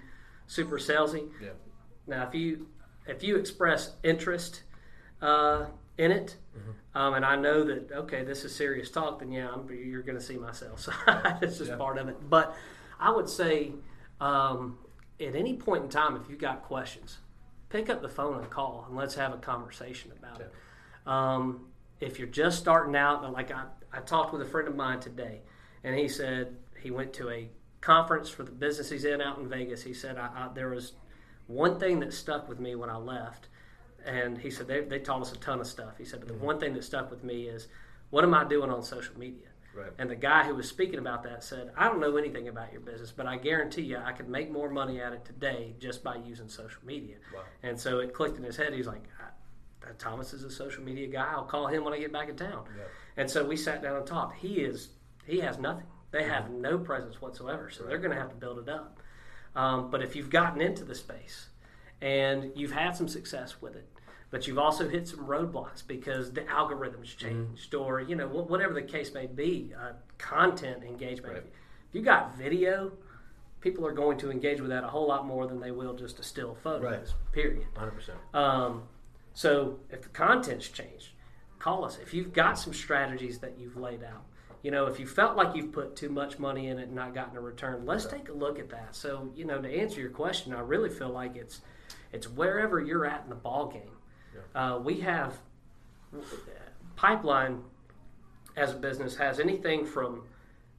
super 0.47 0.77
salesy. 0.77 1.29
Yeah. 1.41 1.49
Now, 2.07 2.27
if 2.27 2.33
you 2.33 2.67
if 3.05 3.21
you 3.23 3.35
express 3.35 3.95
interest 4.03 4.63
uh, 5.21 5.65
in 5.97 6.11
it, 6.11 6.37
um, 6.95 7.13
and 7.13 7.25
I 7.25 7.35
know 7.35 7.63
that 7.65 7.91
okay, 7.91 8.23
this 8.23 8.45
is 8.45 8.55
serious 8.55 8.89
talk, 8.89 9.19
then 9.19 9.31
yeah, 9.31 9.49
I'm, 9.49 9.67
you're 9.69 10.01
going 10.03 10.17
to 10.17 10.23
see 10.23 10.37
my 10.37 10.53
sales. 10.53 10.87
it's 11.41 11.57
just 11.57 11.71
Yeah. 11.71 11.75
part 11.75 11.97
of 11.97 12.07
it. 12.07 12.29
But 12.29 12.55
I 13.01 13.11
would 13.11 13.27
say 13.29 13.73
um, 14.21 14.77
at 15.19 15.35
any 15.35 15.55
point 15.57 15.83
in 15.83 15.89
time, 15.89 16.15
if 16.15 16.29
you've 16.29 16.39
got 16.39 16.63
questions, 16.63 17.17
pick 17.69 17.89
up 17.89 18.01
the 18.01 18.09
phone 18.09 18.37
and 18.39 18.49
call, 18.49 18.85
and 18.87 18.95
let's 18.97 19.15
have 19.15 19.33
a 19.33 19.37
conversation 19.37 20.11
about 20.17 20.39
it. 20.39 20.53
Um, 21.09 21.65
if 21.99 22.19
you're 22.19 22.27
just 22.27 22.59
starting 22.59 22.95
out, 22.95 23.29
like 23.33 23.51
I, 23.51 23.63
I 23.91 23.99
talked 23.99 24.31
with 24.31 24.41
a 24.41 24.45
friend 24.45 24.67
of 24.67 24.75
mine 24.75 24.99
today, 24.99 25.41
and 25.83 25.97
he 25.97 26.07
said 26.07 26.55
he 26.79 26.91
went 26.91 27.13
to 27.13 27.29
a 27.29 27.49
conference 27.81 28.29
for 28.29 28.43
the 28.43 28.51
business 28.51 28.89
he's 28.89 29.05
in 29.05 29.19
out 29.19 29.39
in 29.39 29.49
Vegas. 29.49 29.81
He 29.81 29.93
said 29.93 30.17
I, 30.17 30.27
I, 30.35 30.49
there 30.53 30.69
was 30.69 30.93
one 31.47 31.79
thing 31.79 31.99
that 32.01 32.13
stuck 32.13 32.47
with 32.47 32.59
me 32.59 32.75
when 32.75 32.89
I 32.91 32.97
left, 32.97 33.47
and 34.05 34.37
he 34.37 34.51
said 34.51 34.67
they, 34.67 34.81
they 34.81 34.99
taught 34.99 35.21
us 35.21 35.33
a 35.33 35.37
ton 35.37 35.59
of 35.59 35.67
stuff. 35.67 35.97
He 35.97 36.05
said, 36.05 36.19
but 36.19 36.27
the 36.27 36.35
one 36.35 36.59
thing 36.59 36.73
that 36.75 36.83
stuck 36.83 37.09
with 37.09 37.23
me 37.23 37.47
is 37.47 37.67
what 38.11 38.23
am 38.23 38.35
I 38.35 38.43
doing 38.43 38.69
on 38.69 38.83
social 38.83 39.17
media? 39.17 39.47
Right. 39.75 39.91
And 39.97 40.09
the 40.09 40.15
guy 40.15 40.43
who 40.43 40.55
was 40.55 40.67
speaking 40.67 40.99
about 40.99 41.23
that 41.23 41.43
said, 41.43 41.71
I 41.77 41.87
don't 41.87 41.99
know 41.99 42.17
anything 42.17 42.47
about 42.47 42.71
your 42.71 42.81
business, 42.81 43.11
but 43.11 43.25
I 43.27 43.37
guarantee 43.37 43.83
you 43.83 43.97
I 43.97 44.11
could 44.11 44.27
make 44.27 44.51
more 44.51 44.69
money 44.69 44.99
at 44.99 45.13
it 45.13 45.25
today 45.25 45.75
just 45.79 46.03
by 46.03 46.15
using 46.15 46.49
social 46.49 46.81
media. 46.85 47.15
Wow. 47.33 47.41
And 47.63 47.79
so 47.79 47.99
it 47.99 48.13
clicked 48.13 48.37
in 48.37 48.43
his 48.43 48.57
head. 48.57 48.73
He's 48.73 48.87
like, 48.87 49.03
"I- 49.18 49.18
Thomas 49.97 50.33
is 50.33 50.43
a 50.43 50.51
social 50.51 50.83
media 50.83 51.07
guy. 51.07 51.27
I'll 51.31 51.43
call 51.43 51.67
him 51.67 51.83
when 51.83 51.93
I 51.93 51.99
get 51.99 52.11
back 52.11 52.29
in 52.29 52.35
town. 52.35 52.65
Yeah. 52.77 52.83
And 53.17 53.29
so 53.29 53.45
we 53.45 53.55
sat 53.55 53.81
down 53.81 53.97
and 53.97 54.05
talked. 54.05 54.37
He 54.37 54.55
is 54.61 54.89
he 55.25 55.39
has 55.39 55.57
nothing. 55.57 55.85
They 56.11 56.23
have 56.23 56.49
no 56.49 56.77
presence 56.77 57.21
whatsoever. 57.21 57.69
So 57.69 57.83
they're 57.83 57.99
going 57.99 58.11
to 58.11 58.17
have 58.17 58.29
to 58.29 58.35
build 58.35 58.59
it 58.59 58.69
up. 58.69 58.99
Um, 59.55 59.91
but 59.91 60.01
if 60.01 60.15
you've 60.15 60.29
gotten 60.29 60.61
into 60.61 60.83
the 60.83 60.95
space 60.95 61.47
and 62.01 62.51
you've 62.55 62.71
had 62.71 62.95
some 62.95 63.07
success 63.07 63.61
with 63.61 63.75
it, 63.75 63.87
but 64.31 64.47
you've 64.47 64.59
also 64.59 64.87
hit 64.87 65.07
some 65.07 65.25
roadblocks 65.25 65.85
because 65.85 66.31
the 66.31 66.41
algorithms 66.41 67.15
changed, 67.17 67.73
or 67.73 67.99
you 67.99 68.15
know 68.15 68.27
wh- 68.27 68.49
whatever 68.49 68.73
the 68.73 68.81
case 68.81 69.13
may 69.13 69.25
be, 69.25 69.73
uh, 69.79 69.93
content 70.17 70.83
engagement. 70.83 71.33
Right. 71.33 71.43
If 71.43 71.95
you 71.95 72.01
got 72.01 72.37
video, 72.37 72.91
people 73.59 73.85
are 73.87 73.91
going 73.91 74.17
to 74.19 74.29
engage 74.31 74.61
with 74.61 74.69
that 74.69 74.83
a 74.83 74.87
whole 74.87 75.07
lot 75.07 75.25
more 75.25 75.47
than 75.47 75.59
they 75.59 75.71
will 75.71 75.93
just 75.95 76.19
a 76.19 76.23
still 76.23 76.55
photos. 76.63 76.83
Right. 76.83 77.33
Period. 77.33 77.65
100%. 77.75 78.37
Um, 78.37 78.83
so 79.39 79.79
if 79.89 80.01
the 80.01 80.09
content's 80.09 80.67
changed, 80.67 81.11
call 81.59 81.85
us. 81.85 81.97
If 82.01 82.13
you've 82.13 82.33
got 82.33 82.59
some 82.59 82.73
strategies 82.73 83.39
that 83.39 83.57
you've 83.57 83.77
laid 83.77 84.03
out, 84.03 84.25
you 84.63 84.69
know, 84.69 84.87
if 84.87 84.99
you 84.99 85.07
felt 85.07 85.37
like 85.37 85.55
you've 85.55 85.71
put 85.71 85.95
too 85.95 86.09
much 86.09 86.39
money 86.39 86.67
in 86.67 86.77
it 86.77 86.87
and 86.87 86.93
not 86.93 87.13
gotten 87.13 87.37
a 87.37 87.39
return, 87.39 87.85
let's 87.85 88.05
take 88.05 88.27
a 88.27 88.33
look 88.33 88.59
at 88.59 88.69
that. 88.71 88.93
So, 88.93 89.31
you 89.33 89.45
know, 89.45 89.61
to 89.61 89.73
answer 89.73 90.01
your 90.01 90.09
question, 90.09 90.53
I 90.53 90.59
really 90.59 90.89
feel 90.89 91.07
like 91.07 91.37
it's 91.37 91.61
it's 92.11 92.27
wherever 92.27 92.81
you're 92.81 93.05
at 93.05 93.23
in 93.23 93.29
the 93.29 93.35
ball 93.35 93.67
game. 93.67 93.93
Uh, 94.53 94.79
we 94.83 94.99
have 94.99 95.37
pipeline 96.97 97.61
as 98.57 98.73
a 98.73 98.75
business 98.75 99.15
has 99.15 99.39
anything 99.39 99.85
from 99.85 100.23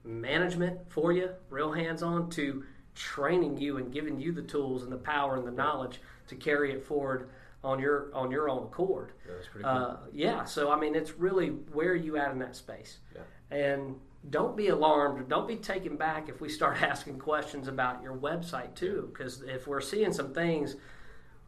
management 0.05 0.81
for 0.91 1.13
you, 1.13 1.31
real 1.49 1.73
hands 1.73 2.03
on, 2.03 2.29
to 2.33 2.63
training 2.95 3.57
you 3.57 3.79
and 3.79 3.91
giving 3.91 4.21
you 4.21 4.33
the 4.33 4.43
tools 4.43 4.83
and 4.83 4.93
the 4.93 4.99
power 4.99 5.37
and 5.37 5.47
the 5.47 5.51
knowledge 5.51 5.99
to 6.29 6.37
carry 6.37 6.73
it 6.73 6.85
forward 6.85 7.31
on 7.63 7.79
your 7.79 8.11
on 8.15 8.31
your 8.31 8.49
own 8.49 8.65
accord. 8.65 9.13
Yeah, 9.27 9.35
that's 9.35 9.49
pretty 9.49 9.65
cool. 9.65 9.73
Uh, 9.73 9.97
yeah, 10.13 10.45
so 10.45 10.71
I 10.71 10.79
mean, 10.79 10.95
it's 10.95 11.13
really 11.19 11.49
where 11.49 11.91
are 11.91 11.95
you 11.95 12.17
at 12.17 12.31
in 12.33 12.39
that 12.39 12.57
space, 12.57 12.99
Yeah. 13.15 13.57
and 13.57 13.97
don't 14.29 14.55
be 14.57 14.69
alarmed 14.69 15.29
don't 15.31 15.49
be 15.49 15.57
taken 15.57 15.97
back 15.97 16.29
if 16.29 16.41
we 16.41 16.49
start 16.49 16.83
asking 16.83 17.19
questions 17.19 17.69
about 17.69 18.03
your 18.03 18.15
website 18.17 18.75
too, 18.75 19.09
because 19.13 19.43
if 19.43 19.67
we're 19.67 19.81
seeing 19.81 20.13
some 20.13 20.33
things, 20.33 20.77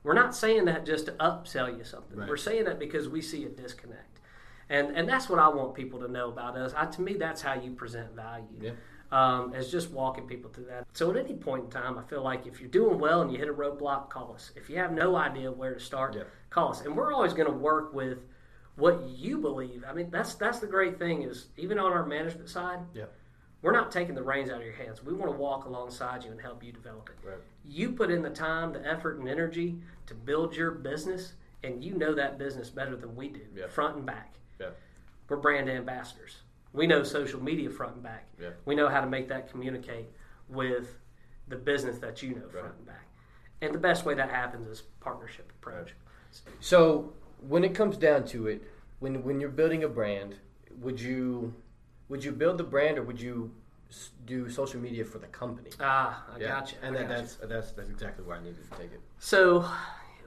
we're 0.02 0.14
not 0.14 0.34
saying 0.34 0.64
that 0.66 0.84
just 0.84 1.06
to 1.06 1.12
upsell 1.12 1.76
you 1.76 1.84
something. 1.84 2.18
Right. 2.18 2.28
We're 2.28 2.36
saying 2.36 2.64
that 2.64 2.78
because 2.78 3.08
we 3.08 3.22
see 3.22 3.44
a 3.44 3.48
disconnect, 3.48 4.20
and 4.68 4.96
and 4.96 5.08
that's 5.08 5.28
what 5.30 5.38
I 5.38 5.48
want 5.48 5.74
people 5.74 5.98
to 6.00 6.08
know 6.08 6.28
about 6.28 6.56
us. 6.56 6.72
I, 6.76 6.86
to 6.86 7.00
me, 7.02 7.14
that's 7.14 7.40
how 7.40 7.54
you 7.54 7.72
present 7.72 8.14
value 8.14 8.46
Yeah. 8.60 8.70
Um, 9.12 9.52
as 9.54 9.70
just 9.70 9.90
walking 9.90 10.26
people 10.26 10.50
through 10.50 10.64
that. 10.64 10.86
So 10.94 11.10
at 11.10 11.16
any 11.16 11.34
point 11.34 11.64
in 11.64 11.70
time, 11.70 11.98
I 11.98 12.02
feel 12.02 12.22
like 12.22 12.46
if 12.46 12.58
you're 12.60 12.70
doing 12.70 12.98
well 12.98 13.20
and 13.20 13.30
you 13.30 13.38
hit 13.38 13.48
a 13.48 13.52
roadblock, 13.52 14.08
call 14.08 14.32
us. 14.34 14.50
If 14.56 14.70
you 14.70 14.78
have 14.78 14.90
no 14.92 15.14
idea 15.16 15.52
where 15.52 15.74
to 15.74 15.80
start, 15.80 16.14
Yeah. 16.16 16.22
call 16.50 16.70
us. 16.70 16.80
And 16.80 16.96
we're 16.96 17.12
always 17.12 17.34
going 17.34 17.46
to 17.46 17.56
work 17.56 17.92
with 17.92 18.24
what 18.76 19.02
you 19.04 19.36
believe. 19.38 19.84
I 19.86 19.92
mean, 19.92 20.10
that's 20.10 20.34
that's 20.34 20.58
the 20.60 20.66
great 20.66 20.98
thing 20.98 21.22
is 21.22 21.48
even 21.58 21.78
on 21.78 21.92
our 21.92 22.06
management 22.06 22.48
side, 22.48 22.80
Yeah. 22.94 23.04
we're 23.60 23.72
not 23.72 23.92
taking 23.92 24.14
the 24.14 24.22
reins 24.22 24.48
out 24.48 24.56
of 24.60 24.64
your 24.64 24.72
hands. 24.74 25.04
We 25.04 25.12
want 25.12 25.30
to 25.30 25.36
walk 25.36 25.66
alongside 25.66 26.24
you 26.24 26.30
and 26.30 26.40
help 26.40 26.64
you 26.64 26.72
develop 26.72 27.10
it. 27.10 27.26
Right. 27.28 27.38
You 27.66 27.92
put 27.92 28.10
in 28.10 28.22
the 28.22 28.30
time, 28.30 28.72
the 28.72 28.84
effort, 28.86 29.18
and 29.18 29.28
energy 29.28 29.78
to 30.06 30.14
build 30.14 30.56
your 30.56 30.70
business, 30.70 31.34
and 31.62 31.84
you 31.84 31.92
know 31.94 32.14
that 32.14 32.38
business 32.38 32.70
better 32.70 32.96
than 32.96 33.14
we 33.14 33.28
do, 33.28 33.42
Yeah. 33.54 33.66
front 33.66 33.96
and 33.96 34.06
back. 34.06 34.36
Yeah. 34.58 34.70
We're 35.28 35.36
brand 35.36 35.68
ambassadors. 35.68 36.38
We 36.72 36.86
know 36.86 37.02
social 37.02 37.42
media 37.42 37.68
front 37.70 37.94
and 37.94 38.02
back. 38.02 38.26
Yeah. 38.40 38.50
We 38.64 38.74
know 38.74 38.88
how 38.88 39.00
to 39.00 39.06
make 39.06 39.28
that 39.28 39.50
communicate. 39.50 40.06
with 40.48 40.98
the 41.48 41.56
business 41.56 41.98
that 41.98 42.22
you 42.22 42.34
know 42.34 42.48
front 42.48 42.66
Right. 42.66 42.74
and 42.76 42.86
back. 42.86 43.06
And 43.62 43.74
the 43.74 43.78
best 43.78 44.04
way 44.04 44.14
that 44.14 44.28
happens 44.30 44.68
is 44.68 44.82
partnership 45.00 45.50
approach. 45.60 45.94
So 46.60 47.12
when 47.40 47.64
it 47.64 47.74
comes 47.74 47.96
down 47.96 48.24
to 48.26 48.48
it, 48.48 48.62
when 49.00 49.22
when 49.22 49.40
you're 49.40 49.50
building 49.50 49.84
a 49.84 49.88
brand, 49.88 50.36
would 50.80 51.00
you 51.00 51.54
would 52.08 52.22
you 52.24 52.32
build 52.32 52.58
the 52.58 52.64
brand 52.64 52.98
or 52.98 53.02
would 53.02 53.20
you 53.20 53.52
do 54.26 54.48
social 54.50 54.80
media 54.80 55.04
for 55.04 55.18
the 55.18 55.26
company? 55.28 55.70
Ah, 55.80 56.24
I 56.34 56.38
gotcha. 56.38 56.76
And 56.82 56.96
I 56.96 57.00
that, 57.00 57.08
gotcha. 57.08 57.20
that's 57.22 57.36
that's 57.36 57.72
that's 57.72 57.90
exactly 57.90 58.24
where 58.24 58.36
I 58.36 58.42
needed 58.42 58.70
to 58.70 58.76
take 58.78 58.92
it. 58.92 59.00
So, 59.18 59.64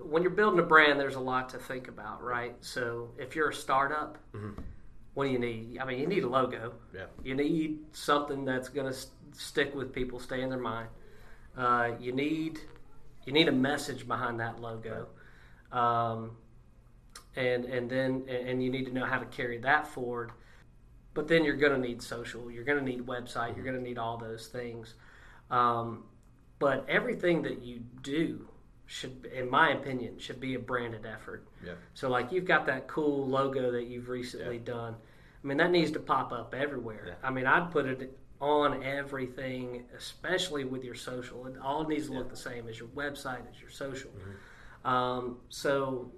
when 0.01 0.21
you're 0.23 0.31
building 0.31 0.59
a 0.59 0.63
brand, 0.63 0.99
there's 0.99 1.15
a 1.15 1.19
lot 1.33 1.49
to 1.49 1.57
think 1.57 1.87
about, 1.87 2.23
right? 2.23 2.55
So, 2.61 3.11
if 3.17 3.35
you're 3.35 3.49
a 3.49 3.53
startup, 3.53 4.17
what 5.15 5.25
do 5.25 5.31
you 5.31 5.39
need? 5.39 5.79
I 5.79 5.85
mean, 5.85 5.99
you 5.99 6.07
need 6.07 6.23
a 6.23 6.29
logo. 6.29 6.73
Yeah. 6.93 7.05
You 7.23 7.35
need 7.35 7.79
something 7.93 8.45
that's 8.45 8.69
going 8.69 8.91
to 8.91 8.99
stick 9.31 9.73
with 9.73 9.93
people, 9.93 10.19
stay 10.19 10.41
in 10.41 10.49
their 10.49 10.59
mind. 10.59 10.89
Uh, 11.57 11.91
you 11.99 12.11
need 12.11 12.59
you 13.25 13.33
need 13.33 13.47
a 13.47 13.51
message 13.51 14.07
behind 14.07 14.39
that 14.41 14.59
logo, 14.61 15.07
um, 15.71 16.31
and 17.35 17.65
and 17.65 17.89
then 17.89 18.25
and 18.29 18.61
you 18.61 18.69
need 18.69 18.85
to 18.85 18.91
know 18.91 19.05
how 19.05 19.17
to 19.17 19.25
carry 19.25 19.57
that 19.59 19.87
forward. 19.87 20.31
But 21.13 21.29
then 21.29 21.45
you're 21.45 21.55
going 21.55 21.71
to 21.71 21.87
need 21.87 22.01
social. 22.01 22.51
You're 22.51 22.65
going 22.65 22.77
to 22.77 22.83
need 22.83 23.05
website. 23.05 23.55
You're 23.55 23.63
going 23.63 23.77
to 23.77 23.81
need 23.81 23.97
all 23.97 24.17
those 24.17 24.47
things. 24.47 24.95
Um, 25.49 26.03
but 26.59 26.85
everything 26.89 27.41
that 27.43 27.61
you 27.61 27.83
do 28.01 28.49
should, 28.85 29.29
in 29.33 29.49
my 29.49 29.71
opinion, 29.71 30.19
should 30.19 30.39
be 30.39 30.55
a 30.55 30.59
branded 30.59 31.05
effort. 31.05 31.47
Yeah. 31.65 31.73
So 31.93 32.09
like 32.09 32.31
you've 32.31 32.45
got 32.45 32.65
that 32.67 32.87
cool 32.87 33.27
logo 33.27 33.71
that 33.71 33.87
you've 33.87 34.09
recently 34.09 34.59
done. 34.59 34.95
I 35.43 35.47
mean 35.47 35.57
that 35.57 35.71
needs 35.71 35.91
to 35.91 35.99
pop 35.99 36.31
up 36.31 36.53
everywhere. 36.55 37.05
Yeah. 37.07 37.13
I 37.27 37.31
mean 37.31 37.45
I'd 37.45 37.71
put 37.71 37.85
it 37.85 38.17
on 38.41 38.83
everything, 38.83 39.83
especially 39.97 40.65
with 40.65 40.83
your 40.83 40.95
social. 40.95 41.47
It 41.47 41.55
all 41.61 41.87
needs 41.87 42.07
to 42.07 42.13
look 42.13 42.29
the 42.29 42.35
same 42.35 42.67
as 42.67 42.77
your 42.79 42.89
website, 42.89 43.49
as 43.49 43.59
your 43.59 43.69
social. 43.69 44.11
Mm-hmm. 44.11 44.87
Um, 44.87 45.37
so 45.49 46.11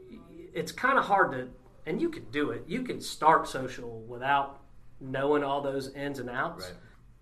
it's 0.53 0.72
kind 0.72 0.97
of 0.97 1.05
hard 1.05 1.32
to, 1.32 1.47
and 1.86 2.01
you 2.01 2.09
can 2.09 2.26
do 2.32 2.51
it. 2.51 2.63
You 2.68 2.84
can 2.84 2.99
start 2.99 3.47
social 3.47 4.01
without 4.01 4.59
knowing 4.99 5.43
all 5.43 5.61
those 5.61 5.93
ins 5.93 6.20
and 6.20 6.30
outs. 6.30 6.65
Right. 6.65 6.74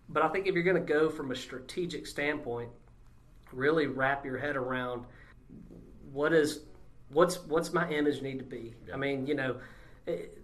But 0.10 0.24
I 0.24 0.30
think 0.30 0.48
if 0.48 0.56
you're 0.56 0.64
going 0.64 0.84
to 0.84 0.94
go 0.94 1.10
from 1.10 1.32
a 1.32 1.36
strategic 1.36 2.08
standpoint, 2.08 2.70
really 3.52 3.88
wrap 3.88 4.26
your 4.26 4.38
head 4.38 4.56
around 4.56 5.06
what 6.16 6.32
is 6.34 6.62
what's 7.10 7.44
what's 7.46 7.74
my 7.74 7.88
image 7.90 8.22
need 8.22 8.40
to 8.40 8.46
be. 8.46 8.74
I 8.92 8.98
mean, 8.98 9.28
you 9.28 9.36
know, 9.36 9.58
it, 10.08 10.42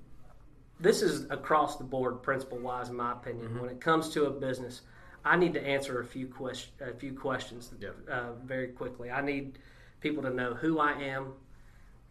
this 0.80 1.02
is 1.02 1.26
across 1.30 1.78
the 1.78 1.84
board, 1.86 2.22
principle 2.22 2.60
wise, 2.60 2.90
in 2.90 2.96
my 2.98 3.14
opinion. 3.14 3.60
When 3.60 3.70
it 3.70 3.80
comes 3.80 4.10
to 4.10 4.26
a 4.26 4.30
business, 4.30 4.82
I 5.24 5.38
need 5.38 5.54
to 5.54 5.66
answer 5.66 6.02
a 6.02 6.06
few 6.06 6.28
question, 6.28 6.74
a 6.82 6.94
few 6.94 7.14
questions 7.14 7.72
Yeah. 7.80 7.90
uh, 8.12 8.34
very 8.44 8.68
quickly. 8.68 9.10
I 9.10 9.22
need 9.22 9.60
people 10.02 10.22
to 10.24 10.30
know 10.30 10.54
who 10.56 10.80
I 10.80 10.94
am, 10.94 11.34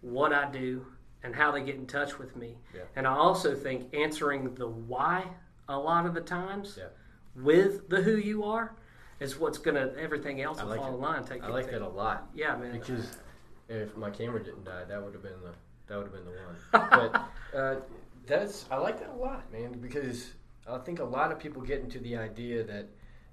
what 0.01 0.33
I 0.33 0.51
do, 0.51 0.87
and 1.23 1.35
how 1.35 1.51
they 1.51 1.63
get 1.63 1.75
in 1.75 1.87
touch 1.87 2.19
with 2.19 2.35
me. 2.37 2.57
Yeah. 2.75 2.83
And 2.97 3.07
I 3.07 3.13
also 3.15 3.55
think 3.55 3.93
answering 3.95 4.55
the 4.55 4.69
why 4.69 5.27
a 5.69 5.77
lot 5.79 6.07
of 6.07 6.15
the 6.15 6.21
times 6.23 6.79
Yeah. 6.79 6.87
with 7.37 7.89
the 7.91 8.01
who 8.01 8.17
you 8.17 8.45
are 8.45 8.75
is 9.19 9.39
what's 9.39 9.59
gonna 9.59 9.93
everything 9.99 10.41
else 10.41 10.59
I 10.61 10.63
will 10.63 10.71
like 10.71 10.81
fall 10.81 10.95
in 10.95 11.01
line. 11.01 11.25
Take 11.25 11.43
I 11.45 11.49
like 11.49 11.71
that 11.71 11.83
a 11.83 11.89
lot. 11.89 12.29
Yeah, 12.35 12.57
man. 12.57 12.73
Because 12.73 13.19
if 13.71 13.97
my 13.97 14.11
camera 14.11 14.43
didn't 14.43 14.65
die, 14.65 14.85
that 14.89 15.03
would 15.03 15.15
have 15.15 15.23
been 15.23 15.41
the 15.43 15.53
that 15.87 15.97
would 15.97 16.07
have 16.07 16.13
been 16.13 16.25
the 16.25 16.31
one. 16.31 16.89
but 17.53 17.59
uh, 17.59 17.77
that's 18.27 18.67
I 18.71 18.77
like 18.77 19.01
that 19.01 19.11
a 19.11 19.17
lot, 19.17 19.51
man. 19.53 19.73
Because 19.81 20.33
I 20.69 20.79
think 20.79 20.99
a 21.01 21.05
lot 21.05 21.33
of 21.33 21.39
people 21.39 21.63
get 21.63 21.81
into 21.81 21.99
the 22.01 22.17
idea 22.17 22.65
that 22.65 22.89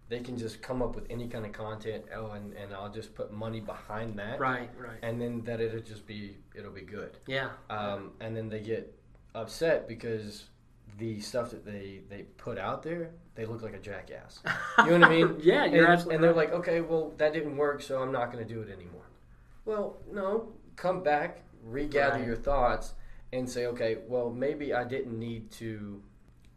they 0.10 0.20
can 0.22 0.38
just 0.38 0.62
come 0.62 0.82
up 0.82 0.96
with 0.96 1.06
any 1.10 1.28
kind 1.28 1.46
of 1.46 1.52
content. 1.52 2.06
Oh, 2.16 2.32
and, 2.32 2.54
and 2.54 2.74
I'll 2.74 2.92
just 2.92 3.14
put 3.14 3.34
money 3.34 3.60
behind 3.60 4.18
that, 4.20 4.40
right, 4.40 4.70
right. 4.80 5.00
and 5.04 5.20
then 5.22 5.44
that 5.44 5.60
it'll 5.60 5.82
just 5.82 6.08
be 6.08 6.38
it'll 6.56 6.72
be 6.72 6.82
good. 6.82 7.18
Yeah, 7.28 7.50
Um, 7.70 8.12
and 8.22 8.36
then 8.36 8.50
they 8.50 8.62
get 8.62 8.94
upset 9.36 9.88
because 9.88 10.46
the 10.98 11.20
stuff 11.20 11.52
that 11.52 11.66
they 11.66 12.02
they 12.10 12.24
put 12.38 12.58
out 12.58 12.84
there, 12.84 13.12
they 13.36 13.46
look 13.46 13.62
like 13.62 13.74
a 13.74 13.80
jackass. 13.80 14.40
You 14.80 14.86
know 14.86 15.00
what 15.00 15.04
I 15.04 15.10
mean? 15.10 15.36
Yeah, 15.44 15.66
you're 15.66 15.84
and, 15.84 15.94
absolutely 15.94 16.16
And 16.16 16.24
they're 16.24 16.34
right. 16.34 16.50
like, 16.52 16.60
okay, 16.60 16.82
well, 16.82 17.14
that 17.18 17.34
didn't 17.34 17.58
work, 17.58 17.82
so 17.82 18.02
I'm 18.02 18.12
not 18.12 18.32
going 18.32 18.46
to 18.48 18.52
do 18.54 18.62
it 18.62 18.70
anymore. 18.72 19.04
Well, 19.68 19.98
no, 20.12 20.54
come 20.78 21.04
back, 21.04 21.42
regather 21.62 22.20
Right. 22.20 22.26
your 22.28 22.38
thoughts, 22.38 22.94
and 23.34 23.50
say, 23.50 23.66
okay, 23.68 23.98
well, 24.08 24.30
maybe 24.32 24.74
I 24.74 24.86
didn't 24.86 25.20
need 25.20 25.52
to 25.54 26.02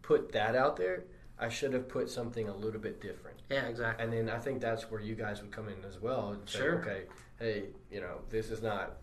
put 0.02 0.30
that 0.32 0.54
out 0.54 0.76
there. 0.76 1.02
I 1.36 1.48
should 1.48 1.72
have 1.72 1.88
put 1.88 2.08
something 2.08 2.48
a 2.48 2.54
little 2.54 2.80
bit 2.80 3.00
different. 3.00 3.38
yeah, 3.50 3.66
exactly. 3.66 4.04
And 4.04 4.12
then 4.12 4.28
I 4.30 4.38
think 4.38 4.60
that's 4.60 4.88
where 4.92 5.00
you 5.00 5.16
guys 5.16 5.42
would 5.42 5.50
come 5.50 5.68
in 5.68 5.84
as 5.84 5.98
well. 5.98 6.30
And 6.30 6.48
say, 6.48 6.58
Sure. 6.60 6.78
Okay, 6.80 7.02
hey, 7.40 7.64
you 7.90 8.00
know, 8.00 8.20
this 8.30 8.50
is 8.52 8.62
not, 8.62 8.98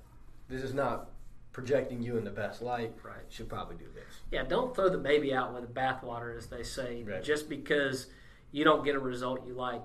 this 0.48 0.64
is 0.64 0.74
not 0.74 1.10
projecting 1.52 2.02
you 2.02 2.16
in 2.16 2.24
the 2.24 2.30
best 2.32 2.62
light. 2.62 2.94
Right. 3.04 3.26
Should 3.28 3.50
probably 3.50 3.76
do 3.76 3.90
this. 3.94 4.22
Yeah, 4.32 4.44
don't 4.44 4.74
throw 4.74 4.88
the 4.88 4.98
baby 5.00 5.34
out 5.34 5.54
with 5.54 5.64
the 5.68 5.74
bathwater, 5.82 6.38
as 6.38 6.48
they 6.48 6.64
say, 6.64 7.04
Right. 7.04 7.22
just 7.22 7.50
because 7.50 8.08
you 8.54 8.64
don't 8.64 8.86
get 8.86 8.96
a 8.96 9.00
result 9.00 9.46
you 9.46 9.54
like. 9.54 9.82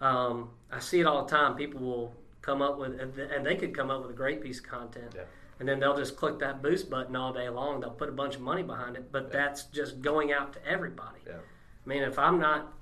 Um, 0.00 0.50
I 0.72 0.80
see 0.80 0.98
it 0.98 1.06
all 1.06 1.24
the 1.24 1.30
time. 1.30 1.54
People 1.54 1.80
will 1.82 2.14
come 2.42 2.62
up 2.62 2.78
with, 2.78 2.98
and 3.00 3.44
they 3.44 3.54
could 3.56 3.74
come 3.74 3.90
up 3.90 4.02
with 4.02 4.10
a 4.10 4.14
great 4.14 4.40
piece 4.42 4.58
of 4.60 4.66
content, 4.66 5.12
Yeah. 5.14 5.22
and 5.58 5.68
then 5.68 5.78
they'll 5.80 5.96
just 5.96 6.16
click 6.16 6.38
that 6.38 6.62
boost 6.62 6.88
button 6.90 7.14
all 7.16 7.32
day 7.32 7.48
long. 7.48 7.80
They'll 7.80 7.90
put 7.90 8.08
a 8.08 8.12
bunch 8.12 8.34
of 8.36 8.40
money 8.40 8.62
behind 8.62 8.96
it, 8.96 9.12
but 9.12 9.30
that's 9.30 9.64
just 9.64 10.00
going 10.00 10.32
out 10.32 10.52
to 10.54 10.66
everybody. 10.66 11.20
Yeah. 11.26 11.34
I 11.34 11.88
mean, 11.88 12.02
if 12.02 12.18
I'm 12.18 12.38
not 12.38 12.72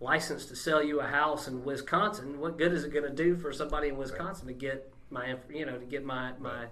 licensed 0.00 0.48
to 0.48 0.56
sell 0.56 0.82
you 0.82 1.00
a 1.00 1.06
house 1.06 1.46
in 1.48 1.64
Wisconsin, 1.64 2.38
what 2.40 2.58
good 2.58 2.72
is 2.72 2.84
it 2.84 2.92
going 2.92 3.04
to 3.08 3.14
do 3.14 3.36
for 3.36 3.52
somebody 3.52 3.88
in 3.88 3.96
Wisconsin 3.96 4.46
to 4.48 4.52
get 4.52 4.92
my, 5.10 5.36
you 5.50 5.64
know, 5.66 5.78
to 5.78 5.84
get 5.84 6.04
my 6.04 6.32
my 6.38 6.66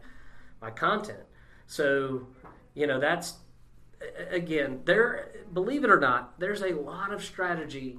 my 0.60 0.70
content? 0.70 1.24
So, 1.66 2.26
you 2.74 2.86
know, 2.86 2.98
that's 3.00 3.34
again, 4.30 4.80
there. 4.84 5.30
Believe 5.52 5.84
it 5.84 5.90
or 5.90 6.00
not, 6.00 6.38
there's 6.40 6.62
a 6.62 6.72
lot 6.74 7.12
of 7.12 7.22
strategy 7.24 7.98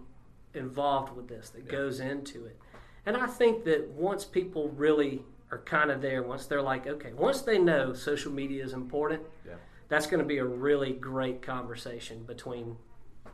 involved 0.53 1.15
with 1.15 1.27
this 1.29 1.49
that 1.51 1.67
goes 1.69 1.99
into 2.01 2.45
it, 2.45 2.57
and 3.05 3.17
I 3.17 3.27
think 3.27 3.63
that 3.65 3.89
once 3.89 4.25
people 4.25 4.69
really 4.69 5.21
are 5.51 5.59
kind 5.59 5.91
of 5.91 6.01
there, 6.01 6.23
once 6.23 6.45
they're 6.45 6.61
like, 6.61 6.87
okay, 6.87 7.13
once 7.13 7.41
they 7.41 7.57
know 7.57 7.93
social 7.93 8.31
media 8.31 8.63
is 8.63 8.73
important, 8.73 9.21
Yeah. 9.45 9.53
that's 9.89 10.07
going 10.07 10.19
to 10.21 10.25
be 10.25 10.37
a 10.37 10.45
really 10.45 10.93
great 10.93 11.41
conversation 11.41 12.23
between 12.23 12.77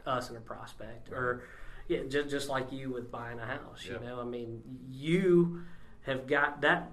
us 0.05 0.29
and 0.29 0.37
a 0.37 0.41
prospect 0.41 1.09
or 1.11 1.43
yeah 1.89 1.99
just, 2.07 2.29
just 2.29 2.47
like 2.49 2.71
you 2.71 2.89
with 2.91 3.11
buying 3.11 3.39
a 3.39 3.45
house 3.45 3.83
you 3.85 3.99
know 4.05 4.21
i 4.21 4.23
mean 4.23 4.61
you 4.89 5.61
have 6.03 6.25
got 6.27 6.61
that 6.61 6.89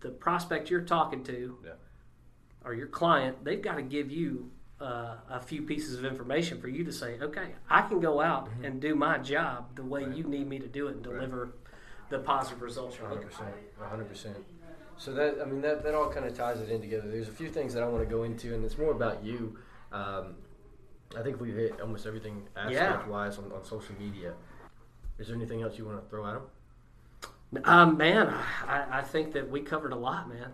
the 0.00 0.08
prospect 0.08 0.68
you're 0.68 0.80
talking 0.82 1.22
to 1.22 1.56
Yeah. 1.64 1.70
or 2.64 2.74
your 2.74 2.88
client 2.88 3.44
they've 3.44 3.62
got 3.62 3.76
to 3.76 3.82
give 3.82 4.10
you 4.10 4.50
uh, 4.80 5.16
a 5.30 5.40
few 5.40 5.62
pieces 5.62 5.96
of 5.98 6.04
information 6.04 6.60
for 6.60 6.66
you 6.68 6.82
to 6.84 6.92
say 6.92 7.18
okay 7.20 7.54
i 7.70 7.82
can 7.82 8.00
go 8.00 8.20
out 8.20 8.48
and 8.64 8.80
do 8.80 8.96
my 8.96 9.18
job 9.18 9.76
the 9.76 9.84
way 9.84 10.00
Mm-hmm. 10.02 10.10
Right. 10.10 10.18
you 10.18 10.24
need 10.24 10.48
me 10.48 10.58
to 10.58 10.66
do 10.68 10.88
it 10.88 10.94
and 10.96 11.02
deliver 11.04 11.52
the 12.10 12.18
positive 12.18 12.62
results 12.62 12.96
you're 12.98 13.08
looking 13.08 13.28
for 13.28 13.44
100%. 13.82 14.08
100%. 14.08 14.34
So 14.96 15.12
that 15.12 15.38
I 15.40 15.44
mean 15.44 15.60
that, 15.60 15.84
that 15.84 15.94
all 15.94 16.10
kind 16.10 16.26
of 16.26 16.36
ties 16.36 16.60
it 16.60 16.70
in 16.70 16.80
together. 16.80 17.08
There's 17.08 17.28
a 17.28 17.32
few 17.32 17.48
things 17.48 17.72
that 17.74 17.82
I 17.82 17.88
want 17.88 18.02
to 18.02 18.10
go 18.10 18.24
into, 18.24 18.54
and 18.54 18.64
it's 18.64 18.76
more 18.78 18.90
about 18.90 19.24
you. 19.24 19.56
Um, 19.92 20.34
I 21.16 21.22
think 21.22 21.40
we've 21.40 21.54
hit 21.54 21.80
almost 21.80 22.04
everything 22.04 22.48
aspect 22.56 23.06
wise 23.08 23.38
on, 23.38 23.52
on 23.52 23.64
social 23.64 23.94
media. 23.98 24.34
Is 25.18 25.28
there 25.28 25.36
anything 25.36 25.62
else 25.62 25.78
you 25.78 25.84
want 25.84 26.02
to 26.02 26.08
throw 26.08 26.26
at 26.26 26.34
them? 26.34 26.42
um, 27.64 27.96
man 27.96 28.26
I, 28.66 28.98
I 28.98 29.02
think 29.02 29.32
that 29.32 29.50
we 29.50 29.62
covered 29.62 29.92
a 29.92 29.96
lot 29.96 30.28
man 30.28 30.50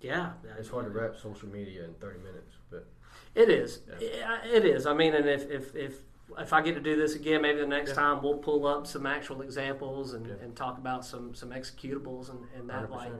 yeah 0.00 0.30
It's 0.58 0.68
hard 0.68 0.84
to 0.86 0.90
wrap 0.90 1.16
social 1.16 1.48
media 1.48 1.84
in 1.84 1.94
30 1.94 2.18
minutes, 2.18 2.56
but 2.70 2.88
It 3.34 3.48
is. 3.48 3.80
Yeah, 4.00 4.38
It 4.44 4.64
is. 4.64 4.84
I 4.86 4.94
mean, 4.94 5.14
and 5.14 5.28
if 5.28 5.48
if 5.50 5.74
if 5.76 6.02
if 6.38 6.52
I 6.52 6.60
get 6.62 6.74
to 6.74 6.80
do 6.80 6.96
this 6.96 7.14
again, 7.14 7.42
maybe 7.42 7.60
the 7.60 7.66
next 7.66 7.90
Yeah. 7.90 7.94
time 7.96 8.22
we'll 8.22 8.38
pull 8.38 8.66
up 8.66 8.86
some 8.86 9.06
actual 9.06 9.42
examples 9.42 10.12
and, 10.14 10.26
Yeah. 10.26 10.34
and 10.42 10.56
talk 10.56 10.78
about 10.78 11.04
some 11.04 11.34
some 11.34 11.50
executables 11.50 12.30
and, 12.30 12.40
and 12.56 12.68
that 12.70 12.88
100%. 12.88 12.90
like. 12.90 13.12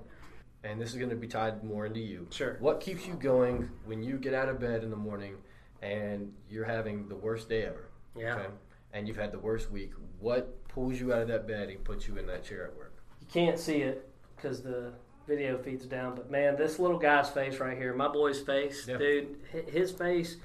And 0.64 0.80
this 0.80 0.90
is 0.90 0.96
going 0.96 1.10
to 1.10 1.16
be 1.16 1.28
tied 1.28 1.62
more 1.62 1.86
into 1.86 2.00
you. 2.00 2.26
Sure. 2.30 2.56
What 2.58 2.80
keeps 2.80 3.06
you 3.06 3.14
going 3.14 3.70
when 3.84 4.02
you 4.02 4.16
get 4.18 4.34
out 4.34 4.48
of 4.48 4.58
bed 4.58 4.82
in 4.82 4.90
the 4.90 4.96
morning 4.96 5.36
and 5.80 6.32
you're 6.48 6.64
having 6.64 7.08
the 7.08 7.14
worst 7.14 7.48
day 7.48 7.64
ever? 7.66 7.88
Yeah. 8.16 8.46
And 8.92 9.06
you've 9.06 9.16
had 9.18 9.30
the 9.30 9.38
worst 9.38 9.70
week. 9.70 9.92
What 10.18 10.66
pulls 10.68 10.98
you 11.00 11.12
out 11.12 11.22
of 11.22 11.28
that 11.28 11.46
bed 11.46 11.68
and 11.68 11.84
puts 11.84 12.08
you 12.08 12.16
in 12.16 12.26
that 12.26 12.42
chair 12.42 12.64
at 12.66 12.76
work? 12.76 12.94
You 13.20 13.26
can't 13.28 13.58
see 13.58 13.82
it 13.82 14.08
because 14.34 14.62
the 14.62 14.92
video 15.28 15.58
feeds 15.58 15.86
down, 15.86 16.14
but 16.16 16.30
man, 16.30 16.56
this 16.56 16.78
little 16.78 16.98
guy's 16.98 17.28
face 17.30 17.58
right 17.60 17.76
here, 17.76 17.92
my 17.94 18.08
boy's 18.08 18.40
face, 18.40 18.86
Yeah. 18.88 18.96
dude, 18.96 19.36
his 19.68 19.92
face, 19.92 20.36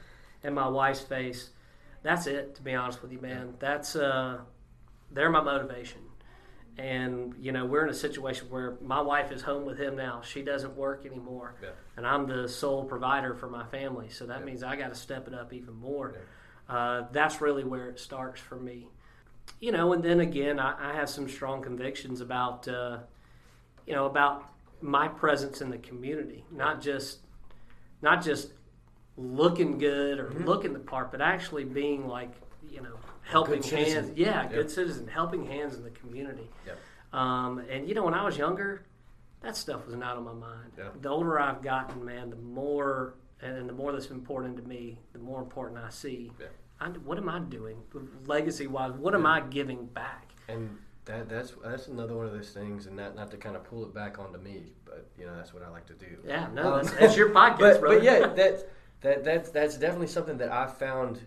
and 0.43 0.53
my 0.53 0.67
wife's 0.67 1.01
face. 1.01 1.51
That's 2.03 2.27
it. 2.27 2.55
To 2.55 2.61
be 2.61 2.73
honest 2.73 3.01
with 3.01 3.11
you, 3.11 3.19
man, 3.21 3.53
that's 3.59 3.95
uh, 3.95 4.39
they're 5.11 5.29
my 5.29 5.41
motivation. 5.41 5.99
And 6.77 7.35
you 7.39 7.51
know, 7.51 7.65
we're 7.65 7.83
in 7.83 7.89
a 7.89 7.93
situation 7.93 8.49
where 8.49 8.77
my 8.81 9.01
wife 9.01 9.31
is 9.31 9.41
home 9.41 9.65
with 9.65 9.77
him 9.77 9.95
now. 9.95 10.21
She 10.21 10.41
doesn't 10.41 10.75
work 10.75 11.05
anymore, 11.05 11.55
Yeah. 11.61 11.69
and 11.97 12.07
I'm 12.07 12.25
the 12.27 12.47
sole 12.47 12.85
provider 12.85 13.35
for 13.35 13.49
my 13.49 13.65
family. 13.65 14.09
So 14.09 14.25
that 14.25 14.39
Yeah. 14.39 14.45
means 14.45 14.63
I 14.63 14.75
got 14.77 14.87
to 14.89 14.95
step 14.95 15.27
it 15.27 15.33
up 15.33 15.53
even 15.53 15.75
more. 15.75 16.15
Yeah. 16.15 16.75
Uh, 16.75 17.07
that's 17.11 17.41
really 17.41 17.63
where 17.65 17.89
it 17.89 17.99
starts 17.99 18.39
for 18.41 18.55
me. 18.55 18.87
you 19.59 19.71
know, 19.71 19.91
and 19.91 20.01
then 20.03 20.19
again, 20.21 20.59
I, 20.59 20.91
I 20.91 20.93
have 20.93 21.09
some 21.09 21.27
strong 21.27 21.61
convictions 21.61 22.21
about, 22.21 22.67
uh, 22.67 22.99
you 23.85 23.93
know, 23.93 24.05
about 24.05 24.45
my 24.81 25.07
presence 25.07 25.61
in 25.61 25.69
the 25.69 25.77
community, 25.79 26.45
not 26.51 26.79
just, 26.79 27.19
not 28.01 28.23
just 28.23 28.53
looking 29.17 29.77
good 29.77 30.19
or 30.19 30.27
Mhm. 30.31 30.45
looking 30.45 30.73
the 30.73 30.79
part, 30.79 31.11
but 31.11 31.21
actually 31.21 31.63
being 31.63 32.07
like, 32.07 32.31
you 32.69 32.81
know, 32.81 32.95
helping 33.23 33.61
hands. 33.61 34.11
Yeah, 34.15 34.43
Yep. 34.43 34.51
good 34.51 34.71
citizen, 34.71 35.07
helping 35.07 35.45
hands 35.45 35.75
in 35.75 35.83
the 35.83 35.89
community. 35.91 36.49
Yep. 36.65 36.77
Um, 37.13 37.59
and 37.69 37.87
you 37.87 37.93
know, 37.95 38.03
when 38.05 38.13
I 38.13 38.23
was 38.23 38.37
younger, 38.37 38.83
that 39.41 39.55
stuff 39.57 39.85
was 39.85 39.95
not 39.95 40.17
on 40.17 40.23
my 40.23 40.33
mind. 40.33 40.71
Yeah. 40.77 40.89
The 41.01 41.09
older 41.09 41.39
I've 41.39 41.61
gotten, 41.61 42.05
man, 42.05 42.29
the 42.29 42.35
more 42.37 43.15
and 43.41 43.67
the 43.67 43.73
more 43.73 43.91
that's 43.91 44.11
important 44.11 44.55
to 44.57 44.63
me, 44.63 44.99
the 45.13 45.19
more 45.19 45.41
important 45.41 45.79
I 45.79 45.89
see. 45.89 46.31
Yeah. 46.39 46.47
I, 46.79 46.89
what 46.89 47.17
am 47.17 47.27
I 47.27 47.39
doing, 47.39 47.83
legacy 48.25 48.67
wise? 48.67 48.91
What 48.93 49.13
am 49.15 49.25
I 49.25 49.41
giving 49.41 49.87
back? 49.87 50.29
And 50.47 50.77
that 51.05 51.27
that's 51.27 51.51
that's 51.63 51.87
another 51.87 52.15
one 52.15 52.25
of 52.27 52.31
those 52.31 52.51
things, 52.51 52.85
and 52.87 52.95
not 52.95 53.15
not 53.15 53.29
to 53.31 53.37
kind 53.37 53.55
of 53.55 53.63
pull 53.63 53.83
it 53.83 53.93
back 53.93 54.19
onto 54.19 54.39
me, 54.39 54.73
but 54.85 55.07
you 55.17 55.25
know 55.25 55.35
that's 55.35 55.53
what 55.53 55.63
I 55.63 55.69
like 55.69 55.85
to 55.87 55.93
do. 55.93 56.17
Yeah, 56.23 56.47
no, 56.53 56.73
Um, 56.73 56.83
that's, 56.83 56.93
that's 56.97 57.17
your 57.17 57.29
podcast, 57.41 57.57
but, 57.59 57.79
brother. 57.81 57.95
but 57.97 58.03
yeah, 58.03 58.27
that 58.35 58.67
that 59.01 59.23
that's 59.23 59.49
that's 59.49 59.77
definitely 59.77 60.07
something 60.07 60.37
that 60.37 60.51
I 60.51 60.67
found 60.67 61.19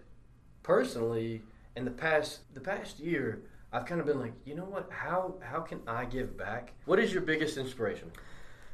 personally 0.63 1.43
in 1.77 1.85
the 1.85 1.91
past 1.91 2.41
the 2.55 2.61
past 2.61 2.99
year. 2.99 3.43
I've 3.73 3.87
kind 3.87 4.01
of 4.01 4.07
been 4.07 4.21
like, 4.21 4.33
you 4.45 4.55
know 4.55 4.65
what? 4.65 4.89
How 4.91 5.35
how 5.43 5.61
can 5.61 5.81
I 5.87 6.05
give 6.05 6.37
back? 6.39 6.73
What 6.85 6.99
is 6.99 7.13
your 7.13 7.23
biggest 7.23 7.57
inspiration, 7.59 8.11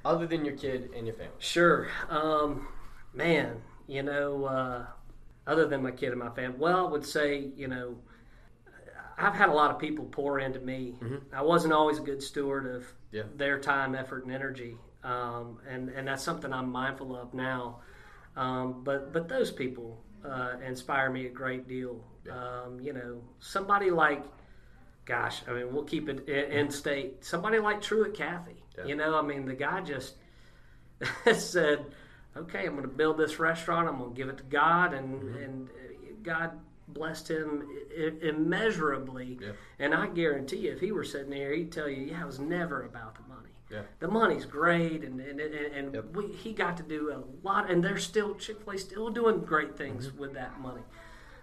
other 0.05 0.26
than 0.26 0.44
your 0.44 0.57
kid 0.57 0.90
and 0.94 1.07
your 1.07 1.16
family? 1.16 1.32
Sure. 1.38 1.88
Um, 2.11 2.68
man, 3.14 3.62
you 3.86 4.03
know, 4.03 4.44
uh, 4.44 4.86
other 5.46 5.66
than 5.66 5.82
my 5.82 5.90
kid 5.90 6.11
and 6.11 6.18
my 6.18 6.28
family, 6.30 6.59
well, 6.59 6.86
I 6.86 6.90
would 6.90 7.07
say, 7.07 7.51
you 7.57 7.68
know, 7.68 7.96
I've 9.16 9.34
had 9.34 9.48
a 9.48 9.53
lot 9.55 9.70
of 9.70 9.78
people 9.78 10.05
pour 10.05 10.38
into 10.38 10.61
me. 10.61 10.96
Mhm. 11.01 11.22
I 11.32 11.42
wasn't 11.42 11.72
always 11.72 11.98
a 11.98 12.03
good 12.03 12.22
steward 12.22 12.66
of 12.66 12.86
Yeah. 13.11 13.22
their 13.36 13.59
time, 13.59 13.94
effort, 13.94 14.24
and 14.24 14.32
energy, 14.32 14.76
um, 15.03 15.61
and 15.66 15.88
and 15.88 16.07
that's 16.09 16.22
something 16.22 16.53
I'm 16.53 16.70
mindful 16.70 17.16
of 17.16 17.32
now. 17.32 17.80
Um, 18.37 18.83
but 18.85 19.12
but 19.12 19.28
those 19.28 19.51
people 19.51 20.03
uh, 20.24 20.53
inspire 20.66 21.11
me 21.11 21.26
a 21.26 21.31
great 21.31 21.68
deal. 21.68 22.03
Um, 22.31 22.81
you 22.81 22.93
know, 22.93 23.20
somebody 23.41 23.91
like, 23.91 24.22
gosh, 25.05 25.43
I 25.49 25.53
mean, 25.53 25.72
we'll 25.72 25.85
keep 25.85 26.09
it 26.09 26.28
in, 26.28 26.70
state. 26.70 27.24
Somebody 27.24 27.59
like 27.59 27.81
Truett 27.81 28.14
Cathy. 28.14 28.62
Yeah. 28.78 28.85
You 28.85 28.95
know, 28.95 29.18
I 29.18 29.22
mean, 29.22 29.47
the 29.47 29.55
guy 29.55 29.81
just 29.81 30.14
said, 31.33 31.87
"Okay, 32.37 32.66
I'm 32.66 32.72
going 32.72 32.83
to 32.83 32.89
build 32.89 33.16
this 33.18 33.39
restaurant. 33.39 33.89
I'm 33.89 33.99
going 33.99 34.11
to 34.11 34.16
give 34.16 34.28
it 34.28 34.39
to 34.39 34.45
God," 34.45 34.95
and 34.95 35.22
Mm-hmm. 35.22 35.43
and 35.43 35.68
uh, 35.68 35.72
God 36.22 36.51
blessed 36.89 37.31
him 37.31 37.68
immeasurably. 38.20 39.39
Yeah. 39.41 39.53
And 39.78 39.95
I 39.95 40.09
guarantee 40.09 40.59
you, 40.59 40.72
if 40.72 40.81
he 40.81 40.93
were 40.93 41.05
sitting 41.05 41.31
there, 41.31 41.53
he'd 41.53 41.72
tell 41.72 41.89
you, 41.89 42.05
"Yeah, 42.05 42.22
it 42.22 42.26
was 42.26 42.39
never 42.39 42.83
about 42.83 43.14
the 43.14 43.22
money." 43.22 43.30
Yeah. 43.70 43.82
The 44.00 44.08
money's 44.08 44.44
great, 44.44 45.04
and 45.04 45.20
and, 45.20 45.40
and, 45.40 45.54
and 45.54 45.94
Yep. 45.94 46.04
we, 46.16 46.26
he 46.32 46.52
got 46.52 46.76
to 46.78 46.82
do 46.82 47.12
a 47.12 47.46
lot, 47.46 47.70
and 47.70 47.82
they're 47.84 47.98
still 47.98 48.34
Chick 48.34 48.60
Fil 48.64 48.74
A 48.74 48.78
still 48.78 49.10
doing 49.10 49.40
great 49.40 49.76
things 49.76 50.08
Mm-hmm. 50.08 50.18
with 50.18 50.34
that 50.34 50.58
money. 50.60 50.82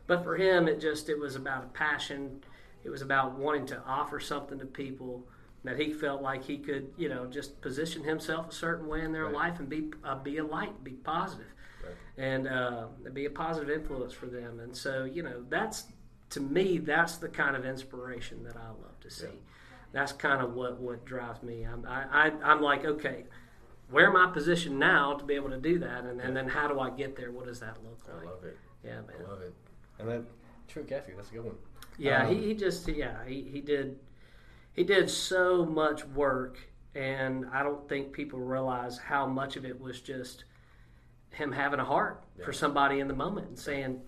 But 0.08 0.24
for 0.24 0.36
him, 0.36 0.68
it 0.68 0.80
just 0.82 1.10
it 1.10 1.18
was 1.20 1.36
about 1.36 1.64
a 1.64 1.68
passion. 1.68 2.42
It 2.84 2.90
was 2.90 3.02
about 3.02 3.38
wanting 3.38 3.66
to 3.68 3.82
offer 3.86 4.20
something 4.20 4.60
to 4.60 4.66
people 4.66 5.28
that 5.64 5.80
he 5.80 5.92
felt 5.94 6.22
like 6.22 6.44
he 6.46 6.58
could, 6.58 6.94
you 6.98 7.10
know, 7.10 7.26
just 7.26 7.60
position 7.62 8.04
himself 8.04 8.50
a 8.50 8.54
certain 8.54 8.88
way 8.88 9.02
in 9.04 9.12
their 9.12 9.26
Right. 9.26 9.34
life 9.34 9.60
and 9.60 9.68
be 9.70 9.92
uh, 10.04 10.16
be 10.16 10.38
a 10.38 10.44
light, 10.44 10.84
be 10.84 10.92
positive, 10.94 11.52
Right. 11.84 11.96
and 12.18 12.48
uh, 12.48 12.88
be 13.14 13.26
a 13.26 13.30
positive 13.30 13.70
influence 13.70 14.14
for 14.14 14.28
them. 14.28 14.60
And 14.60 14.76
so, 14.76 15.06
you 15.06 15.24
know, 15.24 15.44
that's 15.50 15.86
to 16.32 16.42
me, 16.42 16.78
that's 16.78 17.18
the 17.18 17.30
kind 17.30 17.56
of 17.56 17.66
inspiration 17.66 18.44
that 18.44 18.58
I 18.58 18.68
love 18.68 19.00
to 19.02 19.10
see. 19.10 19.26
Yeah. 19.28 19.32
That's 19.92 20.12
kind 20.12 20.42
of 20.42 20.54
what 20.54 20.80
what 20.80 21.06
drives 21.06 21.42
me. 21.44 21.64
I'm 21.64 21.86
I, 21.88 22.28
I, 22.28 22.32
I'm 22.44 22.62
like, 22.62 22.86
okay, 22.86 23.24
where 23.90 24.08
am 24.08 24.16
I 24.16 24.32
positioned 24.32 24.78
now 24.78 25.14
to 25.14 25.26
be 25.26 25.36
able 25.36 25.50
to 25.50 25.58
do 25.58 25.80
that, 25.80 26.04
and, 26.04 26.20
and 26.20 26.36
then 26.36 26.48
how 26.48 26.68
do 26.68 26.80
I 26.80 26.90
get 26.90 27.16
there? 27.16 27.32
What 27.32 27.46
does 27.46 27.60
that 27.62 27.78
look 27.84 28.00
like? 28.08 28.28
I 28.28 28.30
love 28.30 28.44
it. 28.44 28.58
Yeah, 28.84 28.96
man. 28.96 29.26
I 29.26 29.30
love 29.30 29.42
it. 29.42 29.54
And 30.00 30.10
that 30.10 30.24
Truett 30.68 30.90
Cathy, 30.90 31.14
that's 31.16 31.30
a 31.30 31.34
good 31.34 31.46
one. 31.46 31.56
Yeah, 31.98 32.26
Um, 32.28 32.36
he, 32.36 32.48
he 32.48 32.54
just 32.54 32.88
yeah 32.88 33.26
he, 33.26 33.44
he 33.52 33.62
did 33.62 33.98
he 34.74 34.84
did 34.84 35.10
so 35.10 35.66
much 35.66 36.06
work, 36.06 36.60
and 36.94 37.46
I 37.52 37.64
don't 37.64 37.88
think 37.90 38.12
people 38.12 38.40
realize 38.40 38.98
how 39.00 39.26
much 39.26 39.56
of 39.56 39.66
it 39.66 39.80
was 39.80 40.02
just 40.02 40.44
him 41.32 41.52
having 41.52 41.80
a 41.80 41.86
heart 41.86 42.24
for 42.44 42.54
somebody 42.54 43.00
in 43.00 43.08
the 43.08 43.14
moment 43.16 43.48
and 43.48 43.58
saying, 43.60 44.02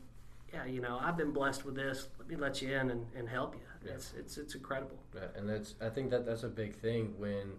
yeah, 0.54 0.66
you 0.66 0.82
know, 0.82 1.00
I've 1.02 1.18
been 1.18 1.32
blessed 1.32 1.66
with 1.66 1.76
this. 1.76 2.08
Let 2.18 2.28
me 2.28 2.36
let 2.36 2.62
you 2.62 2.74
in 2.76 2.90
and, 2.92 3.06
and 3.16 3.28
help 3.30 3.56
you. 3.56 3.62
Yeah. 3.86 3.94
It's 3.94 4.14
it's 4.18 4.38
it's 4.38 4.56
incredible. 4.56 4.98
Yeah, 5.16 5.28
and 5.36 5.50
that's 5.50 5.76
I 5.82 5.90
think 5.90 6.12
that 6.12 6.26
that's 6.26 6.44
a 6.44 6.50
big 6.50 6.76
thing 6.76 7.14
when 7.18 7.54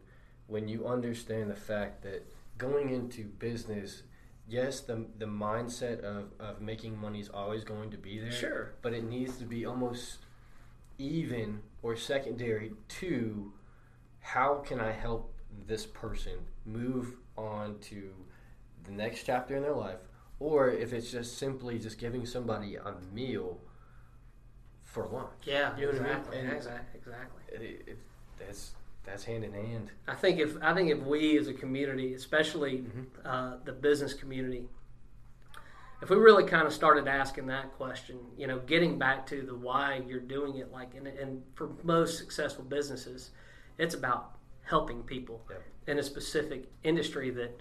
when 0.47 0.69
you 0.69 0.87
understand 0.87 1.51
the 1.51 1.57
fact 1.57 2.03
that 2.03 2.27
going 2.59 2.91
into 2.91 3.25
business, 3.25 4.03
yes, 4.49 4.81
the 4.81 5.07
the 5.19 5.27
mindset 5.27 6.01
of, 6.01 6.33
of 6.39 6.61
making 6.61 6.99
money 6.99 7.21
is 7.21 7.29
always 7.29 7.65
going 7.65 7.91
to 7.91 7.99
be 7.99 8.19
there. 8.19 8.33
Sure. 8.33 8.75
But 8.83 8.93
it 8.93 9.05
needs 9.05 9.37
to 9.39 9.45
be 9.45 9.65
almost 9.65 10.19
even 10.99 11.61
or 11.83 11.97
secondary 11.97 12.73
to 12.89 13.53
how 14.21 14.57
can 14.57 14.79
I 14.81 14.93
help 14.93 15.35
this 15.67 15.87
person 15.87 16.35
move 16.67 17.15
on 17.37 17.79
to 17.81 18.11
the 18.85 18.93
next 18.93 19.25
chapter 19.25 19.57
in 19.57 19.63
their 19.63 19.75
life, 19.75 20.01
or 20.39 20.69
if 20.69 20.93
it's 20.93 21.11
just 21.11 21.39
simply 21.39 21.79
just 21.79 21.99
giving 21.99 22.27
somebody 22.27 22.77
a 22.77 22.95
meal 23.13 23.59
for 24.91 25.07
lunch. 25.07 25.29
Yeah, 25.45 25.77
You 25.77 25.87
know 25.87 25.93
what 25.93 26.01
I 26.03 26.05
mean? 26.05 26.17
exactly, 26.17 26.39
exactly, 26.39 26.99
exactly. 27.01 27.43
It, 27.53 27.89
it, 27.89 27.99
that's 28.39 28.73
that's 29.05 29.25
hand 29.25 29.45
in 29.45 29.53
hand. 29.53 29.91
I 30.09 30.15
think 30.15 30.41
if 30.41 30.57
I 30.63 30.75
think 30.75 30.91
if 30.91 30.99
we 30.99 31.39
as 31.39 31.47
a 31.49 31.55
community, 31.55 32.15
especially 32.15 32.79
Mhm. 32.79 33.07
uh, 33.25 33.57
the 33.65 33.73
business 33.73 34.15
community, 34.15 34.69
if 36.03 36.11
we 36.11 36.17
really 36.17 36.45
kind 36.45 36.67
of 36.67 36.73
started 36.73 37.07
asking 37.07 37.47
that 37.47 37.73
question, 37.73 38.19
you 38.37 38.47
know, 38.47 38.59
getting 38.61 38.99
back 38.99 39.27
to 39.27 39.43
the 39.43 39.55
why 39.55 40.03
you're 40.07 40.19
doing 40.21 40.57
it, 40.57 40.73
like, 40.73 40.95
and, 40.95 41.07
and 41.07 41.43
for 41.55 41.71
most 41.85 42.19
successful 42.19 42.65
businesses, 42.65 43.31
it's 43.79 43.95
about 43.95 44.33
helping 44.63 45.03
people 45.05 45.45
Yep. 45.51 45.63
in 45.87 45.99
a 45.99 46.03
specific 46.03 46.69
industry 46.83 47.31
that 47.31 47.61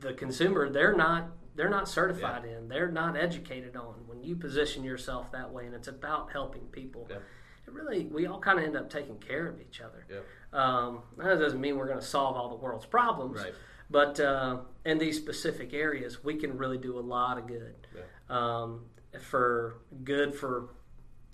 the 0.00 0.12
consumer 0.14 0.68
they're 0.68 0.96
not 0.96 1.28
they're 1.54 1.70
not 1.70 1.88
certified 1.88 2.44
in, 2.44 2.68
they're 2.68 2.90
not 2.90 3.16
educated 3.16 3.76
on. 3.76 4.06
When 4.06 4.22
you 4.22 4.36
position 4.36 4.84
yourself 4.84 5.30
that 5.32 5.52
way, 5.52 5.66
and 5.66 5.74
it's 5.74 5.88
about 5.88 6.32
helping 6.32 6.62
people, 6.66 7.06
Yep. 7.10 7.22
it 7.66 7.72
really 7.72 8.06
we 8.06 8.26
all 8.26 8.40
kind 8.40 8.58
of 8.58 8.64
end 8.64 8.76
up 8.76 8.90
taking 8.90 9.18
care 9.18 9.46
of 9.48 9.60
each 9.60 9.80
other. 9.80 10.04
Yep. 10.08 10.24
Um, 10.58 11.02
that 11.18 11.38
doesn't 11.38 11.60
mean 11.60 11.76
we're 11.76 11.86
going 11.88 12.00
to 12.00 12.04
solve 12.04 12.36
all 12.36 12.48
the 12.48 12.56
world's 12.56 12.86
problems, 12.86 13.40
Right. 13.42 13.54
but 13.90 14.18
uh, 14.20 14.60
in 14.84 14.98
these 14.98 15.16
specific 15.18 15.72
areas, 15.72 16.22
we 16.24 16.36
can 16.36 16.56
really 16.56 16.78
do 16.78 16.98
a 16.98 17.00
lot 17.00 17.38
of 17.38 17.46
good. 17.46 17.86
Yeah. 17.94 18.02
Um, 18.28 18.86
for 19.20 19.74
good 20.04 20.34
for 20.34 20.70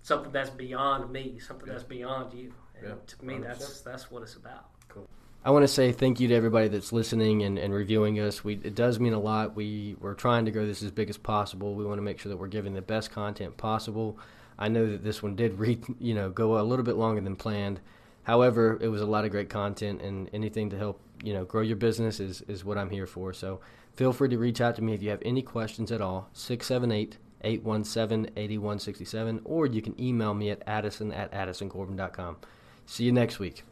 something 0.02 0.32
that's 0.32 0.50
beyond 0.50 1.12
me, 1.12 1.38
something 1.38 1.66
Yeah. 1.68 1.74
that's 1.74 1.84
beyond 1.84 2.32
you. 2.34 2.52
And 2.76 2.88
Yeah, 2.88 2.94
to 3.06 3.24
me, 3.24 3.34
100%. 3.34 3.42
that's 3.46 3.80
that's 3.82 4.10
what 4.10 4.22
it's 4.22 4.34
about. 4.34 4.70
I 5.44 5.50
want 5.50 5.62
to 5.62 5.68
say 5.68 5.92
thank 5.92 6.18
you 6.18 6.28
to 6.28 6.34
everybody 6.34 6.68
that's 6.68 6.92
listening 6.92 7.42
and, 7.42 7.58
and 7.58 7.72
reviewing 7.72 8.18
us. 8.18 8.42
We 8.42 8.54
it 8.54 8.74
does 8.74 8.98
mean 8.98 9.12
a 9.12 9.20
lot. 9.20 9.54
We 9.54 9.96
we're 10.00 10.14
trying 10.14 10.44
to 10.46 10.50
grow 10.50 10.66
this 10.66 10.82
as 10.82 10.90
big 10.90 11.08
as 11.08 11.16
possible. 11.16 11.74
We 11.74 11.84
want 11.84 11.98
to 11.98 12.02
make 12.02 12.18
sure 12.18 12.30
that 12.30 12.36
we're 12.36 12.48
giving 12.48 12.74
the 12.74 12.82
best 12.82 13.12
content 13.12 13.56
possible. 13.56 14.18
I 14.58 14.68
know 14.68 14.90
that 14.90 15.04
this 15.04 15.22
one 15.22 15.36
did 15.36 15.58
read 15.58 15.84
you 16.00 16.14
know 16.14 16.30
go 16.30 16.58
a 16.58 16.62
little 16.62 16.84
bit 16.84 16.96
longer 16.96 17.20
than 17.20 17.36
planned. 17.36 17.80
However, 18.24 18.78
it 18.80 18.88
was 18.88 19.00
a 19.00 19.06
lot 19.06 19.24
of 19.24 19.30
great 19.30 19.48
content 19.48 20.02
and 20.02 20.28
anything 20.32 20.70
to 20.70 20.76
help 20.76 21.00
you 21.22 21.32
know 21.32 21.44
grow 21.44 21.62
your 21.62 21.76
business 21.76 22.18
is 22.18 22.42
is 22.42 22.64
what 22.64 22.76
I'm 22.76 22.90
here 22.90 23.06
for. 23.06 23.32
So 23.32 23.60
feel 23.94 24.12
free 24.12 24.28
to 24.30 24.38
reach 24.38 24.60
out 24.60 24.74
to 24.76 24.82
me 24.82 24.92
if 24.92 25.02
you 25.02 25.10
have 25.10 25.22
any 25.24 25.42
questions 25.42 25.92
at 25.92 26.00
all. 26.00 26.28
678 26.32 27.16
817 27.42 28.32
8167 28.36 29.40
or 29.44 29.66
you 29.66 29.82
can 29.82 29.98
email 30.00 30.34
me 30.34 30.50
at 30.50 30.62
addison 30.66 31.12
at 31.12 31.30
addisoncorbin.com. 31.30 32.38
See 32.86 33.04
you 33.04 33.12
next 33.12 33.38
week. 33.38 33.62